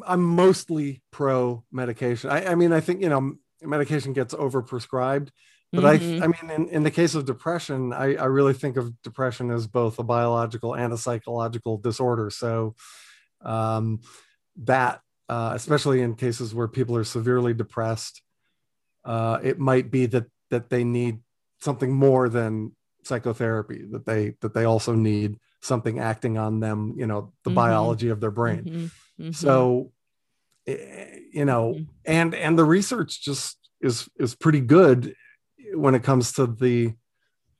I'm- 0.06 0.22
mostly 0.22 1.02
pro 1.10 1.64
medication. 1.72 2.30
I, 2.30 2.46
I 2.52 2.54
mean, 2.54 2.72
I 2.72 2.80
think 2.80 3.00
you 3.00 3.08
know 3.08 3.34
medication 3.62 4.12
gets 4.12 4.34
overprescribed, 4.34 5.28
but 5.72 5.84
Mhm. 5.84 6.20
I 6.20 6.24
I 6.24 6.26
mean, 6.26 6.50
in, 6.50 6.68
in 6.68 6.82
the 6.82 6.90
case 6.90 7.14
of 7.14 7.24
depression, 7.24 7.92
I, 7.92 8.16
I 8.16 8.24
really 8.26 8.54
think 8.54 8.76
of 8.76 9.00
depression 9.02 9.50
as 9.50 9.66
both 9.66 9.98
a 9.98 10.02
biological 10.02 10.74
and 10.74 10.92
a 10.92 10.98
psychological 10.98 11.78
disorder. 11.78 12.30
So 12.30 12.74
um, 13.42 14.00
that, 14.64 15.00
uh, 15.28 15.52
especially 15.54 16.02
in 16.02 16.14
cases 16.16 16.54
where 16.54 16.68
people 16.68 16.96
are 16.96 17.04
severely 17.04 17.54
depressed, 17.54 18.22
uh, 19.04 19.38
it 19.42 19.58
might 19.58 19.90
be 19.90 20.06
that 20.06 20.26
that 20.50 20.70
they 20.70 20.84
need 20.84 21.20
something 21.60 21.92
more 21.92 22.28
than 22.28 22.72
psychotherapy. 23.08 23.84
That 23.90 24.06
they 24.06 24.34
that 24.42 24.54
they 24.54 24.64
also 24.64 24.94
need 24.94 25.38
something 25.60 25.98
acting 25.98 26.38
on 26.38 26.60
them. 26.60 26.94
You 26.96 27.06
know, 27.06 27.32
the 27.44 27.50
Mhm. 27.50 27.54
biology 27.54 28.08
of 28.10 28.20
their 28.20 28.30
brain. 28.30 28.64
Mhm, 28.64 28.90
mhm. 29.20 29.34
So, 29.34 29.92
eh, 30.66 31.18
you 31.32 31.44
know, 31.44 31.74
Mhm. 31.74 31.86
and 32.04 32.34
and 32.34 32.58
the 32.58 32.64
research 32.64 33.22
just 33.22 33.58
is 33.80 34.08
is 34.16 34.34
pretty 34.34 34.60
good 34.60 35.14
when 35.74 35.94
it 35.94 36.02
comes 36.04 36.32
to 36.32 36.46
the 36.46 36.94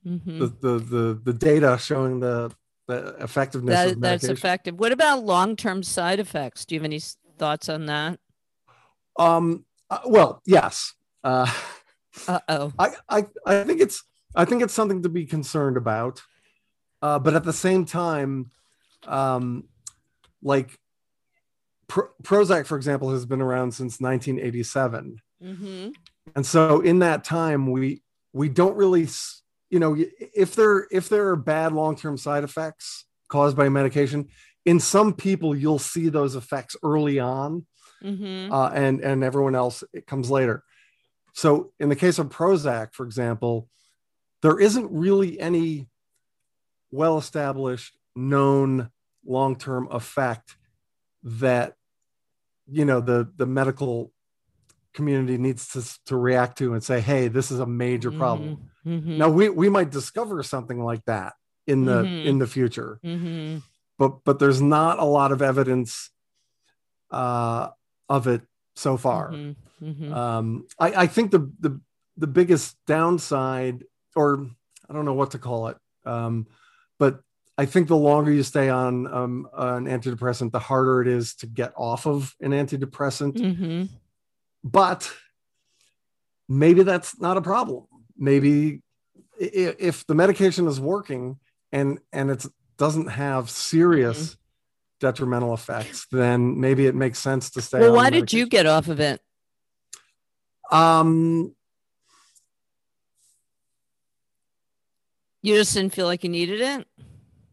Mhm. 0.06 0.38
the, 0.38 0.46
the 0.46 0.78
the 0.78 1.20
the 1.24 1.32
data 1.32 1.78
showing 1.78 2.20
the 2.20 2.54
the 2.86 3.16
effectiveness 3.20 3.84
That, 3.84 4.00
that's 4.00 4.24
effective. 4.24 4.78
What 4.78 4.92
about 4.92 5.22
long-term 5.24 5.82
side 5.82 6.20
effects? 6.20 6.64
Do 6.64 6.74
you 6.74 6.80
have 6.80 6.86
any 6.86 7.00
thoughts 7.38 7.68
on 7.68 7.86
that? 7.86 8.18
um, 9.18 9.64
uh, 9.90 10.00
well, 10.06 10.40
yes. 10.46 10.94
Uh, 11.24 11.52
Uh-oh. 12.28 12.72
I, 12.78 12.94
I 13.08 13.26
I 13.46 13.64
think 13.64 13.80
it's 13.80 14.02
I 14.34 14.44
think 14.44 14.62
it's 14.62 14.74
something 14.74 15.02
to 15.02 15.08
be 15.08 15.24
concerned 15.24 15.76
about, 15.76 16.22
uh, 17.02 17.18
but 17.18 17.34
at 17.34 17.44
the 17.44 17.52
same 17.52 17.84
time, 17.84 18.50
um, 19.06 19.64
like 20.42 20.78
Pro- 21.86 22.10
Prozac, 22.22 22.66
for 22.66 22.76
example, 22.76 23.10
has 23.12 23.24
been 23.26 23.40
around 23.40 23.72
since 23.72 24.00
1987. 24.00 25.20
Mm-hmm. 25.42 25.90
and 26.34 26.44
so 26.44 26.80
in 26.80 26.98
that 26.98 27.22
time 27.22 27.70
we 27.70 28.02
we 28.32 28.48
don't 28.48 28.76
really 28.76 29.06
you 29.70 29.78
know 29.78 29.96
if 30.34 30.56
there 30.56 30.88
if 30.90 31.08
there 31.08 31.28
are 31.28 31.36
bad 31.36 31.72
long-term 31.72 32.18
side 32.18 32.42
effects 32.42 33.04
caused 33.28 33.56
by 33.56 33.68
medication 33.68 34.26
in 34.64 34.80
some 34.80 35.14
people 35.14 35.54
you'll 35.54 35.78
see 35.78 36.08
those 36.08 36.34
effects 36.34 36.74
early 36.82 37.20
on 37.20 37.64
Mm-hmm. 38.02 38.52
uh, 38.52 38.68
and 38.70 39.00
and 39.00 39.22
everyone 39.22 39.54
else 39.54 39.84
it 39.92 40.08
comes 40.08 40.28
later 40.28 40.64
so 41.34 41.72
in 41.78 41.88
the 41.88 41.96
case 41.96 42.18
of 42.18 42.28
prozac 42.30 42.94
for 42.94 43.06
example 43.06 43.68
there 44.42 44.58
isn't 44.58 44.90
really 44.90 45.38
any 45.40 45.88
well 46.90 47.18
established 47.18 47.96
known 48.16 48.90
long-term 49.26 49.88
effect 49.90 50.56
that 51.22 51.74
you 52.70 52.84
know 52.84 53.00
the 53.00 53.30
the 53.36 53.46
medical 53.46 54.12
community 54.94 55.36
needs 55.38 55.68
to 55.68 55.82
to 56.06 56.16
react 56.16 56.58
to 56.58 56.72
and 56.72 56.82
say 56.82 57.00
hey 57.00 57.28
this 57.28 57.50
is 57.50 57.60
a 57.60 57.66
major 57.66 58.10
problem 58.10 58.58
Mm-hmm. 58.86 59.18
now 59.18 59.28
we 59.28 59.48
we 59.50 59.68
might 59.68 59.90
discover 59.90 60.42
something 60.42 60.82
like 60.82 61.04
that 61.04 61.34
in 61.66 61.84
the 61.84 62.04
Mhm. 62.04 62.24
in 62.24 62.38
the 62.38 62.46
future 62.46 62.98
Mm-hmm. 63.04 63.58
but 63.98 64.24
but 64.24 64.38
there's 64.38 64.62
not 64.62 64.98
a 64.98 65.04
lot 65.04 65.30
of 65.32 65.42
evidence 65.42 66.10
uh 67.10 67.68
of 68.08 68.26
it 68.26 68.42
so 68.76 68.96
far 68.96 69.30
Mm-hmm. 69.82 70.12
um 70.12 70.66
i 70.78 71.02
i 71.04 71.06
think 71.06 71.30
the 71.30 71.50
the 71.60 71.80
the 72.16 72.26
biggest 72.26 72.76
downside 72.86 73.84
or 74.18 74.26
i 74.88 74.92
don't 74.92 75.04
know 75.08 75.14
what 75.20 75.30
to 75.32 75.38
call 75.38 75.68
it 75.70 75.76
um 76.04 76.46
but 76.98 77.20
i 77.56 77.64
think 77.72 77.88
the 77.88 77.96
longer 78.10 78.32
you 78.38 78.42
stay 78.42 78.68
on 78.68 79.06
um 79.18 79.48
an 79.56 79.84
antidepressant 79.86 80.50
the 80.52 80.58
harder 80.70 81.00
it 81.02 81.08
is 81.08 81.34
to 81.40 81.46
get 81.46 81.72
off 81.76 82.06
of 82.06 82.34
an 82.40 82.52
antidepressant 82.52 83.34
Mm-hmm. 83.34 83.82
but 84.64 85.00
maybe 86.48 86.82
that's 86.82 87.20
not 87.20 87.36
a 87.36 87.42
problem 87.42 87.84
maybe 88.16 88.82
if 89.38 90.06
the 90.08 90.14
medication 90.14 90.66
is 90.66 90.80
working 90.80 91.38
and 91.70 91.98
and 92.12 92.30
it 92.34 92.44
doesn't 92.76 93.08
have 93.08 93.50
serious 93.50 94.36
detrimental 95.00 95.52
effects 95.54 96.06
then 96.10 96.58
maybe 96.58 96.86
it 96.86 96.94
makes 96.94 97.18
sense 97.20 97.50
to 97.50 97.60
stay 97.62 97.78
Well, 97.80 97.94
why 97.94 98.10
did 98.10 98.32
you 98.32 98.46
get 98.48 98.66
off 98.66 98.88
of 98.88 98.98
it? 99.00 99.20
um 100.70 101.54
You 105.48 105.56
just 105.56 105.72
didn't 105.74 105.94
feel 105.94 106.06
like 106.06 106.22
you 106.24 106.30
needed 106.30 106.60
it? 106.60 106.86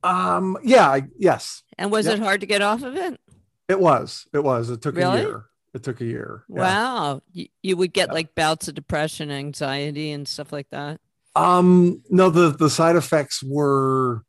um 0.03 0.57
yeah 0.63 0.87
I, 0.87 1.03
yes 1.17 1.63
And 1.77 1.91
was 1.91 2.05
Yep. 2.05 2.15
it 2.17 2.19
hard 2.21 2.41
to 2.41 2.45
get 2.47 2.61
off 2.61 2.83
of 2.83 2.95
it? 2.95 3.19
it 3.67 3.79
was 3.79 4.27
it 4.33 4.43
was 4.43 4.69
it 4.69 4.81
took 4.81 4.95
Really? 4.95 5.19
a 5.21 5.23
year 5.23 5.45
it 5.73 5.81
took 5.83 5.99
a 6.01 6.05
year 6.05 6.43
yeah. 6.49 6.55
Wow. 6.61 7.21
You, 7.31 7.47
you 7.63 7.75
would 7.77 7.91
get 7.93 8.09
Yeah. 8.09 8.13
like 8.13 8.35
bouts 8.35 8.67
of 8.67 8.75
depression, 8.75 9.31
anxiety, 9.31 10.11
and 10.11 10.27
stuff 10.27 10.51
like 10.51 10.69
that. 10.69 10.99
um 11.35 12.03
no 12.09 12.29
the 12.29 12.49
the 12.51 12.69
side 12.69 12.95
effects 12.97 13.41
were 13.43 14.23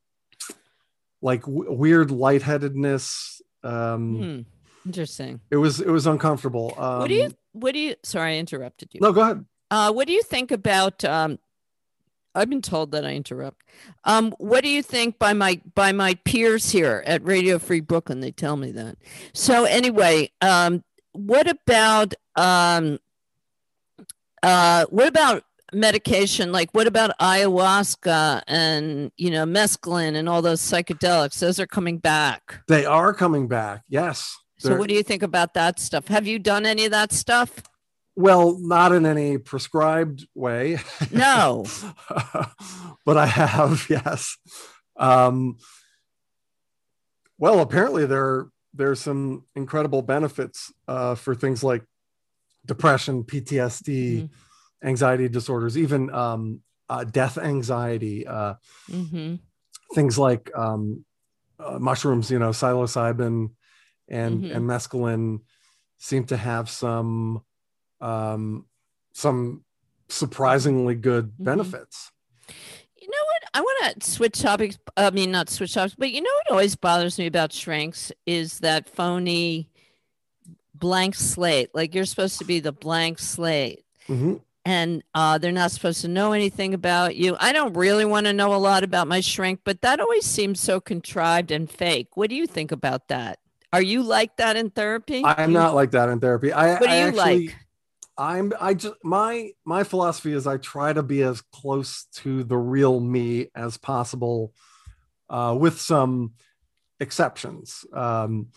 like 1.22 1.42
w- 1.42 1.72
weird 1.72 2.10
lightheadedness 2.10 3.40
um 3.62 4.16
Hmm. 4.22 4.40
Interesting. 4.88 5.40
it 5.50 5.56
was 5.56 5.80
it 5.80 5.90
was 5.90 6.06
uncomfortable 6.06 6.72
um 6.78 7.00
what 7.00 7.08
do 7.08 7.14
you, 7.14 7.30
what 7.52 7.72
do 7.74 7.80
you, 7.80 7.96
sorry, 8.04 8.36
I 8.36 8.38
interrupted 8.38 8.94
you. 8.94 9.00
no 9.00 9.12
go 9.12 9.20
ahead 9.22 9.44
Uh, 9.70 9.90
what 9.92 10.06
do 10.06 10.12
you 10.12 10.22
think 10.22 10.52
about? 10.52 11.04
Um, 11.04 11.38
I've 12.36 12.50
been 12.50 12.62
told 12.62 12.92
that 12.92 13.04
I 13.04 13.14
interrupt. 13.14 13.62
Um, 14.04 14.34
what 14.38 14.62
do 14.62 14.68
you 14.68 14.82
think 14.82 15.18
by 15.18 15.32
my 15.32 15.60
by 15.74 15.92
my 15.92 16.14
peers 16.24 16.70
here 16.70 17.02
at 17.06 17.24
Radio 17.24 17.58
Free 17.58 17.80
Brooklyn? 17.80 18.20
They 18.20 18.30
tell 18.30 18.56
me 18.56 18.70
that. 18.72 18.96
So 19.32 19.64
anyway, 19.64 20.30
um, 20.40 20.84
what 21.12 21.48
about 21.48 22.14
um, 22.36 22.98
uh, 24.42 24.84
what 24.90 25.08
about 25.08 25.44
medication? 25.72 26.52
Like, 26.52 26.70
what 26.72 26.86
about 26.86 27.18
ayahuasca 27.18 28.42
and 28.46 29.10
you 29.16 29.30
know 29.30 29.44
mescaline 29.44 30.14
and 30.14 30.28
all 30.28 30.42
those 30.42 30.60
psychedelics? 30.60 31.38
Those 31.38 31.58
are 31.58 31.66
coming 31.66 31.98
back. 31.98 32.60
They 32.68 32.84
are 32.84 33.14
coming 33.14 33.48
back. 33.48 33.82
Yes. 33.88 34.36
So, 34.58 34.76
what 34.76 34.88
do 34.88 34.94
you 34.94 35.02
think 35.02 35.22
about 35.22 35.54
that 35.54 35.78
stuff? 35.78 36.08
Have 36.08 36.26
you 36.26 36.38
done 36.38 36.64
any 36.64 36.86
of 36.86 36.90
that 36.90 37.12
stuff? 37.12 37.62
Well, 38.16 38.58
not 38.58 38.92
in 38.92 39.04
any 39.04 39.36
prescribed 39.36 40.26
way. 40.34 40.78
No. 41.12 41.66
but 43.04 43.16
I 43.18 43.26
have, 43.26 43.86
yes. 43.90 44.38
Um, 44.96 45.58
well, 47.38 47.60
apparently 47.60 48.06
there 48.06 48.46
there's 48.72 49.00
some 49.00 49.44
incredible 49.54 50.02
benefits 50.02 50.72
uh, 50.86 51.14
for 51.14 51.34
things 51.34 51.64
like 51.64 51.82
depression, 52.66 53.24
PTSD, 53.24 54.22
mm-hmm. 54.22 54.86
anxiety 54.88 55.28
disorders, 55.28 55.78
even 55.78 56.12
um, 56.12 56.60
uh, 56.88 57.04
death 57.04 57.38
anxiety, 57.38 58.26
uh, 58.26 58.54
mm-hmm. 58.90 59.36
things 59.94 60.18
like 60.18 60.50
um, 60.54 61.04
uh, 61.58 61.78
mushrooms, 61.78 62.30
you 62.30 62.38
know, 62.38 62.50
psilocybin 62.50 63.50
and 64.08 64.42
mm-hmm. 64.42 64.56
and 64.56 64.68
mescaline 64.68 65.40
seem 65.98 66.24
to 66.24 66.36
have 66.36 66.68
some 66.68 67.42
um, 68.00 68.66
some 69.12 69.64
surprisingly 70.08 70.94
good 70.94 71.26
mm-hmm. 71.32 71.44
benefits. 71.44 72.12
You 73.00 73.08
know 73.08 73.24
what? 73.26 73.50
I 73.54 73.60
want 73.60 74.00
to 74.00 74.10
switch 74.10 74.40
topics. 74.40 74.78
I 74.96 75.10
mean, 75.10 75.30
not 75.30 75.48
switch 75.48 75.74
topics, 75.74 75.94
but 75.96 76.10
you 76.10 76.20
know 76.20 76.30
what 76.44 76.52
always 76.52 76.76
bothers 76.76 77.18
me 77.18 77.26
about 77.26 77.52
shrinks 77.52 78.12
is 78.26 78.60
that 78.60 78.88
phony 78.88 79.68
blank 80.74 81.14
slate. 81.14 81.70
Like 81.74 81.94
you're 81.94 82.04
supposed 82.04 82.38
to 82.38 82.44
be 82.44 82.60
the 82.60 82.72
blank 82.72 83.18
slate. 83.18 83.84
Mm-hmm. 84.08 84.34
And 84.64 85.04
uh, 85.14 85.38
they're 85.38 85.52
not 85.52 85.70
supposed 85.70 86.00
to 86.00 86.08
know 86.08 86.32
anything 86.32 86.74
about 86.74 87.14
you. 87.14 87.36
I 87.38 87.52
don't 87.52 87.74
really 87.74 88.04
want 88.04 88.26
to 88.26 88.32
know 88.32 88.52
a 88.52 88.56
lot 88.56 88.82
about 88.82 89.06
my 89.06 89.20
shrink, 89.20 89.60
but 89.62 89.82
that 89.82 90.00
always 90.00 90.24
seems 90.24 90.58
so 90.58 90.80
contrived 90.80 91.52
and 91.52 91.70
fake. 91.70 92.16
What 92.16 92.30
do 92.30 92.36
you 92.36 92.48
think 92.48 92.72
about 92.72 93.06
that? 93.06 93.38
Are 93.72 93.82
you 93.82 94.02
like 94.02 94.36
that 94.38 94.56
in 94.56 94.70
therapy? 94.70 95.22
I'm 95.24 95.52
not 95.52 95.76
like 95.76 95.92
that 95.92 96.08
in 96.08 96.18
therapy. 96.18 96.52
I, 96.52 96.72
what 96.72 96.82
do 96.82 96.88
I 96.88 96.98
you 96.98 97.06
actually, 97.06 97.46
like? 97.46 97.56
I'm 98.18 98.52
I 98.60 98.74
just 98.74 98.94
my 99.04 99.50
my 99.64 99.84
philosophy 99.84 100.32
is 100.32 100.46
I 100.46 100.56
try 100.56 100.92
to 100.92 101.02
be 101.02 101.22
as 101.22 101.40
close 101.40 102.06
to 102.16 102.44
the 102.44 102.56
real 102.56 102.98
me 102.98 103.48
as 103.54 103.76
possible, 103.76 104.52
uh, 105.28 105.56
with 105.58 105.80
some 105.80 106.32
exceptions, 106.98 107.84
um, 107.92 108.48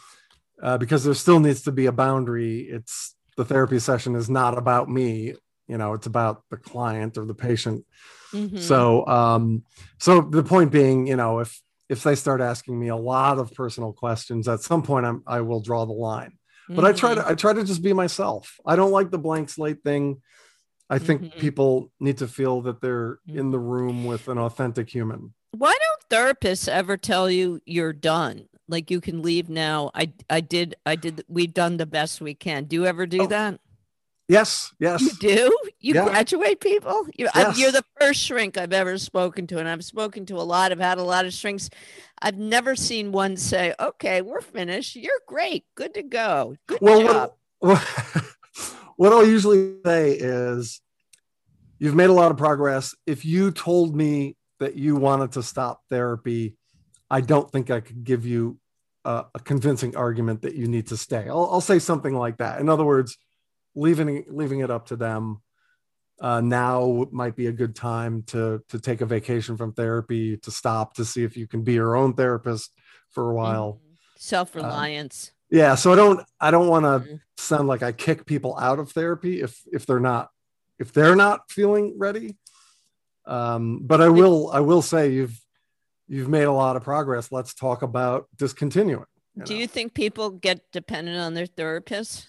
uh, 0.61 0.77
because 0.77 1.03
there 1.03 1.13
still 1.13 1.39
needs 1.39 1.63
to 1.63 1.71
be 1.71 1.87
a 1.87 1.91
boundary. 1.91 2.61
It's 2.61 3.15
the 3.35 3.45
therapy 3.45 3.79
session 3.79 4.15
is 4.15 4.29
not 4.29 4.57
about 4.57 4.89
me, 4.89 5.33
you 5.67 5.77
know, 5.77 5.93
it's 5.93 6.07
about 6.07 6.43
the 6.49 6.57
client 6.57 7.17
or 7.17 7.25
the 7.25 7.33
patient. 7.33 7.85
Mm-hmm. 8.33 8.57
So, 8.57 9.05
um, 9.07 9.63
so 9.97 10.21
the 10.21 10.43
point 10.43 10.71
being, 10.71 11.07
you 11.07 11.15
know, 11.15 11.39
if 11.39 11.61
if 11.89 12.03
they 12.03 12.15
start 12.15 12.39
asking 12.39 12.79
me 12.79 12.87
a 12.87 12.95
lot 12.95 13.39
of 13.39 13.53
personal 13.53 13.91
questions, 13.91 14.47
at 14.47 14.61
some 14.61 14.83
point 14.83 15.05
I'm 15.05 15.23
I 15.27 15.41
will 15.41 15.61
draw 15.61 15.85
the 15.85 15.93
line 15.93 16.37
but 16.69 16.77
mm-hmm. 16.77 16.85
i 16.85 16.91
try 16.91 17.13
to 17.15 17.21
mm-hmm. 17.21 17.31
i 17.31 17.35
try 17.35 17.51
to 17.51 17.63
just 17.63 17.81
be 17.81 17.93
myself 17.93 18.59
i 18.65 18.75
don't 18.75 18.91
like 18.91 19.09
the 19.09 19.17
blank 19.17 19.49
slate 19.49 19.83
thing 19.83 20.21
i 20.89 20.99
think 20.99 21.21
mm-hmm. 21.21 21.39
people 21.39 21.91
need 21.99 22.17
to 22.17 22.27
feel 22.27 22.61
that 22.61 22.79
they're 22.79 23.19
mm-hmm. 23.27 23.39
in 23.39 23.51
the 23.51 23.59
room 23.59 24.05
with 24.05 24.27
an 24.27 24.37
authentic 24.37 24.89
human 24.89 25.33
why 25.51 25.73
don't 25.73 26.09
therapists 26.09 26.67
ever 26.67 26.95
tell 26.95 27.29
you 27.29 27.59
you're 27.65 27.93
done 27.93 28.47
like 28.67 28.91
you 28.91 29.01
can 29.01 29.21
leave 29.21 29.49
now 29.49 29.89
i 29.95 30.11
i 30.29 30.39
did 30.39 30.75
i 30.85 30.95
did 30.95 31.23
we've 31.27 31.53
done 31.53 31.77
the 31.77 31.85
best 31.85 32.21
we 32.21 32.33
can 32.33 32.65
do 32.65 32.77
you 32.77 32.85
ever 32.85 33.05
do 33.05 33.23
oh. 33.23 33.27
that 33.27 33.59
Yes, 34.29 34.71
yes. 34.79 35.01
You 35.01 35.11
do? 35.13 35.57
You 35.79 35.95
yeah. 35.95 36.05
graduate 36.05 36.59
people? 36.59 37.07
You're, 37.17 37.31
yes. 37.33 37.57
you're 37.57 37.71
the 37.71 37.83
first 37.99 38.21
shrink 38.21 38.59
I've 38.59 38.73
ever 38.73 38.99
spoken 38.99 39.47
to, 39.47 39.57
and 39.57 39.67
I've 39.67 39.83
spoken 39.83 40.27
to 40.27 40.35
a 40.35 40.45
lot. 40.45 40.71
I've 40.71 40.79
had 40.79 40.99
a 40.99 41.03
lot 41.03 41.25
of 41.25 41.33
shrinks. 41.33 41.67
I've 42.21 42.37
never 42.37 42.75
seen 42.75 43.11
one 43.11 43.37
say, 43.37 43.73
"Okay, 43.79 44.21
we're 44.21 44.41
finished. 44.41 44.95
You're 44.95 45.19
great. 45.25 45.65
Good 45.73 45.95
to 45.95 46.03
go. 46.03 46.55
Good 46.67 46.79
well, 46.79 47.01
job." 47.01 47.33
What, 47.61 47.85
what 48.95 49.11
I'll 49.11 49.25
usually 49.25 49.77
say 49.83 50.11
is, 50.11 50.79
"You've 51.79 51.95
made 51.95 52.11
a 52.11 52.13
lot 52.13 52.29
of 52.29 52.37
progress. 52.37 52.93
If 53.07 53.25
you 53.25 53.49
told 53.49 53.95
me 53.95 54.37
that 54.59 54.75
you 54.75 54.95
wanted 54.95 55.31
to 55.33 55.43
stop 55.43 55.81
therapy, 55.89 56.55
I 57.09 57.21
don't 57.21 57.51
think 57.51 57.71
I 57.71 57.79
could 57.79 58.03
give 58.03 58.27
you 58.27 58.59
a, 59.03 59.25
a 59.33 59.39
convincing 59.39 59.97
argument 59.97 60.43
that 60.43 60.53
you 60.53 60.67
need 60.67 60.87
to 60.87 60.97
stay." 60.97 61.27
I'll, 61.27 61.49
I'll 61.51 61.61
say 61.61 61.79
something 61.79 62.13
like 62.13 62.37
that. 62.37 62.61
In 62.61 62.69
other 62.69 62.85
words 62.85 63.17
leaving 63.79 64.25
leaving 64.27 64.59
it 64.59 64.69
up 64.69 64.87
to 64.87 64.95
them. 64.95 65.41
Uh, 66.21 66.41
now 66.41 67.07
might 67.11 67.35
be 67.35 67.47
a 67.47 67.51
good 67.51 67.75
time 67.75 68.23
to 68.23 68.61
to 68.67 68.79
take 68.79 69.01
a 69.01 69.05
vacation 69.05 69.55
from 69.55 69.71
therapy, 69.73 70.37
to 70.37 70.51
stop, 70.51 70.93
to 70.95 71.05
see 71.05 71.23
if 71.23 71.37
you 71.37 71.47
can 71.47 71.63
be 71.63 71.73
your 71.73 71.95
own 71.95 72.13
therapist 72.13 72.71
for 73.09 73.31
a 73.31 73.33
while. 73.33 73.73
Mm-hmm. 73.73 73.93
Self 74.17 74.55
reliance. 74.55 75.31
Uh, 75.31 75.57
yeah, 75.57 75.75
so 75.75 75.93
I 75.93 75.95
don't 75.95 76.21
I 76.39 76.51
don't 76.51 76.67
want 76.67 76.83
to 76.83 77.09
mm-hmm. 77.09 77.15
sound 77.37 77.67
like 77.67 77.81
I 77.83 77.91
kick 77.93 78.25
people 78.25 78.57
out 78.57 78.79
of 78.79 78.91
therapy 78.91 79.41
if 79.41 79.61
if 79.71 79.85
they're 79.85 79.99
not 79.99 80.29
if 80.77 80.91
they're 80.91 81.15
not 81.15 81.49
feeling 81.49 81.95
ready. 81.97 82.37
Um, 83.25 83.81
but 83.83 84.01
I 84.01 84.09
will 84.09 84.51
I 84.51 84.59
will 84.59 84.81
say 84.81 85.11
you've 85.11 85.39
you've 86.07 86.29
made 86.29 86.43
a 86.43 86.51
lot 86.51 86.75
of 86.75 86.83
progress. 86.83 87.31
Let's 87.31 87.53
talk 87.53 87.81
about 87.81 88.27
discontinuing. 88.35 89.05
You 89.35 89.43
Do 89.43 89.53
know? 89.53 89.59
you 89.61 89.67
think 89.67 89.93
people 89.93 90.31
get 90.31 90.69
dependent 90.73 91.17
on 91.17 91.33
their 91.33 91.45
therapists? 91.45 92.27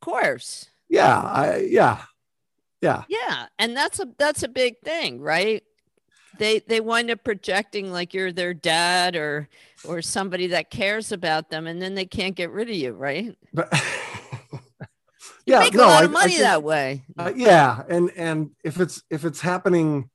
Course. 0.00 0.68
Yeah, 0.88 1.20
I 1.20 1.56
yeah. 1.70 2.02
Yeah. 2.80 3.04
Yeah, 3.08 3.46
and 3.58 3.76
that's 3.76 4.00
a 4.00 4.08
that's 4.18 4.42
a 4.42 4.48
big 4.48 4.80
thing, 4.80 5.20
right? 5.20 5.62
They 6.38 6.60
they 6.60 6.80
wind 6.80 7.10
up 7.10 7.22
projecting 7.22 7.92
like 7.92 8.14
you're 8.14 8.32
their 8.32 8.54
dad 8.54 9.16
or 9.16 9.48
or 9.84 10.00
somebody 10.02 10.48
that 10.48 10.70
cares 10.70 11.12
about 11.12 11.50
them 11.50 11.66
and 11.66 11.80
then 11.80 11.94
they 11.94 12.06
can't 12.06 12.34
get 12.34 12.50
rid 12.50 12.68
of 12.68 12.74
you, 12.74 12.92
right? 12.92 13.36
But 13.52 13.72
yeah, 15.46 15.60
make 15.60 15.74
no, 15.74 15.84
a 15.84 15.86
lot 15.86 16.04
of 16.04 16.10
money 16.10 16.32
think, 16.32 16.42
that 16.42 16.62
way. 16.62 17.04
Uh, 17.18 17.32
yeah, 17.34 17.82
and 17.88 18.10
and 18.16 18.50
if 18.64 18.80
it's 18.80 19.02
if 19.10 19.24
it's 19.24 19.40
happening 19.40 20.08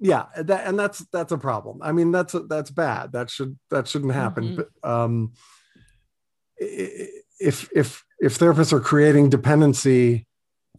yeah 0.00 0.26
that 0.36 0.64
and 0.64 0.78
that's 0.78 1.04
that's 1.12 1.32
a 1.32 1.36
problem 1.38 1.80
i 1.82 1.90
mean 1.90 2.12
that's 2.12 2.32
that's 2.48 2.70
bad 2.70 3.10
that 3.10 3.28
should 3.28 3.58
that 3.70 3.88
shouldn't 3.88 4.12
happen 4.12 4.44
mm-hmm. 4.44 4.62
but 4.82 4.88
um 4.88 5.32
if 7.40 7.68
if 7.74 8.04
if 8.20 8.38
therapists 8.38 8.72
are 8.72 8.80
creating 8.80 9.30
dependency 9.30 10.26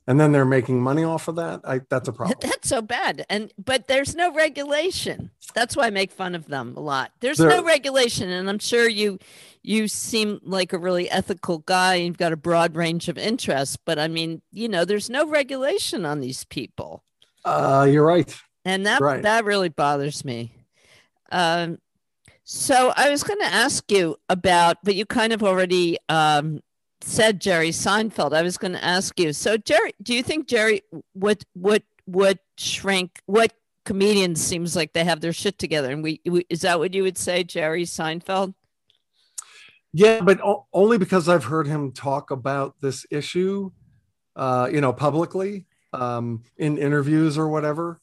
and 0.08 0.20
then 0.20 0.32
they're 0.32 0.44
making 0.44 0.82
money 0.82 1.04
off 1.04 1.28
of 1.28 1.36
that 1.36 1.62
I, 1.64 1.82
that's 1.88 2.08
a 2.08 2.12
problem. 2.12 2.38
That's 2.42 2.68
so 2.68 2.82
bad. 2.82 3.26
And 3.30 3.54
but 3.58 3.88
there's 3.88 4.16
no 4.16 4.34
regulation. 4.34 5.32
That's 5.54 5.76
why 5.76 5.88
i 5.88 5.90
make 5.90 6.12
fun 6.12 6.36
of 6.36 6.48
them 6.48 6.74
a 6.76 6.80
lot. 6.80 7.12
There's 7.20 7.38
there, 7.38 7.50
no 7.50 7.64
regulation 7.64 8.30
and 8.30 8.50
i'm 8.50 8.60
sure 8.60 8.88
you 8.88 9.20
you 9.64 9.88
seem 9.88 10.40
like 10.44 10.74
a 10.74 10.78
really 10.78 11.10
ethical 11.10 11.60
guy 11.60 11.96
you've 11.96 12.18
got 12.18 12.34
a 12.34 12.38
broad 12.38 12.76
range 12.76 13.10
of 13.10 13.18
interests 13.18 13.78
but 13.78 14.00
i 14.00 14.08
mean 14.08 14.42
you 14.52 14.70
know 14.70 14.86
there's 14.86 15.10
no 15.10 15.28
regulation 15.28 16.06
on 16.06 16.20
these 16.20 16.44
people. 16.46 17.04
Uh 17.46 17.88
you're 17.90 18.06
right. 18.06 18.36
And 18.66 18.86
that 18.86 19.02
right. 19.02 19.22
that 19.24 19.46
really 19.46 19.70
bothers 19.70 20.26
me. 20.26 20.54
Um 21.32 21.78
so 22.52 22.92
I 22.96 23.12
was 23.12 23.22
going 23.22 23.38
to 23.42 23.46
ask 23.46 23.92
you 23.92 24.18
about, 24.28 24.78
but 24.84 24.96
you 24.96 25.06
kind 25.06 25.34
of 25.34 25.44
already 25.44 26.00
um, 26.10 26.62
said 27.00 27.40
Jerry 27.40 27.70
Seinfeld. 27.70 28.34
I 28.34 28.42
was 28.42 28.58
going 28.58 28.72
to 28.72 28.84
ask 28.84 29.20
you. 29.20 29.34
So 29.34 29.56
Jerry, 29.56 29.94
do 30.02 30.16
you 30.16 30.24
think 30.24 30.48
Jerry 30.48 30.82
what 31.14 31.44
what 31.54 31.84
what 32.06 32.40
shrink 32.58 33.20
what 33.28 33.54
comedians 33.86 34.42
seems 34.42 34.76
like 34.76 34.94
they 34.94 35.04
have 35.04 35.22
their 35.22 35.32
shit 35.32 35.60
together? 35.60 35.92
And 35.92 36.02
we, 36.02 36.22
we 36.26 36.44
is 36.50 36.62
that 36.62 36.80
what 36.80 36.96
you 36.96 37.04
would 37.04 37.20
say, 37.20 37.44
Jerry 37.44 37.84
Seinfeld? 37.84 38.56
Yeah, 39.94 40.22
but 40.22 40.42
o- 40.42 40.66
only 40.74 40.98
because 40.98 41.30
I've 41.30 41.44
heard 41.44 41.68
him 41.68 41.92
talk 41.92 42.32
about 42.32 42.74
this 42.82 43.06
issue, 43.12 43.70
uh, 44.36 44.70
you 44.74 44.82
know, 44.82 44.92
publicly 44.92 45.68
um, 45.94 46.42
in 46.58 46.80
interviews 46.80 47.38
or 47.38 47.48
whatever. 47.48 48.02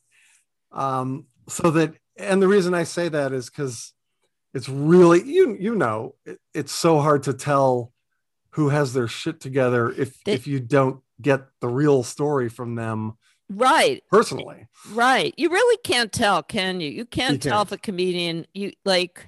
Um, 0.71 1.27
so 1.49 1.73
that, 1.73 1.95
and 2.17 2.41
the 2.41 2.47
reason 2.47 2.75
I 2.75 2.85
say 2.85 3.09
that 3.09 3.33
is 3.33 3.51
because 3.51 3.93
it's 4.57 4.71
really 4.71 5.23
you 5.23 5.55
you 5.61 5.75
know 5.75 6.15
it, 6.25 6.41
it's 6.55 6.73
so 6.73 6.99
hard 6.99 7.23
to 7.25 7.35
tell 7.35 7.93
who 8.51 8.71
has 8.71 8.95
their 8.95 9.07
shit 9.07 9.39
together 9.39 9.91
if 9.91 10.25
they, 10.25 10.33
if 10.33 10.47
you 10.47 10.59
don't 10.59 11.03
get 11.21 11.43
the 11.61 11.69
real 11.69 12.03
story 12.03 12.49
from 12.49 12.75
them 12.75 13.19
right. 13.51 14.03
personally. 14.11 14.67
Right. 14.93 15.35
You 15.37 15.51
really 15.51 15.77
can't 15.85 16.11
tell 16.11 16.43
can 16.43 16.81
you? 16.81 16.89
You 16.89 17.05
can't 17.05 17.35
you 17.35 17.51
tell 17.51 17.59
can't. 17.59 17.73
if 17.73 17.79
a 17.79 17.79
comedian 17.79 18.47
you 18.55 18.73
like 18.87 19.27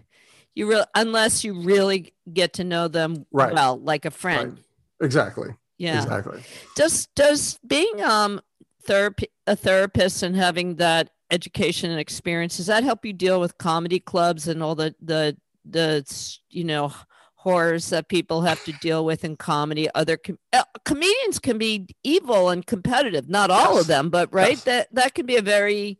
you 0.55 0.66
really 0.66 0.87
unless 0.95 1.45
you 1.45 1.61
really 1.61 2.14
get 2.33 2.55
to 2.55 2.64
know 2.64 2.89
them 2.89 3.26
right. 3.31 3.53
well 3.53 3.79
like 3.79 4.07
a 4.07 4.11
friend. 4.11 4.53
Right. 4.53 5.07
exactly. 5.07 5.51
Yeah. 5.76 6.03
Exactly. 6.03 6.43
Does 6.74 7.07
does 7.14 7.59
being 7.66 8.03
um 8.03 8.41
therapy 8.85 9.29
a 9.47 9.55
therapist 9.55 10.22
and 10.22 10.35
having 10.35 10.76
that 10.76 11.11
education 11.31 11.91
and 11.91 12.01
experience 12.01 12.57
does 12.57 12.66
that 12.66 12.85
help 12.85 13.05
you 13.05 13.12
deal 13.12 13.41
with 13.41 13.59
comedy 13.59 14.01
clubs 14.01 14.49
and 14.49 14.62
all 14.62 14.74
the 14.74 14.95
the 15.03 15.37
the 15.64 16.05
you 16.51 16.64
know 16.64 16.93
horrors 17.35 17.91
that 17.91 18.09
people 18.09 18.43
have 18.43 18.62
to 18.64 18.72
deal 18.81 19.05
with 19.05 19.24
in 19.24 19.37
comedy. 19.37 19.89
Other 19.95 20.16
com- 20.16 20.39
uh, 20.53 20.64
comedians 20.85 21.39
can 21.39 21.57
be 21.57 21.87
evil 22.03 22.49
and 22.51 22.66
competitive. 22.66 23.29
Not 23.29 23.51
all 23.51 23.74
Yes. 23.74 23.83
of 23.83 23.87
them, 23.87 24.11
but 24.11 24.33
right 24.33 24.51
Yes. 24.57 24.64
that 24.64 24.89
that 24.95 25.14
can 25.14 25.24
be 25.26 25.37
a 25.37 25.43
very 25.43 25.99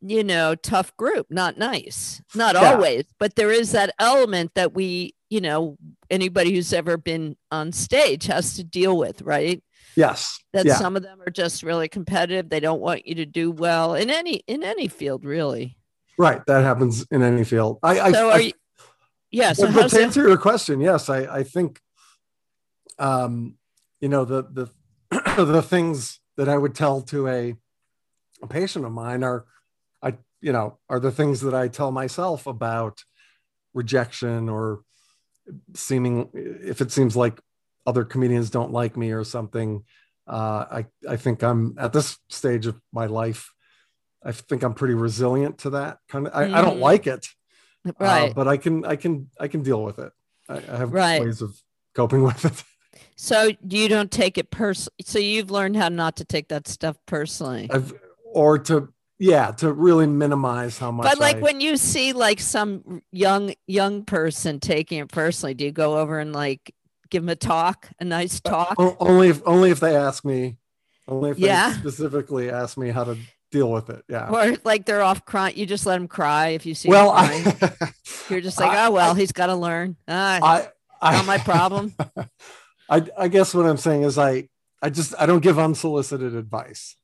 you 0.00 0.24
know 0.24 0.54
tough 0.54 0.96
group. 0.96 1.26
Not 1.30 1.58
nice. 1.58 2.22
Not 2.34 2.54
Yeah. 2.54 2.72
always, 2.72 3.04
but 3.20 3.36
there 3.36 3.52
is 3.52 3.72
that 3.72 3.94
element 3.98 4.52
that 4.54 4.74
we 4.74 5.14
you 5.30 5.40
know 5.42 5.76
anybody 6.10 6.54
who's 6.54 6.72
ever 6.72 6.96
been 6.96 7.36
on 7.52 7.70
stage 7.72 8.24
has 8.26 8.54
to 8.56 8.64
deal 8.64 8.96
with, 8.96 9.20
right? 9.22 9.62
Yes. 9.96 10.38
That 10.52 10.66
yeah. 10.66 10.76
some 10.76 10.96
of 10.96 11.02
them 11.02 11.20
are 11.20 11.30
just 11.30 11.62
really 11.62 11.88
competitive. 11.88 12.48
They 12.48 12.60
don't 12.60 12.80
want 12.80 13.06
you 13.06 13.16
to 13.16 13.26
do 13.26 13.50
well 13.50 13.94
in 13.94 14.10
any 14.10 14.42
in 14.46 14.62
any 14.62 14.88
field, 14.88 15.24
really. 15.24 15.76
Right. 16.16 16.44
That 16.46 16.64
happens 16.64 17.06
in 17.10 17.22
any 17.22 17.44
field. 17.44 17.78
I, 17.82 18.00
I, 18.00 18.12
So 18.12 18.28
I 18.28 18.32
are 18.32 18.40
you? 18.40 18.52
Yeah. 19.30 19.52
So 19.52 19.72
but, 19.72 19.88
to 19.88 19.96
that? 19.96 20.02
answer 20.02 20.26
your 20.26 20.36
question, 20.36 20.80
yes, 20.80 21.08
I, 21.08 21.20
I 21.38 21.42
think, 21.42 21.80
um, 22.98 23.56
you 24.00 24.08
know, 24.08 24.24
the 24.24 24.42
the 24.42 24.70
the 25.44 25.62
things 25.62 26.20
that 26.36 26.48
I 26.48 26.56
would 26.56 26.74
tell 26.74 27.02
to 27.02 27.28
a 27.28 27.54
a 28.42 28.46
patient 28.46 28.84
of 28.84 28.92
mine 28.92 29.24
are, 29.24 29.46
I 30.02 30.14
you 30.40 30.52
know, 30.52 30.78
are 30.88 31.00
the 31.00 31.10
things 31.10 31.40
that 31.40 31.54
I 31.54 31.68
tell 31.68 31.90
myself 31.90 32.46
about 32.46 33.02
rejection 33.74 34.48
or 34.48 34.82
seeming 35.74 36.28
if 36.34 36.80
it 36.80 36.92
seems 36.92 37.16
like 37.16 37.40
other 37.88 38.04
comedians 38.04 38.50
don't 38.50 38.70
like 38.70 38.96
me 38.96 39.10
or 39.12 39.24
something. 39.24 39.82
Uh, 40.26 40.64
I 40.70 40.86
I 41.08 41.16
think 41.16 41.42
I'm 41.42 41.74
at 41.78 41.92
this 41.94 42.18
stage 42.28 42.66
of 42.66 42.78
my 42.92 43.06
life. 43.06 43.50
I 44.22 44.32
think 44.32 44.62
I'm 44.62 44.74
pretty 44.74 44.94
resilient 44.94 45.58
to 45.58 45.70
that 45.70 45.98
kind 46.08 46.26
of. 46.26 46.34
I, 46.34 46.58
I 46.58 46.60
don't 46.60 46.76
Mhm. 46.76 46.80
like 46.90 47.06
it, 47.06 47.26
uh, 47.86 47.92
Right. 47.98 48.34
but 48.34 48.46
I 48.46 48.58
can 48.58 48.84
I 48.84 48.96
can 48.96 49.30
I 49.40 49.48
can 49.48 49.62
deal 49.62 49.82
with 49.82 49.98
it. 49.98 50.12
I, 50.48 50.56
I 50.58 50.76
have 50.76 50.92
Right. 50.92 51.20
ways 51.22 51.40
of 51.40 51.56
coping 51.94 52.22
with 52.28 52.44
it. 52.44 52.62
So 53.16 53.50
you 53.68 53.88
don't 53.88 54.10
take 54.10 54.36
it 54.36 54.50
personally. 54.50 54.94
So 55.04 55.18
you've 55.18 55.50
learned 55.50 55.76
how 55.76 55.88
not 55.88 56.16
to 56.16 56.24
take 56.24 56.48
that 56.48 56.68
stuff 56.68 56.96
personally. 57.06 57.68
I've 57.70 57.94
or 58.24 58.58
to 58.58 58.92
yeah 59.18 59.50
to 59.52 59.72
really 59.72 60.06
minimize 60.06 60.78
how 60.78 60.90
much. 60.90 61.06
But 61.08 61.18
like 61.18 61.36
I- 61.36 61.40
when 61.40 61.60
you 61.62 61.78
see 61.78 62.12
like 62.12 62.40
some 62.40 63.02
young 63.12 63.54
young 63.66 64.04
person 64.04 64.60
taking 64.60 64.98
it 64.98 65.08
personally, 65.08 65.54
do 65.54 65.64
you 65.64 65.72
go 65.72 65.96
over 65.98 66.18
and 66.18 66.34
like 66.34 66.74
give 67.10 67.22
them 67.22 67.28
a 67.28 67.36
talk, 67.36 67.88
a 68.00 68.04
nice 68.04 68.40
talk? 68.40 68.74
O- 68.78 68.96
only 69.00 69.28
if 69.28 69.42
only 69.46 69.70
if 69.70 69.80
they 69.80 69.96
ask 69.96 70.24
me, 70.24 70.56
only 71.06 71.30
if 71.30 71.38
Yeah. 71.38 71.70
they 71.72 71.78
specifically 71.78 72.50
ask 72.50 72.76
me 72.78 72.90
how 72.90 73.04
to 73.04 73.16
deal 73.50 73.70
with 73.70 73.90
it. 73.90 74.04
Yeah. 74.08 74.28
Or 74.28 74.56
like 74.64 74.84
they're 74.86 75.02
off 75.02 75.24
crying, 75.24 75.56
you 75.56 75.66
just 75.66 75.86
let 75.86 75.94
them 75.98 76.08
cry 76.08 76.48
if 76.48 76.66
you 76.66 76.74
see. 76.74 76.88
well, 76.88 77.12
crying. 77.12 77.46
I, 77.62 77.92
you're 78.28 78.40
just 78.40 78.58
like, 78.60 78.70
I- 78.70 78.86
oh 78.86 78.90
well, 78.90 79.14
he's 79.14 79.32
got 79.32 79.46
to 79.46 79.54
learn. 79.56 79.96
Ah, 80.06 80.38
I, 80.42 80.68
I 81.00 81.12
not 81.16 81.26
my 81.26 81.38
problem. 81.52 81.94
I, 82.90 83.06
I 83.16 83.28
guess 83.28 83.54
what 83.54 83.66
I'm 83.66 83.76
saying 83.76 84.02
is 84.02 84.18
I, 84.18 84.48
I 84.82 84.90
just 84.90 85.14
I 85.18 85.26
don't 85.26 85.42
give 85.42 85.58
unsolicited 85.58 86.34
advice. 86.34 86.94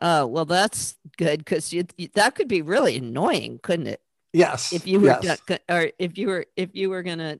Oh 0.00 0.26
well, 0.26 0.44
that's 0.44 0.96
good 1.16 1.38
because 1.38 1.72
you, 1.72 1.84
you- 1.96 2.08
that 2.14 2.34
could 2.34 2.48
be 2.48 2.62
really 2.62 2.96
annoying, 2.96 3.60
couldn't 3.62 3.86
it? 3.86 4.00
Yes. 4.32 4.72
If 4.72 4.86
you 4.86 4.98
were 4.98 5.16
yes. 5.22 5.40
or 5.68 5.90
if 5.98 6.18
you 6.18 6.26
were 6.26 6.46
if 6.56 6.70
you 6.74 6.90
were 6.90 7.04
gonna 7.04 7.38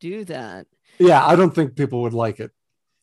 do 0.00 0.24
that, 0.24 0.66
yeah, 0.98 1.24
I 1.24 1.36
don't 1.36 1.54
think 1.54 1.76
people 1.76 2.02
would 2.02 2.14
like 2.14 2.40
it. 2.40 2.50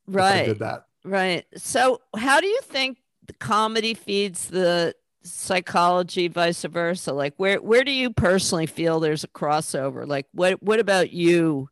Right? 0.07 0.45
did 0.45 0.59
that. 0.59 0.85
Right. 1.03 1.45
So, 1.55 2.01
how 2.15 2.41
do 2.41 2.47
you 2.47 2.59
think 2.63 2.99
the 3.25 3.33
comedy 3.33 3.93
feeds 3.93 4.47
the 4.47 4.95
psychology, 5.23 6.27
vice 6.27 6.63
versa? 6.63 7.13
Like, 7.13 7.33
where 7.37 7.61
where 7.61 7.83
do 7.83 7.91
you 7.91 8.11
personally 8.11 8.65
feel 8.65 8.99
there's 8.99 9.23
a 9.23 9.29
crossover? 9.29 10.07
Like, 10.07 10.27
what 10.31 10.61
what 10.61 10.79
about 10.79 11.11
you? 11.11 11.69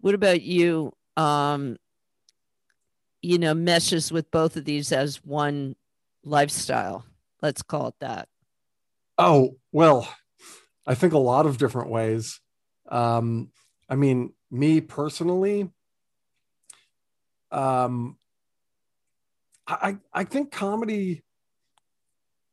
What 0.00 0.14
about 0.14 0.42
you? 0.42 0.92
Um, 1.16 1.76
you 3.22 3.38
know, 3.38 3.54
meshes 3.54 4.12
with 4.12 4.30
both 4.30 4.56
of 4.56 4.64
these 4.64 4.92
as 4.92 5.24
one 5.24 5.74
lifestyle. 6.24 7.04
Let's 7.42 7.62
call 7.62 7.88
it 7.88 7.94
that. 8.00 8.28
Oh, 9.18 9.56
well, 9.72 10.08
I 10.86 10.94
think 10.94 11.12
a 11.14 11.18
lot 11.18 11.46
of 11.46 11.58
different 11.58 11.90
ways. 11.90 12.40
Um, 12.88 13.50
I 13.88 13.94
mean, 13.96 14.32
me 14.50 14.80
personally, 14.80 15.70
um, 17.50 18.16
I, 19.66 19.98
I 20.12 20.24
think 20.24 20.50
comedy, 20.52 21.22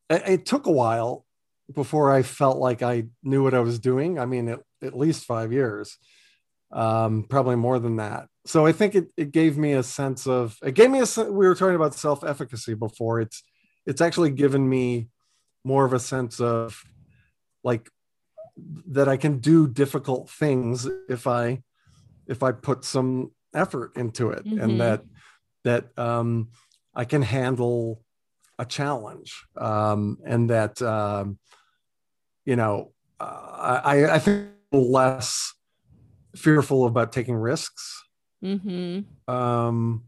it, 0.09 0.23
it 0.27 0.45
took 0.45 0.65
a 0.65 0.71
while 0.71 1.25
before 1.73 2.11
I 2.11 2.23
felt 2.23 2.57
like 2.57 2.81
I 2.81 3.05
knew 3.23 3.43
what 3.43 3.53
I 3.53 3.59
was 3.59 3.79
doing. 3.79 4.19
I 4.19 4.25
mean, 4.25 4.49
at, 4.49 4.59
at 4.81 4.97
least 4.97 5.25
five 5.25 5.53
years, 5.53 5.97
um, 6.71 7.23
probably 7.29 7.55
more 7.55 7.79
than 7.79 7.97
that. 7.97 8.27
So 8.45 8.65
I 8.65 8.71
think 8.71 8.95
it, 8.95 9.11
it 9.15 9.31
gave 9.31 9.57
me 9.57 9.73
a 9.73 9.83
sense 9.83 10.27
of, 10.27 10.57
it 10.63 10.73
gave 10.73 10.91
me 10.91 10.99
a, 10.99 11.23
we 11.23 11.47
were 11.47 11.55
talking 11.55 11.75
about 11.75 11.95
self-efficacy 11.95 12.73
before. 12.73 13.21
It's, 13.21 13.43
it's 13.85 14.01
actually 14.01 14.31
given 14.31 14.67
me 14.67 15.09
more 15.63 15.85
of 15.85 15.93
a 15.93 15.99
sense 15.99 16.39
of 16.41 16.83
like 17.63 17.89
that 18.55 19.07
I 19.07 19.17
can 19.17 19.39
do 19.39 19.67
difficult 19.67 20.29
things 20.29 20.87
if 21.09 21.25
I 21.27 21.61
if 22.27 22.43
I 22.43 22.51
put 22.51 22.85
some 22.85 23.31
effort 23.53 23.91
into 23.97 24.29
it 24.29 24.45
Mhm. 24.45 24.61
and 24.63 24.81
that 24.81 25.01
that 25.63 25.97
um, 25.97 26.49
I 26.93 27.05
can 27.05 27.21
handle 27.21 28.03
a 28.59 28.65
challenge 28.65 29.45
um, 29.57 30.17
and 30.25 30.49
that 30.49 30.81
um, 30.81 31.39
you 32.45 32.55
know 32.55 32.91
uh, 33.19 33.81
I, 33.83 34.15
I 34.15 34.19
think 34.19 34.49
less 34.71 35.53
fearful 36.35 36.85
about 36.85 37.11
taking 37.11 37.35
risks. 37.35 38.03
Mm-hmm. 38.43 39.33
Um, 39.33 40.03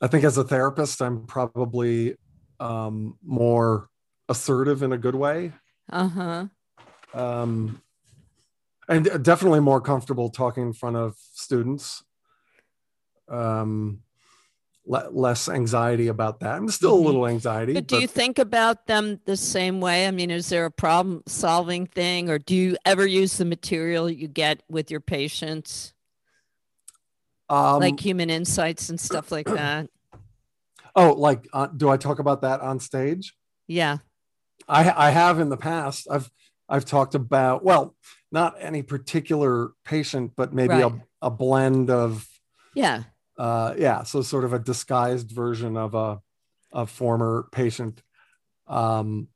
I 0.00 0.06
think 0.08 0.24
as 0.24 0.36
a 0.38 0.44
therapist, 0.44 1.00
I'm 1.00 1.26
probably 1.26 2.16
um, 2.58 3.16
more 3.24 3.88
assertive 4.28 4.82
in 4.82 4.92
a 4.92 4.98
good 4.98 5.14
way 5.14 5.52
Uh-huh. 5.90 6.46
Um, 7.14 7.82
and 8.88 9.04
definitely 9.22 9.60
more 9.60 9.80
comfortable 9.80 10.28
talking 10.28 10.64
in 10.64 10.72
front 10.72 10.96
of 10.96 11.16
students. 11.32 12.02
Um, 13.28 14.02
le- 14.84 15.08
less 15.10 15.48
anxiety 15.48 16.08
about 16.08 16.40
that. 16.40 16.56
I'm 16.56 16.68
still 16.68 16.96
Mhm. 16.96 17.02
a 17.02 17.06
little 17.06 17.26
anxiety, 17.26 17.74
But 17.74 17.86
do 17.86 17.98
you 18.00 18.06
think 18.06 18.38
about 18.38 18.86
them 18.86 19.20
the 19.24 19.36
same 19.36 19.80
way? 19.80 20.06
I 20.06 20.10
mean, 20.10 20.30
is 20.30 20.48
there 20.48 20.66
a 20.66 20.70
problem 20.70 21.22
solving 21.26 21.86
thing, 21.86 22.28
or 22.28 22.38
do 22.38 22.54
you 22.54 22.76
ever 22.84 23.06
use 23.06 23.36
the 23.38 23.44
material 23.44 24.10
you 24.10 24.28
get 24.28 24.62
with 24.68 24.90
your 24.90 25.00
patients, 25.00 25.94
um, 27.48 27.78
like 27.80 28.00
human 28.00 28.28
insights 28.30 28.88
and 28.90 29.00
stuff 29.00 29.30
like 29.30 29.46
that? 29.54 29.88
oh, 30.96 31.12
like, 31.12 31.48
uh, 31.52 31.68
do 31.68 31.88
I 31.88 31.96
talk 31.96 32.18
about 32.18 32.42
that 32.42 32.60
on 32.60 32.80
stage? 32.80 33.34
Yeah. 33.66 33.98
I, 34.68 35.08
I 35.08 35.10
have 35.10 35.40
in 35.40 35.48
the 35.48 35.56
past. 35.56 36.06
I've 36.10 36.30
I've 36.72 36.86
talked 36.86 37.14
about 37.14 37.62
well, 37.62 37.94
not 38.32 38.54
any 38.58 38.82
particular 38.82 39.72
patient, 39.84 40.32
but 40.36 40.54
maybe 40.54 40.74
Right. 40.74 40.92
a, 41.20 41.26
a 41.26 41.30
blend 41.30 41.90
of 41.90 42.26
Yeah. 42.74 43.02
uh, 43.38 43.74
yeah, 43.76 44.02
so 44.04 44.22
sort 44.22 44.44
of 44.44 44.52
a 44.54 44.58
disguised 44.58 45.30
version 45.30 45.76
of 45.76 45.94
a, 45.94 46.20
a 46.72 46.86
former 46.86 47.46
patient. 47.52 48.02
Um, 48.66 49.28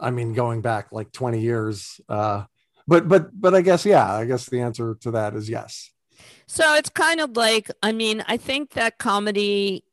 I 0.00 0.10
mean, 0.10 0.32
going 0.34 0.62
back 0.62 0.90
like 0.90 1.12
20 1.12 1.40
years. 1.40 2.00
Uh, 2.08 2.44
but 2.88 3.06
but 3.08 3.28
but 3.40 3.54
I 3.54 3.62
guess 3.62 3.86
yeah, 3.86 4.12
I 4.12 4.24
guess 4.24 4.46
the 4.46 4.60
answer 4.60 4.96
to 5.02 5.12
that 5.12 5.34
is 5.36 5.48
yes. 5.48 5.90
So 6.46 6.74
it's 6.74 6.90
kind 6.90 7.20
of 7.20 7.36
like, 7.36 7.70
I 7.82 7.92
mean, 7.92 8.24
I 8.26 8.36
think 8.36 8.72
that 8.72 8.98
comedy 8.98 9.84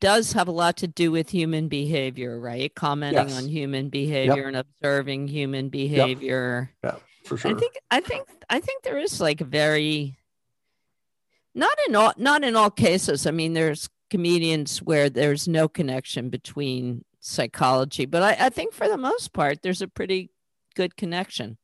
does 0.00 0.32
have 0.32 0.48
a 0.48 0.52
lot 0.52 0.76
to 0.78 0.86
do 0.86 1.10
with 1.10 1.30
human 1.30 1.68
behavior, 1.68 2.38
right? 2.38 2.74
Commenting 2.74 3.28
Yes. 3.28 3.38
on 3.42 3.48
human 3.48 3.88
behavior 3.88 4.46
and 4.46 4.56
observing 4.56 5.28
human 5.28 5.68
behavior. 5.68 6.70
Yeah, 6.84 6.96
for 7.24 7.36
sure. 7.36 7.50
I 7.50 7.54
think 7.54 7.74
I 7.90 8.00
think 8.00 8.28
I 8.50 8.60
think 8.60 8.82
there 8.82 8.98
is 8.98 9.20
like 9.20 9.40
a 9.40 9.44
very 9.44 10.18
not 11.54 11.76
in 11.88 11.96
all 11.96 12.12
not 12.16 12.44
in 12.44 12.56
all 12.56 12.70
cases. 12.70 13.26
I 13.26 13.30
mean, 13.30 13.54
there's 13.54 13.88
comedians 14.10 14.78
where 14.82 15.08
there's 15.10 15.48
no 15.48 15.68
connection 15.68 16.28
between 16.28 17.04
psychology, 17.20 18.06
but 18.06 18.22
I, 18.22 18.36
I 18.46 18.48
think 18.50 18.72
for 18.72 18.88
the 18.88 18.96
most 18.98 19.32
part 19.32 19.62
there's 19.62 19.82
a 19.82 19.88
pretty 19.88 20.30
good 20.74 20.96
connection. 20.96 21.56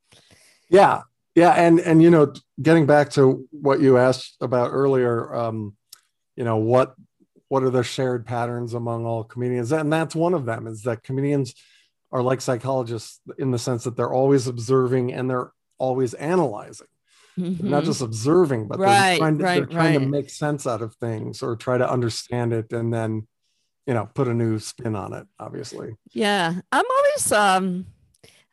yeah, 0.70 1.02
yeah, 1.34 1.50
and 1.52 1.78
and 1.80 2.02
you 2.02 2.10
know, 2.10 2.32
getting 2.60 2.86
back 2.86 3.10
to 3.10 3.46
what 3.50 3.80
you 3.80 3.98
asked 3.98 4.36
about 4.40 4.70
earlier, 4.72 5.34
um, 5.34 5.76
you 6.36 6.44
know, 6.44 6.56
what 6.56 6.94
what 7.52 7.62
are 7.62 7.68
the 7.68 7.82
shared 7.82 8.24
patterns 8.24 8.72
among 8.72 9.04
all 9.04 9.22
comedians? 9.22 9.72
And 9.72 9.92
that's 9.92 10.14
one 10.14 10.32
of 10.32 10.46
them 10.46 10.66
is 10.66 10.84
that 10.84 11.02
comedians 11.02 11.54
are 12.10 12.22
like 12.22 12.40
psychologists 12.40 13.20
in 13.36 13.50
the 13.50 13.58
sense 13.58 13.84
that 13.84 13.94
they're 13.94 14.10
always 14.10 14.46
observing 14.46 15.12
and 15.12 15.28
they're 15.28 15.52
always 15.76 16.14
analyzing. 16.14 16.86
They're 17.36 17.70
not 17.70 17.84
just 17.84 18.00
observing, 18.00 18.68
but 18.68 18.78
Right, 18.78 19.10
they're 19.10 19.18
trying, 19.18 19.38
to, 19.38 19.44
they're 19.44 19.78
right, 19.78 19.92
to 19.92 20.00
make 20.00 20.30
sense 20.30 20.66
out 20.66 20.80
of 20.80 20.94
things 20.94 21.42
or 21.42 21.54
try 21.54 21.76
to 21.76 21.90
understand 21.90 22.54
it 22.54 22.72
and 22.72 22.90
then, 22.90 23.26
you 23.86 23.92
know, 23.92 24.08
put 24.14 24.28
a 24.28 24.34
new 24.34 24.58
spin 24.58 24.96
on 24.96 25.12
it, 25.12 25.26
obviously. 25.38 25.96
Yeah, 26.10 26.54
I'm 26.72 26.84
always 26.96 27.32
um 27.32 27.86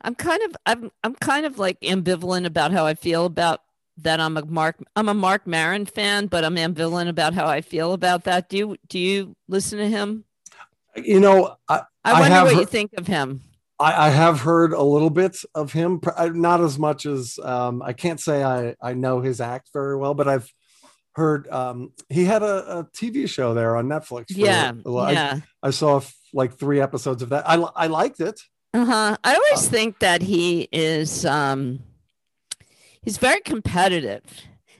I'm 0.02 0.16
kind 0.16 0.43
of 0.43 0.58
I'm 0.66 0.91
I'm 1.06 1.16
kind 1.16 1.45
of 1.45 1.58
like 1.58 1.80
ambivalent 1.80 2.45
about 2.45 2.74
how 2.74 2.86
I 2.86 2.95
feel 2.95 3.26
about 3.26 3.62
that 4.04 4.20
I'm 4.20 4.38
a 4.38 4.45
Marc 4.45 4.78
I'm 4.95 5.10
a 5.10 5.14
Marc 5.14 5.47
Maron 5.47 5.86
fan, 5.86 6.28
but 6.28 6.43
I'm 6.43 6.56
ambivalent 6.56 7.10
about 7.10 7.34
how 7.34 7.47
I 7.47 7.62
feel 7.62 7.93
about 7.93 8.24
that. 8.26 8.50
Do 8.50 8.58
you 8.58 8.78
do 8.88 9.00
you 9.00 9.36
listen 9.47 9.80
to 9.80 9.88
him? 9.88 10.26
You 10.95 11.20
know, 11.20 11.56
I, 11.68 11.82
I 12.04 12.20
wonder 12.20 12.38
I 12.38 12.43
what 12.43 12.56
you 12.56 12.66
think 12.66 12.91
of 12.97 13.08
him. 13.08 13.41
I, 13.80 14.08
I, 14.08 14.10
have 14.10 14.41
heard 14.41 14.74
a 14.74 14.82
little 14.82 15.10
bit 15.10 15.38
of 15.56 15.72
him, 15.72 16.02
not 16.34 16.60
as 16.60 16.78
much 16.78 17.06
as 17.06 17.39
um, 17.41 17.82
I 17.82 17.93
can't 17.93 18.20
say 18.20 18.43
I, 18.43 18.76
I 18.82 18.93
know 18.93 19.22
his 19.22 19.39
act 19.39 19.70
very 19.72 19.95
well, 19.95 20.14
but 20.14 20.28
I've 20.28 20.52
heard 21.14 21.47
um, 21.47 21.93
he 22.10 22.26
had 22.26 22.43
a, 22.43 22.80
a, 22.80 22.84
TV 22.86 23.30
show 23.30 23.54
there 23.54 23.78
on 23.78 23.88
Netflix. 23.88 24.26
yeah, 24.30 24.74
yeah. 24.86 25.39
I, 25.64 25.68
I 25.68 25.70
saw 25.70 26.02
like 26.34 26.58
three 26.58 26.82
episodes 26.82 27.22
of 27.22 27.30
that. 27.30 27.47
I 27.47 27.56
I 27.56 27.88
liked 27.88 28.20
it. 28.20 28.41
Uh 28.74 28.86
huh. 28.86 29.18
I 29.24 29.36
always 29.36 29.66
um, 29.66 29.72
think 29.72 30.00
that 30.00 30.22
he 30.22 30.68
is 30.72 31.26
um, 31.26 31.80
he's 33.02 33.18
very 33.18 33.41
competitive, 33.41 34.24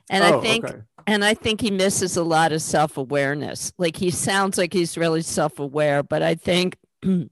and 0.10 0.24
oh, 0.24 0.40
I 0.40 0.42
think 0.42 0.66
okay. 0.66 0.82
and 1.08 1.24
I 1.24 1.34
think 1.34 1.62
he 1.62 1.72
misses 1.72 2.18
a 2.18 2.24
lot 2.24 2.52
of 2.52 2.62
self 2.62 2.98
awareness. 2.98 3.74
Like 3.78 3.98
he 3.98 4.12
sounds 4.12 4.58
like 4.58 4.74
he's 4.74 4.98
really 4.98 5.22
self 5.22 5.60
aware, 5.60 6.04
but 6.04 6.22
I 6.22 6.36
think. 6.36 6.78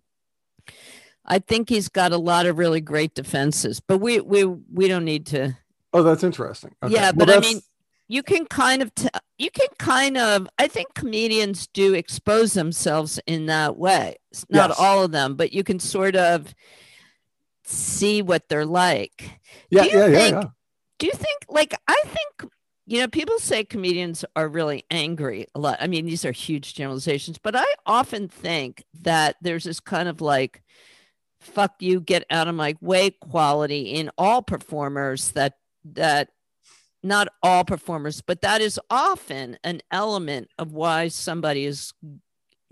I 1.30 1.40
think 1.40 1.68
he's 1.68 1.90
got 1.90 2.14
a 2.14 2.18
lot 2.18 2.46
of 2.46 2.58
really 2.58 2.80
great 2.80 3.14
defenses, 3.14 3.82
but 3.82 3.98
we 3.98 4.22
we 4.22 4.46
we 4.46 4.88
don't 4.88 5.04
need 5.04 5.26
to. 5.28 5.58
Oh, 5.92 6.02
that's 6.02 6.24
interesting. 6.24 6.74
Okay. 6.82 6.94
Yeah, 6.94 7.12
well, 7.14 7.26
but 7.26 7.30
I 7.30 7.40
mean, 7.40 7.60
you 8.08 8.24
can 8.24 8.46
kind 8.46 8.82
of 8.82 8.94
t- 8.96 9.10
you 9.38 9.52
can 9.52 9.68
kind 9.78 10.18
of 10.18 10.48
I 10.58 10.68
think 10.68 10.94
comedians 10.94 11.68
do 11.68 11.94
expose 11.94 12.54
themselves 12.54 13.20
in 13.28 13.48
that 13.48 13.78
way. 13.78 14.18
Not 14.50 14.70
yes. 14.70 14.80
all 14.80 15.04
of 15.04 15.12
them, 15.12 15.36
but 15.36 15.52
you 15.52 15.64
can 15.64 15.80
sort 15.80 16.16
of 16.16 16.54
see 17.66 18.22
what 18.22 18.48
they're 18.48 18.66
like. 18.66 19.40
Yeah, 19.70 19.84
yeah, 19.84 20.06
think, 20.08 20.14
yeah, 20.14 20.30
yeah. 20.30 20.44
Do 21.00 21.06
you 21.06 21.14
think 21.14 21.46
like 21.50 21.74
I 21.88 22.02
think 22.06 22.52
you 22.86 23.00
know 23.00 23.08
people 23.08 23.40
say 23.40 23.64
comedians 23.64 24.26
are 24.36 24.48
really 24.48 24.84
angry 24.90 25.48
a 25.54 25.60
lot. 25.60 25.78
I 25.80 25.88
mean, 25.88 26.06
these 26.06 26.26
are 26.26 26.32
huge 26.32 26.74
generalizations, 26.74 27.38
but 27.38 27.56
I 27.56 27.66
often 27.86 28.28
think 28.28 28.86
that 29.02 29.36
there's 29.42 29.66
this 29.66 29.80
kind 29.80 30.10
of 30.10 30.22
like 30.22 30.62
fuck 31.40 31.76
you 31.80 32.00
get 32.00 32.26
out 32.30 32.48
of 32.48 32.56
my 32.56 32.76
way 32.82 33.12
quality 33.12 33.92
in 33.92 34.10
all 34.18 34.42
performers 34.42 35.32
that 35.32 35.54
that 35.84 36.30
not 37.04 37.28
all 37.44 37.64
performers 37.64 38.22
but 38.22 38.42
that 38.42 38.60
is 38.60 38.80
often 38.90 39.58
an 39.64 39.82
element 39.92 40.50
of 40.58 40.72
why 40.74 41.08
somebody 41.08 41.66
is 41.66 41.94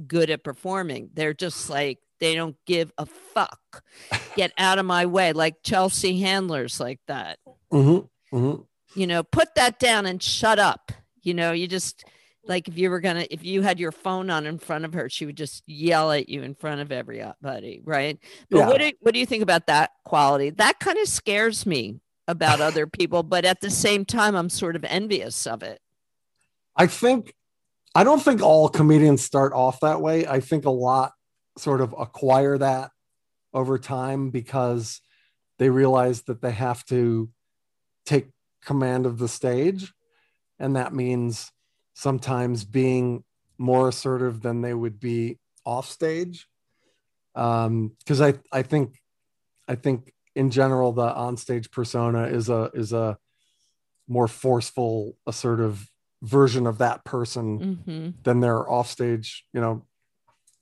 good 0.07 0.30
at 0.30 0.43
performing 0.43 1.09
they're 1.13 1.34
just 1.34 1.69
like 1.69 1.99
they 2.19 2.34
don't 2.34 2.57
give 2.65 2.91
a 2.97 3.05
fuck 3.05 3.84
get 4.36 4.51
out 4.57 4.80
of 4.80 4.86
my 4.86 5.05
way 5.05 5.32
like 5.32 5.55
chelsea 5.63 6.19
handlers 6.19 6.80
like 6.80 6.99
that 7.07 7.38
mm-hmm. 7.71 8.05
Mm-hmm. 8.36 8.61
you 8.99 9.07
know 9.07 9.23
put 9.23 9.55
that 9.55 9.79
down 9.79 10.05
and 10.05 10.21
shut 10.21 10.59
up. 10.59 10.91
You 11.21 11.33
know 11.33 11.51
you 11.51 11.67
just 11.67 12.03
like 12.47 12.67
if 12.67 12.77
you 12.77 12.89
were 12.89 12.99
gonna 12.99 13.25
if 13.31 13.43
you 13.43 13.61
had 13.61 13.79
your 13.79 13.91
phone 13.91 14.29
on 14.29 14.45
in 14.45 14.57
front 14.57 14.86
of 14.86 14.93
her 14.93 15.09
she 15.09 15.25
would 15.25 15.38
just 15.38 15.63
yell 15.67 16.11
at 16.11 16.29
you 16.29 16.43
in 16.43 16.53
front 16.53 16.81
of 16.81 16.91
everybody 16.91 17.81
right? 17.83 18.19
But 18.49 18.57
yeah. 18.57 18.67
what, 18.67 18.79
do, 18.79 18.91
what 18.99 19.13
do 19.13 19.19
you 19.19 19.25
think 19.25 19.43
about 19.43 19.67
that 19.67 19.91
quality? 20.03 20.49
That 20.51 20.79
kind 20.79 20.97
of 20.99 21.07
scares 21.07 21.65
me 21.65 21.99
about 22.27 22.61
other 22.61 22.88
people 22.88 23.23
but 23.23 23.45
at 23.45 23.61
the 23.61 23.69
same 23.69 24.03
time 24.03 24.36
i'm 24.36 24.49
sort 24.49 24.75
of 24.75 24.83
envious 24.83 25.47
of 25.47 25.63
it. 25.63 25.79
I 26.75 26.88
think 26.88 27.33
i 27.93 28.03
don't 28.03 28.21
think 28.21 28.41
all 28.41 28.69
comedians 28.69 29.23
start 29.23 29.53
off 29.53 29.79
that 29.79 30.01
way. 30.01 30.27
I 30.27 30.39
think 30.39 30.65
a 30.65 30.71
lot 30.71 31.13
sort 31.57 31.81
of 31.81 31.95
acquire 31.97 32.57
that 32.57 32.91
over 33.53 33.79
time 33.79 34.29
because 34.29 35.01
they 35.57 35.69
realize 35.69 36.23
that 36.23 36.41
they 36.41 36.51
have 36.51 36.86
to 36.86 37.29
take 38.06 38.28
command 38.64 39.06
of 39.06 39.18
the 39.18 39.28
stage 39.28 39.93
and 40.60 40.76
that 40.76 40.93
means 40.93 41.51
sometimes 41.93 42.66
being 42.66 43.24
more 43.58 43.89
assertive 43.89 44.41
than 44.41 44.62
they 44.62 44.74
would 44.74 44.99
be 44.99 45.38
off 45.66 45.89
stage. 45.89 46.47
Because 47.34 47.66
um, 47.68 47.91
I 48.12 48.36
I 48.51 48.62
think 48.62 49.01
I 49.68 49.76
think 49.76 50.14
in 50.36 50.51
general 50.51 50.91
the 50.91 51.08
onstage 51.08 51.72
persona 51.72 52.24
is 52.26 52.49
a 52.49 52.72
is 52.74 52.93
a 52.93 53.18
more 54.08 54.28
forceful, 54.28 55.18
assertive 55.26 55.89
version 56.22 56.68
of 56.68 56.78
that 56.80 57.03
person 57.03 57.60
mm-hmm. 57.60 58.10
than 58.24 58.39
their 58.39 58.70
offstage, 58.70 59.45
you 59.53 59.62
know, 59.62 59.86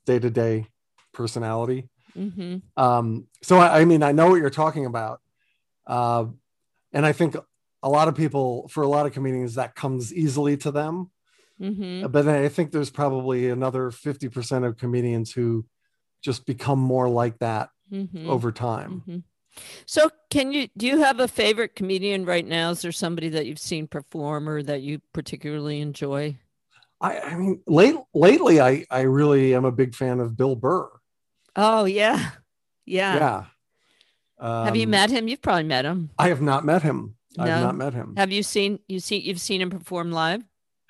day 0.06 0.18
to 0.18 0.30
day 0.30 0.66
personality. 1.12 1.88
Mm-hmm. 2.16 2.58
Um, 2.82 3.26
so 3.42 3.58
I, 3.58 3.80
I, 3.80 3.84
mean, 3.84 4.02
I 4.02 4.12
know 4.12 4.28
what 4.28 4.36
you're 4.36 4.50
talking 4.50 4.86
about, 4.86 5.20
uh, 5.86 6.26
and 6.94 7.04
I 7.04 7.12
think 7.12 7.36
a 7.82 7.88
lot 7.88 8.08
of 8.08 8.14
people, 8.14 8.68
for 8.68 8.82
a 8.82 8.88
lot 8.88 9.04
of 9.04 9.12
comedians, 9.12 9.56
that 9.56 9.74
comes 9.74 10.14
easily 10.14 10.56
to 10.58 10.70
them. 10.70 11.10
Mm-hmm. 11.60 12.06
But 12.06 12.26
I 12.26 12.48
think 12.48 12.72
there's 12.72 12.90
probably 12.90 13.50
another 13.50 13.90
50% 13.90 14.66
of 14.66 14.78
comedians 14.78 15.32
who 15.32 15.66
just 16.22 16.46
become 16.46 16.78
more 16.78 17.08
like 17.08 17.38
that 17.40 17.68
mm-hmm. 17.92 18.28
over 18.30 18.50
time. 18.50 19.02
Mm-hmm. 19.06 19.18
So, 19.86 20.10
can 20.30 20.50
you 20.50 20.68
do 20.76 20.84
you 20.86 20.98
have 20.98 21.20
a 21.20 21.28
favorite 21.28 21.76
comedian 21.76 22.24
right 22.24 22.44
now? 22.44 22.70
Is 22.70 22.82
there 22.82 22.90
somebody 22.90 23.28
that 23.28 23.46
you've 23.46 23.60
seen 23.60 23.86
perform 23.86 24.48
or 24.48 24.64
that 24.64 24.82
you 24.82 25.00
particularly 25.12 25.80
enjoy? 25.80 26.36
I, 27.00 27.20
I 27.20 27.36
mean, 27.36 27.62
late 27.68 27.94
lately, 28.12 28.60
I 28.60 28.84
I 28.90 29.02
really 29.02 29.54
am 29.54 29.64
a 29.64 29.70
big 29.70 29.94
fan 29.94 30.18
of 30.18 30.36
Bill 30.36 30.56
Burr. 30.56 30.90
Oh 31.54 31.84
yeah, 31.84 32.30
yeah, 32.84 33.14
yeah. 33.14 33.44
Um, 34.44 34.66
have 34.66 34.76
you 34.76 34.84
um, 34.84 34.90
met 34.90 35.10
him? 35.10 35.26
You've 35.26 35.40
probably 35.40 35.64
met 35.64 35.86
him. 35.86 36.10
I 36.18 36.28
have 36.28 36.42
not 36.42 36.66
met 36.66 36.82
him. 36.82 37.16
No? 37.38 37.44
I 37.44 37.48
have 37.48 37.62
not 37.62 37.76
met 37.76 37.94
him. 37.94 38.14
Have 38.18 38.30
you 38.30 38.42
seen 38.42 38.78
you 38.88 39.00
see 39.00 39.16
you've 39.18 39.40
seen 39.40 39.62
him 39.62 39.70
perform 39.70 40.12
live? 40.12 40.44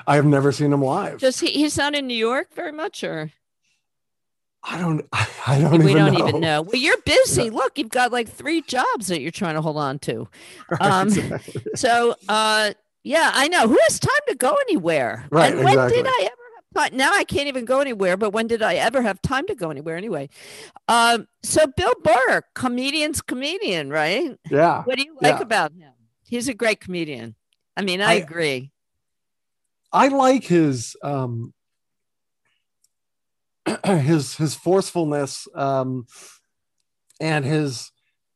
I 0.09 0.17
have 0.17 0.27
never 0.27 0.51
seen 0.51 0.73
him 0.73 0.83
live. 0.83 1.21
Does 1.21 1.39
he? 1.39 1.51
He's 1.51 1.79
not 1.79 1.95
in 1.95 2.09
New 2.09 2.17
York 2.17 2.53
very 2.53 2.73
much, 2.73 3.05
or 3.05 3.31
I 4.65 4.81
don't. 4.81 5.07
I 5.47 5.61
don't. 5.61 5.85
We 5.85 5.95
don't 5.95 6.15
know. 6.15 6.29
even 6.29 6.41
know. 6.41 6.63
Well, 6.63 6.75
you're 6.75 7.01
busy. 7.03 7.49
Look, 7.49 7.79
you've 7.79 7.91
got 7.91 8.11
like 8.11 8.29
three 8.29 8.61
jobs 8.63 9.07
that 9.07 9.21
you're 9.21 9.31
trying 9.31 9.55
to 9.55 9.63
hold 9.63 9.77
on 9.77 10.01
to. 10.01 10.29
Um, 10.81 11.07
exactly. 11.09 11.63
So, 11.77 12.17
uh, 12.29 12.73
yeah, 13.05 13.31
I 13.35 13.47
know. 13.47 13.69
Who 13.69 13.79
has 13.89 14.01
time 14.01 14.11
to 14.29 14.35
go 14.35 14.57
anywhere? 14.69 15.27
Right. 15.31 15.53
And 15.53 15.65
when 15.65 15.75
exactly. 15.75 16.03
did 16.03 16.07
I 16.09 16.19
ever? 16.23 16.44
Now 16.93 17.12
I 17.12 17.25
can't 17.25 17.49
even 17.49 17.64
go 17.64 17.81
anywhere. 17.81 18.16
But 18.16 18.31
when 18.31 18.47
did 18.47 18.62
I 18.62 18.75
ever 18.75 19.03
have 19.03 19.20
time 19.22 19.47
to 19.47 19.55
go 19.55 19.70
anywhere? 19.70 19.97
Anyway, 19.97 20.29
um, 20.89 21.27
so 21.43 21.66
Bill 21.66 21.95
Burr, 22.03 22.43
comedian's 22.55 23.20
comedian, 23.20 23.91
right? 23.91 24.37
Yeah. 24.51 24.83
What 24.83 24.97
do 24.97 25.05
you 25.05 25.16
like 25.20 25.37
yeah. 25.37 25.43
about 25.43 25.72
him? 25.72 25.93
He's 26.27 26.49
a 26.49 26.55
great 26.55 26.81
comedian. 26.81 27.35
I 27.77 27.83
mean, 27.83 28.01
I, 28.01 28.12
I 28.12 28.14
agree. 28.14 28.70
I 29.93 30.09
like 30.09 30.45
his 30.45 30.97
um, 31.03 31.55
his 33.85 34.37
his 34.37 34.55
forcefulness 34.55 35.47
um, 35.55 36.07
and 37.20 37.45
his 37.45 37.93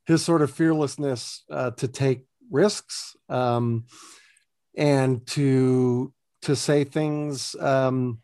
his 0.06 0.24
sort 0.24 0.42
of 0.42 0.50
fearlessness 0.50 1.44
uh, 1.50 1.72
to 1.72 1.88
take 1.88 2.24
risks 2.50 3.16
um, 3.28 3.84
and 4.76 5.26
to 5.26 6.12
to 6.42 6.54
say 6.56 6.84
things 6.84 7.54
um, 7.56 8.20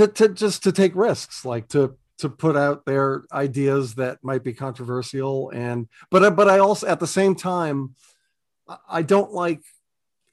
to, 0.00 0.08
to 0.08 0.28
just 0.28 0.62
to 0.64 0.72
take 0.72 0.94
risks 0.94 1.44
like 1.44 1.68
to 1.68 1.96
to 2.18 2.28
put 2.28 2.56
out 2.56 2.84
their 2.84 3.22
ideas 3.32 3.94
that 3.94 4.18
might 4.22 4.44
be 4.44 4.52
controversial 4.52 5.50
and 5.50 5.88
but 6.10 6.36
but 6.36 6.48
I 6.48 6.58
also 6.58 6.86
at 6.86 7.00
the 7.00 7.06
same 7.06 7.34
time 7.34 7.94
I 8.88 9.02
don't 9.02 9.32
like 9.32 9.62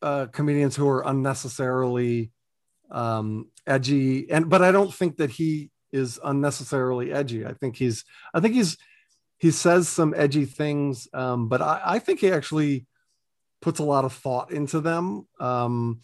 uh, 0.01 0.28
comedians 0.28 0.76
who 0.76 0.88
are 0.88 1.01
unnecessarily 1.07 2.32
um, 2.91 3.49
edgy, 3.65 4.30
and 4.30 4.49
but 4.49 4.61
I 4.61 4.72
don't 4.72 4.93
think 4.93 5.18
that 5.18 5.32
he 5.32 5.72
is 5.91 6.20
unnecessarily 6.24 7.11
edgy. 7.11 7.45
I 7.45 7.53
think 7.53 7.76
he's 7.76 8.03
I 8.34 8.39
think 8.39 8.53
he's 8.53 8.78
he 9.38 9.51
says 9.51 9.88
some 9.88 10.13
edgy 10.15 10.45
things, 10.45 11.07
um, 11.13 11.47
but 11.47 11.61
I, 11.61 11.82
I 11.84 11.99
think 11.99 12.20
he 12.20 12.32
actually 12.32 12.86
puts 13.61 13.80
a 13.80 13.84
lot 13.84 14.05
of 14.05 14.13
thought 14.13 14.51
into 14.51 14.82
them. 14.82 15.28
Um, 15.39 16.01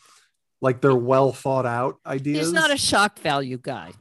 like 0.64 0.80
they're 0.80 0.96
well 0.96 1.34
thought 1.34 1.66
out 1.66 2.00
ideas. 2.08 2.48
He's 2.48 2.54
not 2.54 2.72
a 2.72 2.78
shock 2.78 3.20
value 3.20 3.60
guy. 3.62 3.92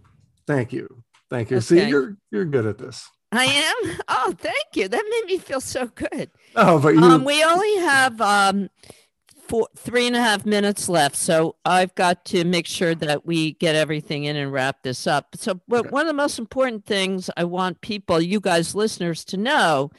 Thank 0.46 0.72
you. 0.72 1.02
Thank 1.28 1.50
you. 1.50 1.56
Okay. 1.58 1.64
See, 1.64 1.88
you're 1.88 2.16
you're 2.30 2.44
good 2.46 2.64
at 2.64 2.78
this. 2.78 3.10
I 3.32 3.44
am. 3.44 4.00
Oh, 4.08 4.34
thank 4.38 4.66
you. 4.74 4.88
That 4.88 5.02
made 5.10 5.24
me 5.26 5.38
feel 5.38 5.60
so 5.60 5.86
good. 5.88 6.30
Oh, 6.54 6.78
but 6.78 6.94
you... 6.94 7.02
um, 7.02 7.24
we 7.24 7.42
only 7.42 7.76
have 7.78 8.20
um, 8.20 8.68
four, 9.52 9.68
three 9.76 10.06
and 10.06 10.16
a 10.16 10.18
half 10.18 10.46
minutes 10.46 10.88
left. 10.88 11.14
So 11.14 11.56
I've 11.66 11.94
got 11.94 12.24
to 12.26 12.42
make 12.42 12.66
sure 12.66 12.94
that 12.94 13.26
we 13.26 13.52
get 13.52 13.74
everything 13.74 14.24
in 14.24 14.34
and 14.34 14.50
wrap 14.50 14.82
this 14.82 15.06
up. 15.06 15.36
So, 15.36 15.60
but 15.68 15.92
one 15.92 16.00
of 16.00 16.06
the 16.06 16.14
most 16.14 16.38
important 16.38 16.86
things 16.86 17.28
I 17.36 17.44
want 17.44 17.82
people, 17.82 18.18
you 18.22 18.40
guys 18.40 18.74
listeners, 18.74 19.26
to 19.26 19.36
know 19.36 19.90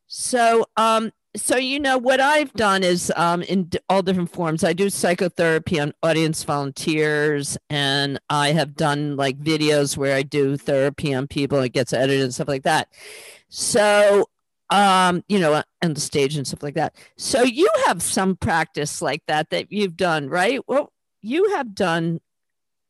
So, 0.08 0.66
um, 0.76 1.12
so 1.36 1.56
you 1.56 1.80
know 1.80 1.98
what 1.98 2.20
I've 2.20 2.52
done 2.54 2.84
is 2.84 3.12
um, 3.16 3.42
in 3.44 3.70
all 3.88 4.02
different 4.02 4.34
forms. 4.34 4.64
I 4.64 4.74
do 4.74 4.90
psychotherapy 4.90 5.80
on 5.80 5.94
audience 6.04 6.44
volunteers, 6.44 7.58
and 7.70 8.20
I 8.30 8.52
have 8.52 8.76
done 8.76 9.16
like 9.16 9.40
videos 9.40 9.96
where 9.96 10.16
I 10.16 10.24
do 10.24 10.58
therapy 10.58 11.14
on 11.14 11.28
people. 11.28 11.60
It 11.60 11.72
gets 11.72 11.94
edited 11.94 12.24
and 12.24 12.34
stuff 12.34 12.50
like 12.50 12.64
that. 12.64 12.90
So, 13.48 14.26
um, 14.72 15.24
you 15.28 15.38
know, 15.38 15.62
on 15.84 15.94
the 15.94 16.00
stage 16.00 16.38
and 16.38 16.48
stuff 16.48 16.64
like 16.64 16.76
that. 16.76 16.96
So 17.18 17.44
you 17.44 17.70
have 17.86 18.02
some 18.02 18.36
practice 18.36 19.02
like 19.02 19.24
that 19.28 19.50
that 19.52 19.72
you've 19.72 19.98
done, 19.98 20.30
right? 20.30 20.62
Well, 20.68 20.92
you 21.22 21.52
have 21.52 21.76
done 21.76 22.22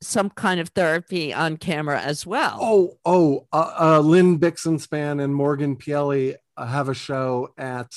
some 0.01 0.29
kind 0.29 0.59
of 0.59 0.69
therapy 0.69 1.33
on 1.33 1.57
camera 1.57 1.99
as 1.99 2.25
well. 2.25 2.57
Oh, 2.61 2.97
oh, 3.05 3.47
uh, 3.51 3.73
uh, 3.79 3.99
Lynn 3.99 4.39
Bixenspan 4.39 5.21
and 5.21 5.35
Morgan 5.35 5.75
Pielli 5.75 6.35
have 6.57 6.87
a 6.87 6.93
show 6.93 7.49
at 7.57 7.91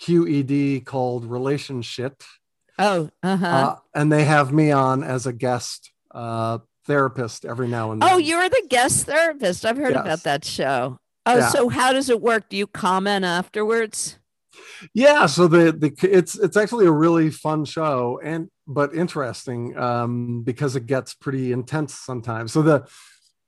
QED 0.00 0.84
called 0.84 1.24
Relationship. 1.24 2.22
Oh, 2.78 3.10
uh-huh. 3.22 3.46
Uh, 3.46 3.76
and 3.94 4.12
they 4.12 4.24
have 4.24 4.52
me 4.52 4.70
on 4.70 5.02
as 5.02 5.26
a 5.26 5.32
guest 5.32 5.90
uh, 6.10 6.58
therapist 6.86 7.44
every 7.44 7.68
now 7.68 7.92
and 7.92 8.02
then. 8.02 8.08
Oh, 8.10 8.18
you're 8.18 8.48
the 8.48 8.66
guest 8.68 9.06
therapist. 9.06 9.64
I've 9.64 9.76
heard 9.76 9.94
yes. 9.94 10.02
about 10.02 10.22
that 10.24 10.44
show. 10.44 10.98
Oh, 11.24 11.38
yeah. 11.38 11.48
so 11.48 11.68
how 11.68 11.92
does 11.92 12.08
it 12.08 12.20
work? 12.20 12.48
Do 12.48 12.56
you 12.56 12.66
comment 12.66 13.24
afterwards? 13.24 14.18
Yeah, 14.92 15.26
so 15.26 15.48
the 15.48 15.72
the 15.72 15.94
it's 16.10 16.36
it's 16.36 16.56
actually 16.56 16.86
a 16.86 16.92
really 16.92 17.30
fun 17.30 17.64
show 17.64 18.20
and 18.22 18.48
but 18.66 18.94
interesting 18.94 19.76
um, 19.76 20.42
because 20.42 20.76
it 20.76 20.86
gets 20.86 21.14
pretty 21.14 21.52
intense 21.52 21.94
sometimes. 21.94 22.52
So 22.52 22.62
the 22.62 22.88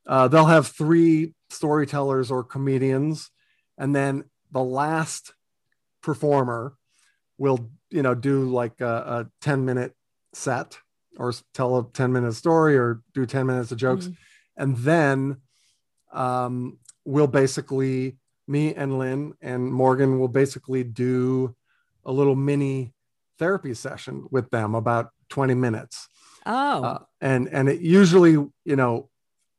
uh, 0.06 0.28
they'll 0.28 0.46
have 0.46 0.68
three 0.68 1.34
storytellers 1.50 2.30
or 2.30 2.44
comedians, 2.44 3.30
and 3.76 3.94
then 3.94 4.24
the 4.52 4.62
last 4.62 5.34
performer 6.02 6.74
will 7.38 7.70
you 7.90 8.02
know 8.02 8.14
do 8.14 8.44
like 8.44 8.80
a, 8.80 8.86
a 8.86 9.26
10 9.40 9.64
minute 9.64 9.94
set 10.32 10.78
or 11.16 11.32
tell 11.52 11.78
a 11.78 11.86
10 11.92 12.12
minute 12.12 12.32
story 12.34 12.76
or 12.76 13.02
do 13.14 13.26
10 13.26 13.46
minutes 13.46 13.72
of 13.72 13.78
jokes 13.78 14.06
mm-hmm. 14.06 14.14
and 14.62 14.76
then 14.78 15.36
um, 16.12 16.78
we'll 17.04 17.26
basically 17.26 18.16
me 18.46 18.74
and 18.74 18.98
lynn 18.98 19.34
and 19.40 19.72
morgan 19.72 20.18
will 20.18 20.28
basically 20.28 20.84
do 20.84 21.54
a 22.04 22.12
little 22.12 22.36
mini 22.36 22.92
therapy 23.38 23.74
session 23.74 24.26
with 24.30 24.50
them 24.50 24.74
about 24.74 25.10
20 25.30 25.54
minutes. 25.54 26.08
Oh. 26.46 26.82
Uh, 26.82 26.98
and 27.20 27.48
and 27.48 27.68
it 27.68 27.80
usually 27.80 28.32
you 28.32 28.76
know 28.76 29.08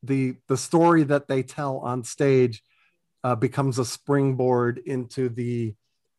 the 0.03 0.35
the 0.47 0.57
story 0.57 1.03
that 1.03 1.27
they 1.27 1.41
tell 1.41 1.79
on 1.79 2.03
stage 2.03 2.61
uh, 3.23 3.35
becomes 3.35 3.79
a 3.79 3.85
springboard 3.85 4.77
into 4.85 5.29
the 5.29 5.73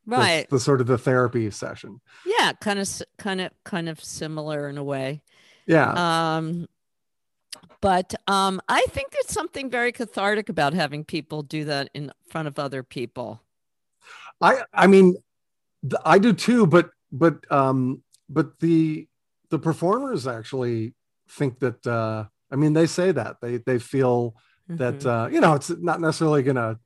right. 0.06 0.48
the, 0.50 0.56
the, 0.56 0.60
sort 0.60 0.80
of 0.80 0.88
the 0.88 0.98
therapy 0.98 1.50
session. 1.52 2.00
Yeah 2.24 2.52
kind 2.60 2.80
of 2.80 2.88
kind 3.16 3.40
of 3.40 3.52
kind 3.64 3.88
of 3.88 4.02
similar 4.02 4.68
in 4.68 4.76
a 4.76 4.84
way. 4.84 5.22
Yeah. 5.66 6.36
Um 6.36 6.66
but 7.86 8.14
um 8.26 8.60
i 8.68 8.82
think 8.88 9.12
there's 9.12 9.32
something 9.32 9.70
very 9.70 9.92
cathartic 9.92 10.48
about 10.48 10.74
having 10.74 11.04
people 11.04 11.42
do 11.42 11.64
that 11.64 11.88
in 11.94 12.10
front 12.28 12.48
of 12.48 12.58
other 12.58 12.82
people 12.82 13.40
i 14.40 14.62
i 14.74 14.88
mean 14.88 15.14
i 16.04 16.18
do 16.18 16.32
too 16.32 16.66
but 16.66 16.90
but 17.12 17.36
um 17.52 18.02
but 18.28 18.58
the 18.58 19.06
the 19.50 19.58
performers 19.58 20.26
actually 20.26 20.94
think 21.28 21.60
that 21.60 21.86
uh 21.86 22.24
i 22.50 22.56
mean 22.56 22.72
they 22.72 22.88
say 22.88 23.12
that 23.12 23.36
they 23.40 23.58
they 23.58 23.78
feel 23.78 24.34
mm-hmm. 24.68 24.78
that 24.78 25.06
uh 25.06 25.28
you 25.30 25.40
know 25.40 25.54
it's 25.54 25.70
not 25.70 26.00
necessarily 26.00 26.42
gonna 26.42 26.76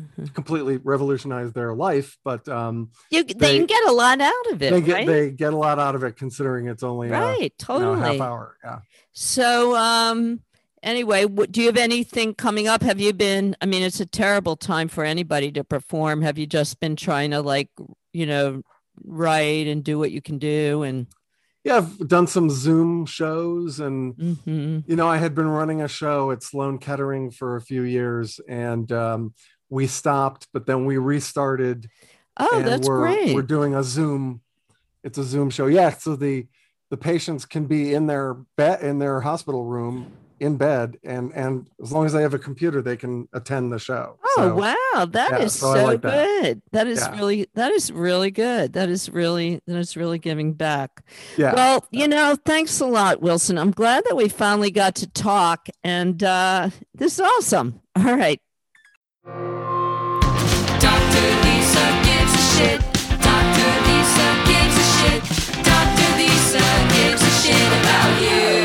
mm-hmm. 0.00 0.26
completely 0.26 0.78
revolutionize 0.78 1.52
their 1.52 1.74
life. 1.74 2.16
But 2.24 2.48
um, 2.48 2.90
you, 3.10 3.24
they, 3.24 3.34
they, 3.34 3.58
can 3.58 3.66
get 3.66 3.84
a 3.86 3.92
lot 3.92 4.20
out 4.20 4.52
of 4.52 4.62
it. 4.62 4.70
They 4.72 4.80
get 4.80 4.92
right? 4.92 5.06
they 5.06 5.30
get 5.30 5.52
a 5.52 5.56
lot 5.56 5.78
out 5.78 5.94
of 5.94 6.04
it, 6.04 6.16
considering 6.16 6.68
it's 6.68 6.82
only 6.82 7.08
right, 7.08 7.52
a, 7.52 7.64
totally 7.64 7.94
you 7.94 8.00
know, 8.00 8.12
half 8.12 8.20
hour. 8.20 8.56
Yeah. 8.64 8.78
So 9.12 9.76
um, 9.76 10.40
anyway, 10.82 11.26
do 11.26 11.60
you 11.60 11.66
have 11.66 11.76
anything 11.76 12.34
coming 12.34 12.68
up? 12.68 12.82
Have 12.82 13.00
you 13.00 13.12
been? 13.12 13.56
I 13.60 13.66
mean, 13.66 13.82
it's 13.82 14.00
a 14.00 14.06
terrible 14.06 14.56
time 14.56 14.88
for 14.88 15.04
anybody 15.04 15.52
to 15.52 15.64
perform. 15.64 16.22
Have 16.22 16.38
you 16.38 16.46
just 16.46 16.80
been 16.80 16.96
trying 16.96 17.30
to 17.32 17.40
like 17.40 17.70
you 18.12 18.26
know 18.26 18.62
write 19.04 19.66
and 19.66 19.84
do 19.84 19.98
what 19.98 20.10
you 20.10 20.22
can 20.22 20.38
do 20.38 20.82
and 20.82 21.06
yeah, 21.66 21.78
I've 21.78 22.06
done 22.06 22.28
some 22.28 22.48
Zoom 22.48 23.06
shows, 23.06 23.80
and 23.80 24.14
mm-hmm. 24.14 24.78
you 24.88 24.94
know, 24.94 25.08
I 25.08 25.16
had 25.16 25.34
been 25.34 25.48
running 25.48 25.82
a 25.82 25.88
show 25.88 26.30
at 26.30 26.44
Sloan 26.44 26.78
Kettering 26.78 27.32
for 27.32 27.56
a 27.56 27.60
few 27.60 27.82
years, 27.82 28.38
and 28.48 28.90
um, 28.92 29.34
we 29.68 29.86
stopped, 29.86 30.48
but 30.52 30.66
then 30.66 30.86
we 30.86 30.98
restarted. 30.98 31.88
Oh, 32.36 32.62
that's 32.62 32.86
we're, 32.86 33.00
great. 33.00 33.34
We're 33.34 33.42
doing 33.42 33.74
a 33.74 33.82
Zoom. 33.82 34.40
It's 35.02 35.18
a 35.18 35.24
Zoom 35.24 35.50
show. 35.50 35.66
Yeah. 35.66 35.90
So 35.90 36.16
the 36.16 36.46
the 36.90 36.96
patients 36.96 37.44
can 37.44 37.66
be 37.66 37.94
in 37.94 38.06
their 38.06 38.34
bed 38.56 38.82
in 38.82 38.98
their 38.98 39.20
hospital 39.20 39.64
room 39.64 40.12
in 40.38 40.56
bed 40.56 40.98
and 41.02 41.32
and 41.34 41.66
as 41.82 41.90
long 41.90 42.04
as 42.04 42.12
they 42.12 42.20
have 42.20 42.34
a 42.34 42.38
computer 42.38 42.82
they 42.82 42.96
can 42.96 43.26
attend 43.32 43.72
the 43.72 43.78
show 43.78 44.18
oh 44.22 44.34
so, 44.36 44.54
wow 44.54 45.06
that 45.06 45.30
yeah, 45.32 45.38
is 45.38 45.54
so, 45.54 45.74
so 45.74 45.84
like 45.84 46.02
good 46.02 46.60
that, 46.72 46.72
that 46.72 46.86
is 46.86 47.00
yeah. 47.00 47.16
really 47.16 47.46
that 47.54 47.72
is 47.72 47.90
really 47.90 48.30
good 48.30 48.74
that 48.74 48.90
is 48.90 49.08
really 49.08 49.62
that 49.66 49.78
is 49.78 49.96
really 49.96 50.18
giving 50.18 50.52
back 50.52 51.02
yeah 51.38 51.54
well 51.54 51.86
you 51.90 52.06
know 52.06 52.36
thanks 52.44 52.80
a 52.80 52.86
lot 52.86 53.22
wilson 53.22 53.56
i'm 53.56 53.70
glad 53.70 54.04
that 54.04 54.16
we 54.16 54.28
finally 54.28 54.70
got 54.70 54.94
to 54.94 55.06
talk 55.06 55.68
and 55.82 56.22
uh 56.22 56.68
this 56.94 57.14
is 57.14 57.20
awesome 57.20 57.80
all 57.96 58.14
right 58.14 58.40
you. 68.22 68.55